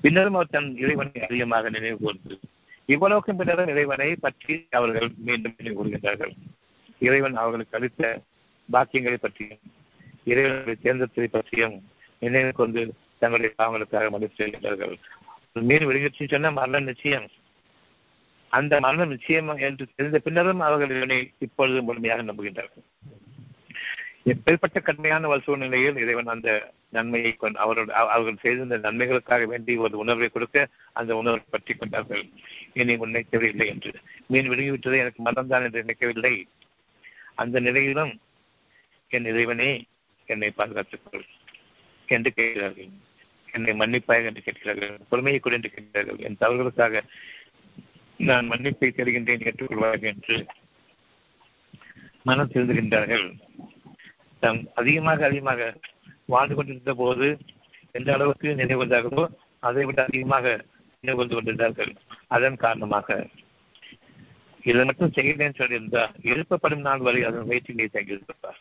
பின்னரும் 0.04 0.36
அவர் 0.38 0.54
தன் 0.54 0.68
இறைவனை 0.76 1.20
அதிகமாக 1.26 1.70
நினைவு 1.76 1.96
கூர்ந்து 2.02 2.34
இவ்வளவுக்கும் 2.94 3.38
பின்னரும் 3.38 3.70
இறைவனை 3.72 4.08
பற்றி 4.26 4.54
அவர்கள் 4.70 5.08
மீண்டும் 5.26 5.56
நினைவு 5.58 5.76
கூறுகின்றார்கள். 5.78 6.32
இறைவன் 6.98 7.40
அவர்களுக்கு 7.42 7.76
அளித்த 7.78 8.02
பாக்கியங்களை 8.68 9.18
பற்றியும் 9.20 9.62
இறைவனுடைய 10.24 10.76
தேர்ந்தெடுத்ததை 10.84 11.28
பற்றியும் 11.30 11.76
நினைவு 12.18 12.52
கொண்டு 12.52 12.82
தங்களுடைய 13.18 13.52
பாவங்களுக்காக 13.58 14.10
மதிப்பு 14.14 14.38
செய்கின்றார்கள் 14.38 14.94
மீன் 15.68 15.86
விழுங்கிச்சு 15.88 16.24
சொன்ன 16.32 16.50
மரணம் 16.50 16.88
நிச்சயம். 16.90 17.28
அந்த 18.50 18.74
மரணம் 18.80 19.08
நிச்சயம் 19.08 19.50
என்று 19.68 19.84
தெரிந்த 19.96 20.18
பின்னரும் 20.18 20.60
அவர்கள் 20.60 20.94
இதனை 20.96 21.18
இப்பொழுது 21.38 21.80
முழுமையாக 21.82 22.22
நம்புகின்றார்கள். 22.22 22.84
எப்பேற்பட்ட 24.32 24.78
கடுமையான 24.82 25.28
ஒரு 25.28 25.40
சூழ்நிலையில் 25.40 26.00
இறைவன் 26.02 26.32
அந்த 26.34 26.48
நன்மையை 26.90 27.32
கொண்டு 27.32 27.58
அவரோட 27.64 27.90
அவர்கள் 28.02 28.40
செய்திருந்த 28.42 28.76
நன்மைகளுக்காக 28.78 29.46
வேண்டி 29.46 29.72
ஒரு 29.76 29.96
உணர்வை 29.98 30.28
கொடுக்க 30.28 30.66
அந்த 30.92 31.16
உணர்வை 31.16 31.44
பற்றி 31.50 31.74
கொண்டார்கள். 31.74 32.24
இனி 32.72 32.96
உன்னை 32.96 33.22
தேவையில்லை 33.30 33.66
என்று. 33.68 33.92
மீன் 34.26 34.50
விழுங்கிவிட்டதை 34.50 34.98
எனக்கு 35.04 35.22
மறந்தான் 35.22 35.66
என்று 35.66 35.82
நினைக்கவில்லை. 35.82 36.34
அந்த 37.34 37.60
நிலையிலும் 37.60 38.12
என் 39.10 39.24
இறைவனே 39.24 39.70
என்னை 40.26 40.50
பாதுகாத்துக்கொள் 40.56 41.26
என்று 42.08 42.32
கேட்கிறார்கள். 42.32 42.90
என்னை 43.52 43.74
மன்னிப்பாய் 43.74 44.28
என்று 44.30 44.42
கேட்கிறார்கள். 44.42 44.94
பொறுமையை 45.08 45.40
கொடு 45.40 45.56
என்று 45.56 45.70
கேட்கிறார்கள். 45.70 46.18
என் 46.18 46.40
தவறுகளுக்காக 46.40 47.02
நான் 48.18 48.48
மன்னிப்பை 48.50 48.88
தருகின்றேன் 48.90 49.44
ஏற்றுக்கொள்வார்கள் 49.48 50.10
என்று 50.12 50.36
மனம் 52.28 52.50
திருந்துகின்றார்கள். 52.52 53.26
தம் 54.42 54.60
அதிகமாக 54.80 55.24
அதிகமாக 55.28 55.60
வாழ்ந்து 56.34 56.54
கொண்டிருந்த 56.56 56.92
போது 57.02 57.26
எந்த 57.98 58.08
அளவுக்கு 58.16 58.48
நினைவு 58.60 58.80
கொண்டார்களோ 58.80 59.24
அதை 59.68 59.84
விட 59.88 60.00
அதிகமாக 60.08 60.46
நினைவு 61.04 61.18
கொண்டு 61.18 61.36
கொண்டிருந்தார்கள். 61.36 61.92
அதன் 62.36 62.62
காரணமாக 62.64 63.18
இதை 64.64 64.82
மட்டும் 64.88 65.14
செய்கிறேன் 65.16 65.58
சொல்லியிருந்தால் 65.60 66.14
எழுப்பப்படும் 66.32 66.84
நாள் 66.88 67.04
வரை 67.06 67.20
அதன் 67.28 67.48
வயிற்றிலே 67.50 67.86
தங்கியிருப்பார் 67.96 68.60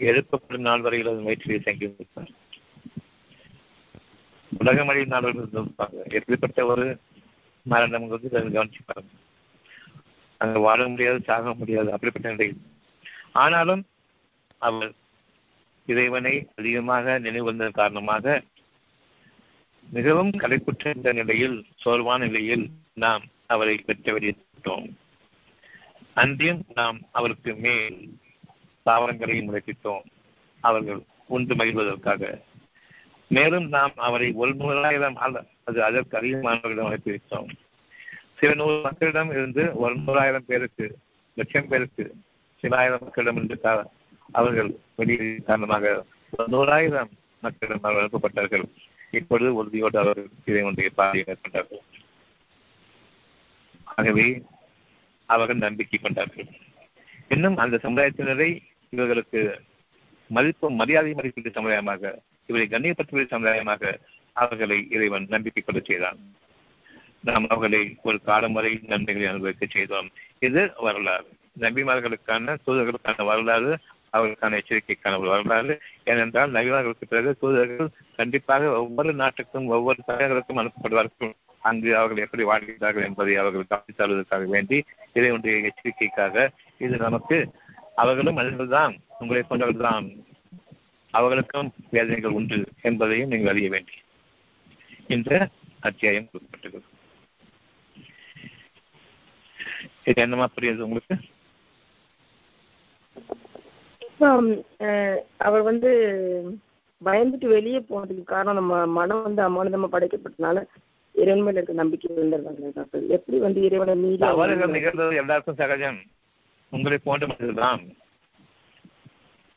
எழுப்பப்படும் 0.00 0.66
நாள் 0.68 0.84
வரையில் 0.86 1.10
அதன் 1.12 1.28
வயிற்றிலே 1.28 1.60
தங்கியிருப்பார் 1.68 2.32
உலகமழை 4.52 5.04
நாடுகள் 5.12 5.40
இருந்திருப்பாங்க 5.40 5.98
எப்படிப்பட்ட 6.18 6.60
ஒரு 6.66 6.86
மரணம் 7.70 8.08
வந்து 8.08 8.28
அதை 8.38 8.48
கவனிச்சு 8.48 8.82
பாருங்க 8.86 9.14
அங்க 10.40 10.58
வாழ 10.58 10.88
முடியாது 10.88 11.18
சாக 11.22 11.54
முடியாது 11.54 11.92
அப்படிப்பட்ட 11.92 12.30
நிலையில். 12.30 12.60
ஆனாலும் 13.32 13.82
அவர் 14.58 14.92
இறைவனை 15.86 16.34
அதிகமாக 16.56 17.18
நினைவு 17.18 17.52
நினைவுவதன் 17.52 17.78
காரணமாக 17.80 18.42
மிகவும் 19.88 20.30
கலைப்புற்ற 20.30 20.96
இந்த 20.96 21.12
நிலையில் 21.12 21.56
சோர்வான 21.84 22.18
நிலையில் 22.18 22.64
நாம் 22.94 23.24
அவரை 23.46 23.76
பெற்ற 23.76 24.12
வெளியிட்டோம் 24.12 24.88
அன்றியும் 26.14 26.62
நாம் 26.74 26.98
அவருக்கு 27.12 27.54
மேல் 27.54 27.98
தாவரங்களையும் 28.86 29.48
முளைப்பித்தோம். 29.48 30.04
அவர்கள் 30.60 31.00
உண்டு 31.26 31.54
மகிழ்வதற்காக. 31.54 32.22
மேலும் 33.28 33.66
நாம் 33.68 33.92
அவரை 33.96 34.32
ஒரு 34.32 34.54
அது 35.70 35.80
அதற்கு 35.88 36.18
அதிகமானவர்களிடம் 36.20 36.90
அனுப்பி 36.90 37.14
வைத்தோம் 37.14 37.50
சில 38.40 38.50
நூறு 38.54 38.76
மக்களிடம் 38.82 39.30
இருந்து 39.30 39.62
ஒரு 39.82 39.94
நூறாயிரம் 39.96 40.46
பேருக்கு 40.46 40.86
லட்சம் 41.36 41.70
பேருக்கு 41.72 42.04
சில 42.62 42.76
ஆயிரம் 42.76 43.02
மக்களிடம் 43.04 43.38
இருந்து 43.40 43.58
அவர்கள் 44.32 44.70
வெளியே 44.96 45.26
காரணமாக 45.48 45.84
ஒரு 46.32 46.48
நூறாயிரம் 46.48 47.10
மக்களிடம் 47.42 47.84
அவர்கள் 47.84 48.04
அனுப்பப்பட்டார்கள். 48.04 48.64
இப்பொழுது 49.10 49.50
உறுதியோடு 49.54 49.96
அவர்கள் 49.98 50.28
இதை 50.44 50.62
ஒன்றிய 50.62 50.90
பாதையை 50.98 51.24
மேற்கொண்டார்கள் 51.28 51.82
ஆகவே 53.96 54.26
அவர்கள் 55.28 55.64
நம்பிக்கை 55.66 55.98
கொண்டார்கள். 55.98 56.48
இன்னும் 57.34 57.56
அந்த 57.56 57.76
சமுதாயத்தினரை 57.82 58.50
இவர்களுக்கு 58.92 59.40
மதிப்பு 60.30 60.66
மரியாதை 60.70 61.12
மதிப்பீட்டு 61.14 61.50
சமுதாயமாக 61.58 62.12
இவரை 62.48 62.66
கண்ணியப்படுத்திய 62.68 63.26
சமுதாயமாக 63.34 63.92
அவர்களை 64.44 64.78
இறைவன் 64.90 65.26
நம்பிக்கை 65.34 65.62
கொள்ள 65.62 65.80
செய்தான். 65.80 66.18
நாம் 67.28 67.46
அவர்களை 67.48 67.80
ஒரு 68.02 68.18
காலம் 68.28 68.56
வரை 68.58 68.72
நன்மைகளை 68.92 69.28
அனுபவிக்க 69.28 69.66
செய்தோம். 69.66 70.08
இது 70.40 70.62
வரலாறு. 70.86 71.28
நபிமார்களுக்கான 71.60 72.56
தூதர்களுக்கான 72.66 73.24
வரலாறு 73.30 73.72
அவர்களுக்கான 74.16 74.58
எச்சரிக்கைக்கான 74.60 75.18
ஒரு 75.22 75.30
வரலாறு. 75.34 75.74
ஏனென்றால் 76.04 76.54
நபிமார்களுக்கு 76.56 77.10
பிறகு 77.12 77.32
தூதர்கள் 77.42 77.90
கண்டிப்பாக 78.16 78.72
ஒவ்வொரு 78.82 79.12
நாட்டுக்கும் 79.22 79.68
ஒவ்வொரு 79.76 80.00
தலைவர்களுக்கும் 80.06 80.60
அனுப்பப்படுவார்கள். 80.62 81.32
அங்கு 81.68 81.90
அவர்கள் 82.00 82.24
எப்படி 82.24 82.42
வாழ்கிறார்கள் 82.50 83.06
என்பதை 83.08 83.32
அவர்கள் 83.40 83.70
கவனித்தாளுவதற்காக 83.72 84.44
வேண்டி 84.54 84.78
இதை 85.12 85.30
ஒன்றிய 85.30 85.70
எச்சரிக்கைக்காக 85.70 86.46
இது 86.84 86.96
நமக்கு 87.06 87.38
அவர்களும் 88.02 88.38
மனிதர்கள்தான் 88.38 88.94
உங்களை 89.18 89.40
கொண்டவர்கள் 89.42 89.86
தான் 89.88 90.06
அவர்களுக்கும் 91.14 91.68
வேதனைகள் 91.90 92.36
உண்டு 92.38 92.58
என்பதையும் 92.88 93.30
நீங்கள் 93.32 93.52
அறிய 93.52 93.68
வேண்டும். 93.70 93.99
இந்த 95.14 95.48
அத்தியாயம் 95.88 96.28
குறிப்பிட்டது. 96.30 96.80
இது 100.08 100.22
என்னமா 100.24 100.46
புரியுது 100.56 100.86
உங்களுக்கு? 100.86 101.16
அவர் 105.46 105.62
வந்து 105.70 105.90
பயந்துட்டு 107.04 107.46
வெளியே 107.54 107.80
போனதுக்கு 107.90 108.24
காரணம் 108.32 108.58
நம்ம 108.60 108.80
மனம் 108.98 109.22
வந்து 109.26 109.42
அமானுதமா 109.46 109.88
படைக்கப்பட்டனால 109.94 110.64
இறைவன் 111.20 111.44
மேல 111.44 111.56
இருக்க 111.58 111.74
நம்பிக்கை 111.80 112.10
வந்துடுறாங்க 112.16 112.70
டாக்டர் 112.74 113.06
எப்படி 113.16 113.38
வந்து 113.46 113.60
இறைவனை 113.68 113.94
மீறி 114.02 114.20
தவறுகள் 114.24 114.74
நிகழ்ந்தது 114.76 115.20
எல்லாருக்கும் 115.22 115.60
சகஜம். 115.62 116.00
உங்களை 116.76 116.98
போன்ற 117.06 117.24
மனிதர்தான். 117.32 117.82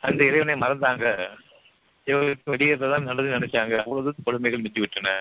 அந்த 0.07 0.19
இறைவனை 0.29 0.55
மறந்தாங்க. 0.63 1.05
இவர்களுக்கு 2.09 2.55
வெளியேறதான் 2.55 3.07
நல்லது 3.09 3.35
நினைச்சாங்க. 3.37 3.73
அவ்வளவு 3.83 4.15
கொடுமைகள் 4.25 4.63
மிஞ்சி 4.65 4.81
விட்டன 4.85 5.11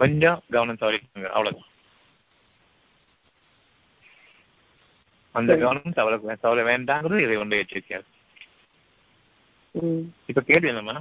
கொஞ்சம் 0.00 0.42
கவனம் 0.50 0.80
தவறிட்டாங்க 0.82 1.28
அவ்வளவுதான். 1.30 1.66
அந்த 5.34 5.52
கவனம் 5.56 5.96
தவற 5.98 6.14
தவற 6.44 6.60
வேண்டாங்கிறது 6.68 7.24
இறைவனுடைய 7.26 7.64
எச்சரிக்கையாக 7.64 8.06
இப்ப 10.28 10.40
கேள்வி 10.42 10.70
என்னம்மா? 10.70 10.94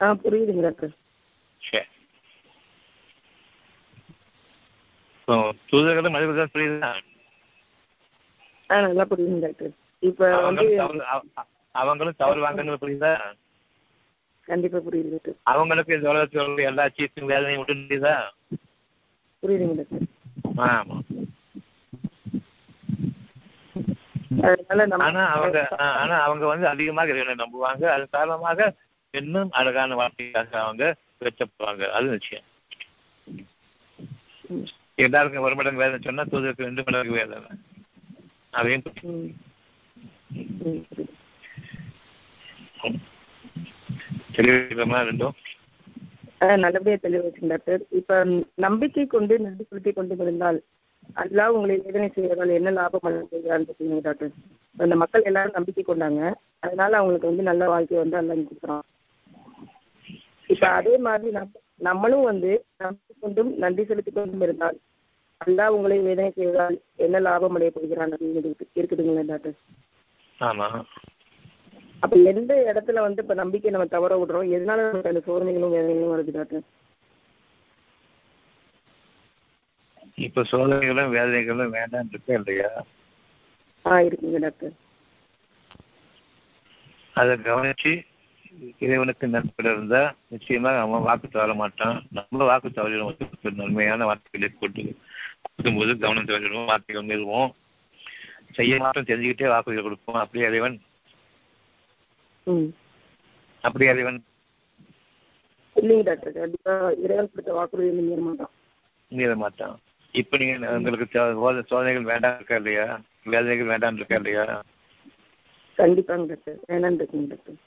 ஆ 0.00 0.06
புரியுதுங்க 0.22 0.62
டாக்டர் 0.62 0.92
சரி. 1.62 1.88
தூதர்களும் 5.70 6.14
மனிதர்கள் 6.14 6.54
புரியுதா? 6.54 6.90
ஆ 8.70 8.80
நல்லா 8.80 9.04
புரியுதுங்க 9.10 9.42
டாக்டர் 9.46 9.72
இப்ப 10.02 10.30
வந்து 10.48 10.66
அவங்களும் 11.74 12.20
தவறு 12.22 12.40
வாங்கன்னு 12.44 12.82
புரியுதா? 12.84 13.12
கண்டிப்பா 14.48 14.78
புரியுது 14.86 15.32
அவங்களுக்கு 15.52 15.96
இந்த 15.96 16.08
உலகத்தில் 16.12 16.68
எல்லா 16.70 16.84
சீசும் 16.96 17.30
வேதனையும் 17.32 17.60
விட்டு 17.62 17.74
முடியுதா 17.80 18.14
புரியுதுங்க 19.42 19.76
டாக்டர் 19.80 20.08
ஆமா. 20.70 20.96
ஆனா 25.06 25.22
அவங்க 25.34 25.58
ஆனா 26.02 26.14
அவங்க 26.26 26.44
வந்து 26.52 26.66
அதிகமாக 26.72 27.12
இறைவனை 27.12 27.34
நம்புவாங்க. 27.42 27.84
அது 27.94 28.04
காரணமாக 28.16 28.68
இன்னும் 29.14 29.50
அழகான 29.60 29.96
வார்த்தையாக 30.00 30.52
அவங்க 30.64 30.84
வெச்சப்படுவாங்க 31.24 31.82
அது 31.96 32.06
நிச்சயம். 32.14 32.46
எல்லாருக்கும் 35.04 35.46
ஒரு 35.48 35.56
மடங்கு 35.58 35.82
வேதனை 35.82 36.00
சொன்னா 36.06 36.24
தூதருக்கு 36.32 36.68
ரெண்டு 36.68 36.84
மடங்கு 36.86 37.18
வேதனை. 37.20 37.50
அதையும் 38.52 38.84
ரெண்டும்? 45.08 45.34
நல்லபடியா 46.62 46.98
தெளிவாச்சு 47.02 47.50
டாக்டர். 47.52 47.82
இப்ப 47.90 48.24
நம்பிக்கை 48.66 49.04
கொண்டு 49.06 49.34
நன்றி 49.38 49.64
செலுத்தி 49.68 49.92
கொண்டு 49.92 50.14
இருந்தால் 50.24 50.58
அல்லா 51.22 51.44
உங்களை 51.54 51.76
வேதனை 51.84 52.08
செய்வதால் 52.14 52.56
என்ன 52.58 52.70
லாபம் 52.70 53.06
அடைகிறான்னு 53.08 54.00
டாக்டர்? 54.06 54.32
அந்த 54.76 54.96
மக்கள் 55.02 55.28
எல்லாரும் 55.30 55.56
நம்பிக்கை 55.58 55.82
கொண்டாங்க. 55.86 56.22
அதனால 56.66 56.96
அவங்களுக்கு 56.96 57.30
வந்து 57.30 57.48
நல்ல 57.50 57.68
வாழ்க்கை 57.72 57.98
வந்து 58.02 58.18
அல்லா 58.20 58.36
கொடுக்குறான். 58.40 58.84
இப்ப 60.50 60.64
அதே 60.78 60.94
மாதிரி 61.06 61.30
நம்ம 61.38 61.60
நம்மளும் 61.88 62.26
வந்து 62.30 62.50
நம்பிக்கை 62.78 63.14
கொண்டும் 63.20 63.52
நன்றி 63.64 63.84
செலுத்தி 63.84 64.10
கொண்டும் 64.10 64.44
இருந்தால் 64.46 64.78
அல்லா 65.40 65.66
உங்களை 65.76 65.98
வேதனை 66.08 66.30
செய்வதால் 66.34 66.76
என்ன 67.06 67.20
லாபம் 67.20 67.54
அடைய 67.54 67.70
போகிறான் 67.74 68.12
அப்படின்னு 68.12 68.52
இருக்குதுங்களா 68.80 69.24
டாக்டர்? 69.30 69.56
ஆமா. 70.38 70.68
அப்ப 72.04 72.16
எந்த 72.30 72.52
இடத்துல 72.70 73.00
வந்து 73.06 73.20
இப்ப 73.24 73.34
நம்பிக்கை 73.40 73.70
நம்ம 73.72 73.86
தவற 73.94 74.12
விடுறோம்? 74.20 74.48
எதனால 74.56 74.84
நமக்கு 74.86 75.12
அந்த 75.12 75.22
சோதனைகளும் 75.28 75.74
வேதனைகளும் 75.76 76.14
வருது 76.14 76.32
டாக்டர்? 76.38 76.64
இப்ப 80.26 80.44
சோதனைகளும் 80.52 81.12
வேதனைகளும் 81.16 81.74
வேண்டாம் 81.78 82.10
இருக்கா 82.12 82.34
இல்லையா? 82.40 82.70
ஆ 83.84 84.00
இருக்குங்க 84.08 84.40
டாக்டர். 84.46 84.74
அதை 87.20 87.32
கவனிச்சு 87.48 87.92
இறைவனுக்கு 88.84 89.26
நட்பில் 89.34 89.70
இருந்தா 89.72 90.02
நிச்சயமாக 90.32 90.82
அவன் 90.84 91.06
வாக்கு 91.08 91.26
தவற 91.28 91.52
மாட்டான். 91.62 91.96
நம்ம 92.16 92.44
வாக்கு 92.50 92.68
தவறிடும் 92.68 93.58
நன்மையான 93.60 94.04
வார்த்தைகளை 94.08 94.48
கொண்டு 94.60 94.82
கொடுக்கும்போது 95.42 95.92
கவனம் 96.04 96.28
தவறிடுவோம் 96.30 96.70
வார்த்தைகள் 96.72 97.10
மீறுவோம். 97.10 97.50
செய்ய 98.58 98.74
மாட்டோம் 98.82 99.08
தெரிஞ்சுக்கிட்டே 99.10 99.52
வாக்குகள் 99.52 99.86
கொடுப்போம். 99.86 100.20
அப்படியே 100.22 100.48
இறைவன் 100.50 100.76
அப்படி 103.64 103.86
இறைவன் 103.86 104.20
இல்லைங்க 105.76 106.04
டாக்டர் 106.04 106.34
கண்டிப்பா 106.34 106.72
இறைவன் 107.04 107.30
கொடுத்த 107.30 107.52
வாக்குறுதி 107.52 107.90
மீற 108.00 108.20
மாட்டான் 108.20 108.52
மீற 109.12 109.36
மாட்டான் 109.36 109.76
இப்ப 110.14 110.36
நீங்க 110.36 110.70
உங்களுக்கு 110.70 111.06
சோதனைகள் 111.68 112.10
வேண்டாம் 112.10 112.36
இருக்கா 112.36 112.56
இல்லையா? 112.56 112.86
வேதனைகள் 113.26 113.66
வேண்டாம் 113.66 113.96
இருக்கா 113.96 114.14
இல்லையா? 114.14 114.44
கண்டிப்பாங்க 115.78 116.26
டாக்டர் 116.30 116.58
வேணாம் 116.68 116.98
இருக்குங்க 116.98 117.28
டாக்டர். 117.28 117.58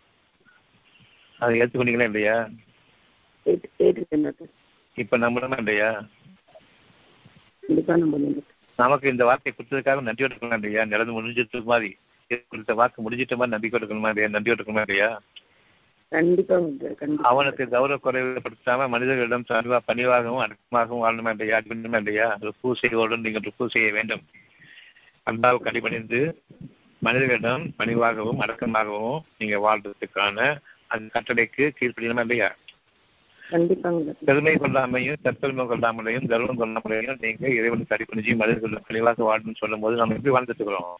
அதை 1.39 1.59
ஏற்றுக்கொண்டீங்களா 1.61 2.03
இல்லையா? 2.03 2.35
இப்ப 4.97 5.17
நம்பணுமா 5.17 5.57
இல்லையா? 5.57 5.89
நமக்கு 8.79 9.09
இந்த 9.09 9.23
வார்த்தை 9.25 9.53
கொடுத்ததுக்காக 9.53 10.01
நன்றி 10.01 10.25
இல்லையா? 10.57 10.85
நடந்து 10.85 11.15
முடிஞ்சிட்டு 11.17 11.63
மாதிரி. 11.65 11.91
கொடுத்த 12.31 12.73
வாக்கு 12.73 12.99
முடிஞ்சிட்ட 13.01 13.35
மாதிரி 13.37 13.53
நம்பிக்கை 13.55 13.77
எடுக்கணுமா 13.79 14.09
இல்லையா? 14.11 14.27
நன்றி 14.29 14.53
எடுக்கணுமா 14.53 14.83
இல்லையா? 14.85 15.09
அவனுக்கு 17.29 17.63
கௌரவ 17.73 17.97
குறைவுபடுத்தாம 18.03 18.87
மனிதர்களிடம் 18.93 19.45
பணிவா 19.49 19.77
பணிவாகவும் 19.89 20.43
அடக்கமாகவும் 20.45 21.03
வாழணுமா 21.05 21.31
இல்லையா? 21.35 21.57
அடிபணுமா 21.59 21.99
இல்லையா? 22.03 22.27
ருப்பு 22.45 22.75
செய்வோடு 22.81 23.23
நீங்கள் 23.25 23.45
ருப்பு 23.47 23.65
செய்ய 23.75 23.89
வேண்டும். 23.91 24.23
அல்லாவுக்கு 25.27 25.71
அடிபணிந்து 25.71 26.19
மனிதர்களிடம் 27.01 27.63
பணிவாகவும் 27.79 28.43
அடக்கமாகவும் 28.43 29.23
நீங்க 29.39 29.57
வாழ்றதுக்கான 29.65 30.37
அந்த 30.91 31.07
கட்டளைக்கு 31.15 31.63
கீழ்ப்படியணுமா 31.77 32.23
இல்லையா? 32.27 32.49
பெருமை 34.27 34.53
கொள்ளாமையும் 34.55 35.19
தற்பெருமை 35.25 35.65
கொள்ளாமலையும் 35.65 36.29
கர்வம் 36.31 36.59
கொள்ளாமலையும் 36.61 37.19
நீங்க 37.23 37.45
இறைவனுக்கு 37.57 37.95
அடிப்பணிஞ்சு 37.95 38.39
மனிதர்களும் 38.39 38.87
பணிவாக 38.87 39.23
வாழணும்னு 39.27 39.61
சொல்லும் 39.61 39.83
போது 39.83 39.99
நம்ம 39.99 40.15
எப்படி 40.17 40.33
வாழ்ந்துட்டு 40.35 40.61
இருக்கிறோம் 40.61 40.95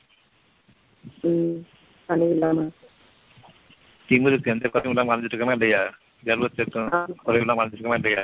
திமுருக்கு 4.09 4.51
எந்த 4.53 4.69
குறையும் 4.69 4.93
இல்லாம 4.93 5.09
வாழ்ந்துட்டு 5.11 5.35
இருக்கோமா 5.35 5.51
இல்லையா? 5.51 5.81
கர்வத்திற்கும் 6.23 6.89
குறைவில்லாம 7.25 7.59
வாழ்ந்துட்டு 7.59 7.77
இருக்கோமா 7.77 7.99
இல்லையா? 8.01 8.23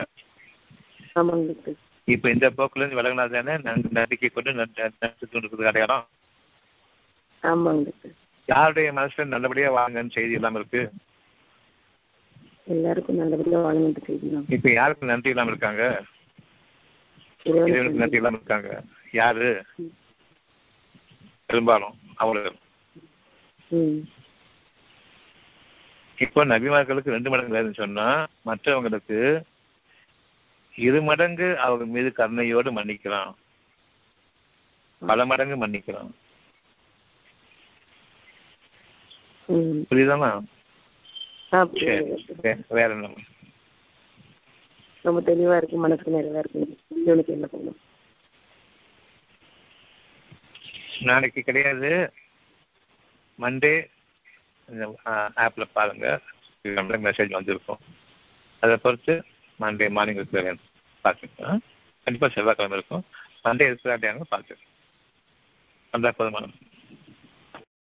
இப்ப 2.07 2.29
இந்த 2.29 2.49
போக்குல 2.49 2.81
இருந்து 2.81 2.99
விலகினா 2.99 3.25
தானே 3.29 3.53
நம்பிக்கை 3.91 4.29
கொண்டு 4.29 4.53
நடத்தி 4.53 5.67
அடையாளம்? 5.71 6.05
யாருடைய 8.47 8.91
மனசுல 8.91 9.25
நல்லபடியா 9.25 9.69
வாங்கன்னு 9.77 10.11
செய்தி 10.11 10.33
இல்லாம 10.33 10.59
இருக்கு? 10.59 10.81
எல்லாருக்கும் 12.65 13.15
நல்லபடியா 13.15 13.59
வாழணும் 13.59 14.05
செய்தி 14.05 14.27
இப்ப 14.49 14.71
யாருக்கு 14.71 15.05
நன்றி 15.05 15.29
இல்லாம 15.29 15.49
இருக்காங்க? 15.49 15.83
இறைவனுக்கு 17.45 18.01
நன்றி 18.03 18.15
இல்லாம 18.15 18.35
இருக்காங்க. 18.35 18.71
யாரு? 19.11 19.47
பெரும்பாலும் 21.45 21.95
அவர்கள் 22.15 22.57
இப்போ 26.17 26.41
நபிமார்களுக்கு 26.45 27.13
ரெண்டு 27.13 27.29
மடங்கு 27.29 27.55
வேதனை 27.55 27.73
சொன்னா 27.73 28.07
மற்றவங்களுக்கு 28.45 29.19
இரு 30.75 30.99
மடங்கு 31.01 31.47
அவங்க 31.57 31.85
மீது 31.85 32.09
கருணையோடு 32.17 32.71
மன்னிக்கிறான் 32.71 33.31
பல 35.01 35.25
மடங்கு 35.25 35.55
மன்னிக்கிறான் 35.57 36.11
புரியுதாமா 39.89 40.29
வேற 42.71 42.89
என்ன? 42.93 43.07
ரொம்ப 45.05 45.19
தெளிவா 45.21 45.55
இருக்கு 45.57 45.77
மனசுக்கு 45.77 46.11
நிறைவா 46.11 46.41
இருக்கு. 46.43 46.61
இவனுக்கு 47.01 47.33
என்ன 47.33 47.47
பண்ணும் 47.47 47.79
நாளைக்கு 51.03 51.41
கிடையாது. 51.41 51.91
மண்டே 53.41 53.73
ஆப்ல 55.45 55.63
பாருங்க. 55.77 56.07
மெசேஜ் 56.65 57.37
வந்திருக்கும். 57.37 57.81
அதை 58.63 58.75
பொறுத்து 58.77 59.13
மண்டே 59.61 59.87
மார்னிங் 59.97 60.19
இருக்கிற 60.19 60.53
பார்த்துக்கலாம். 61.03 61.61
கண்டிப்பாக 62.03 62.33
செவ்வாய்க்கிழமை 62.35 62.77
இருக்கும். 62.79 63.05
மண்டே 63.45 63.65
இருக்கிறாட்டியாங்க 63.71 64.23
பார்த்துக்கலாம். 64.33 64.75
அந்த 65.95 66.11
போதுமான 66.17 66.45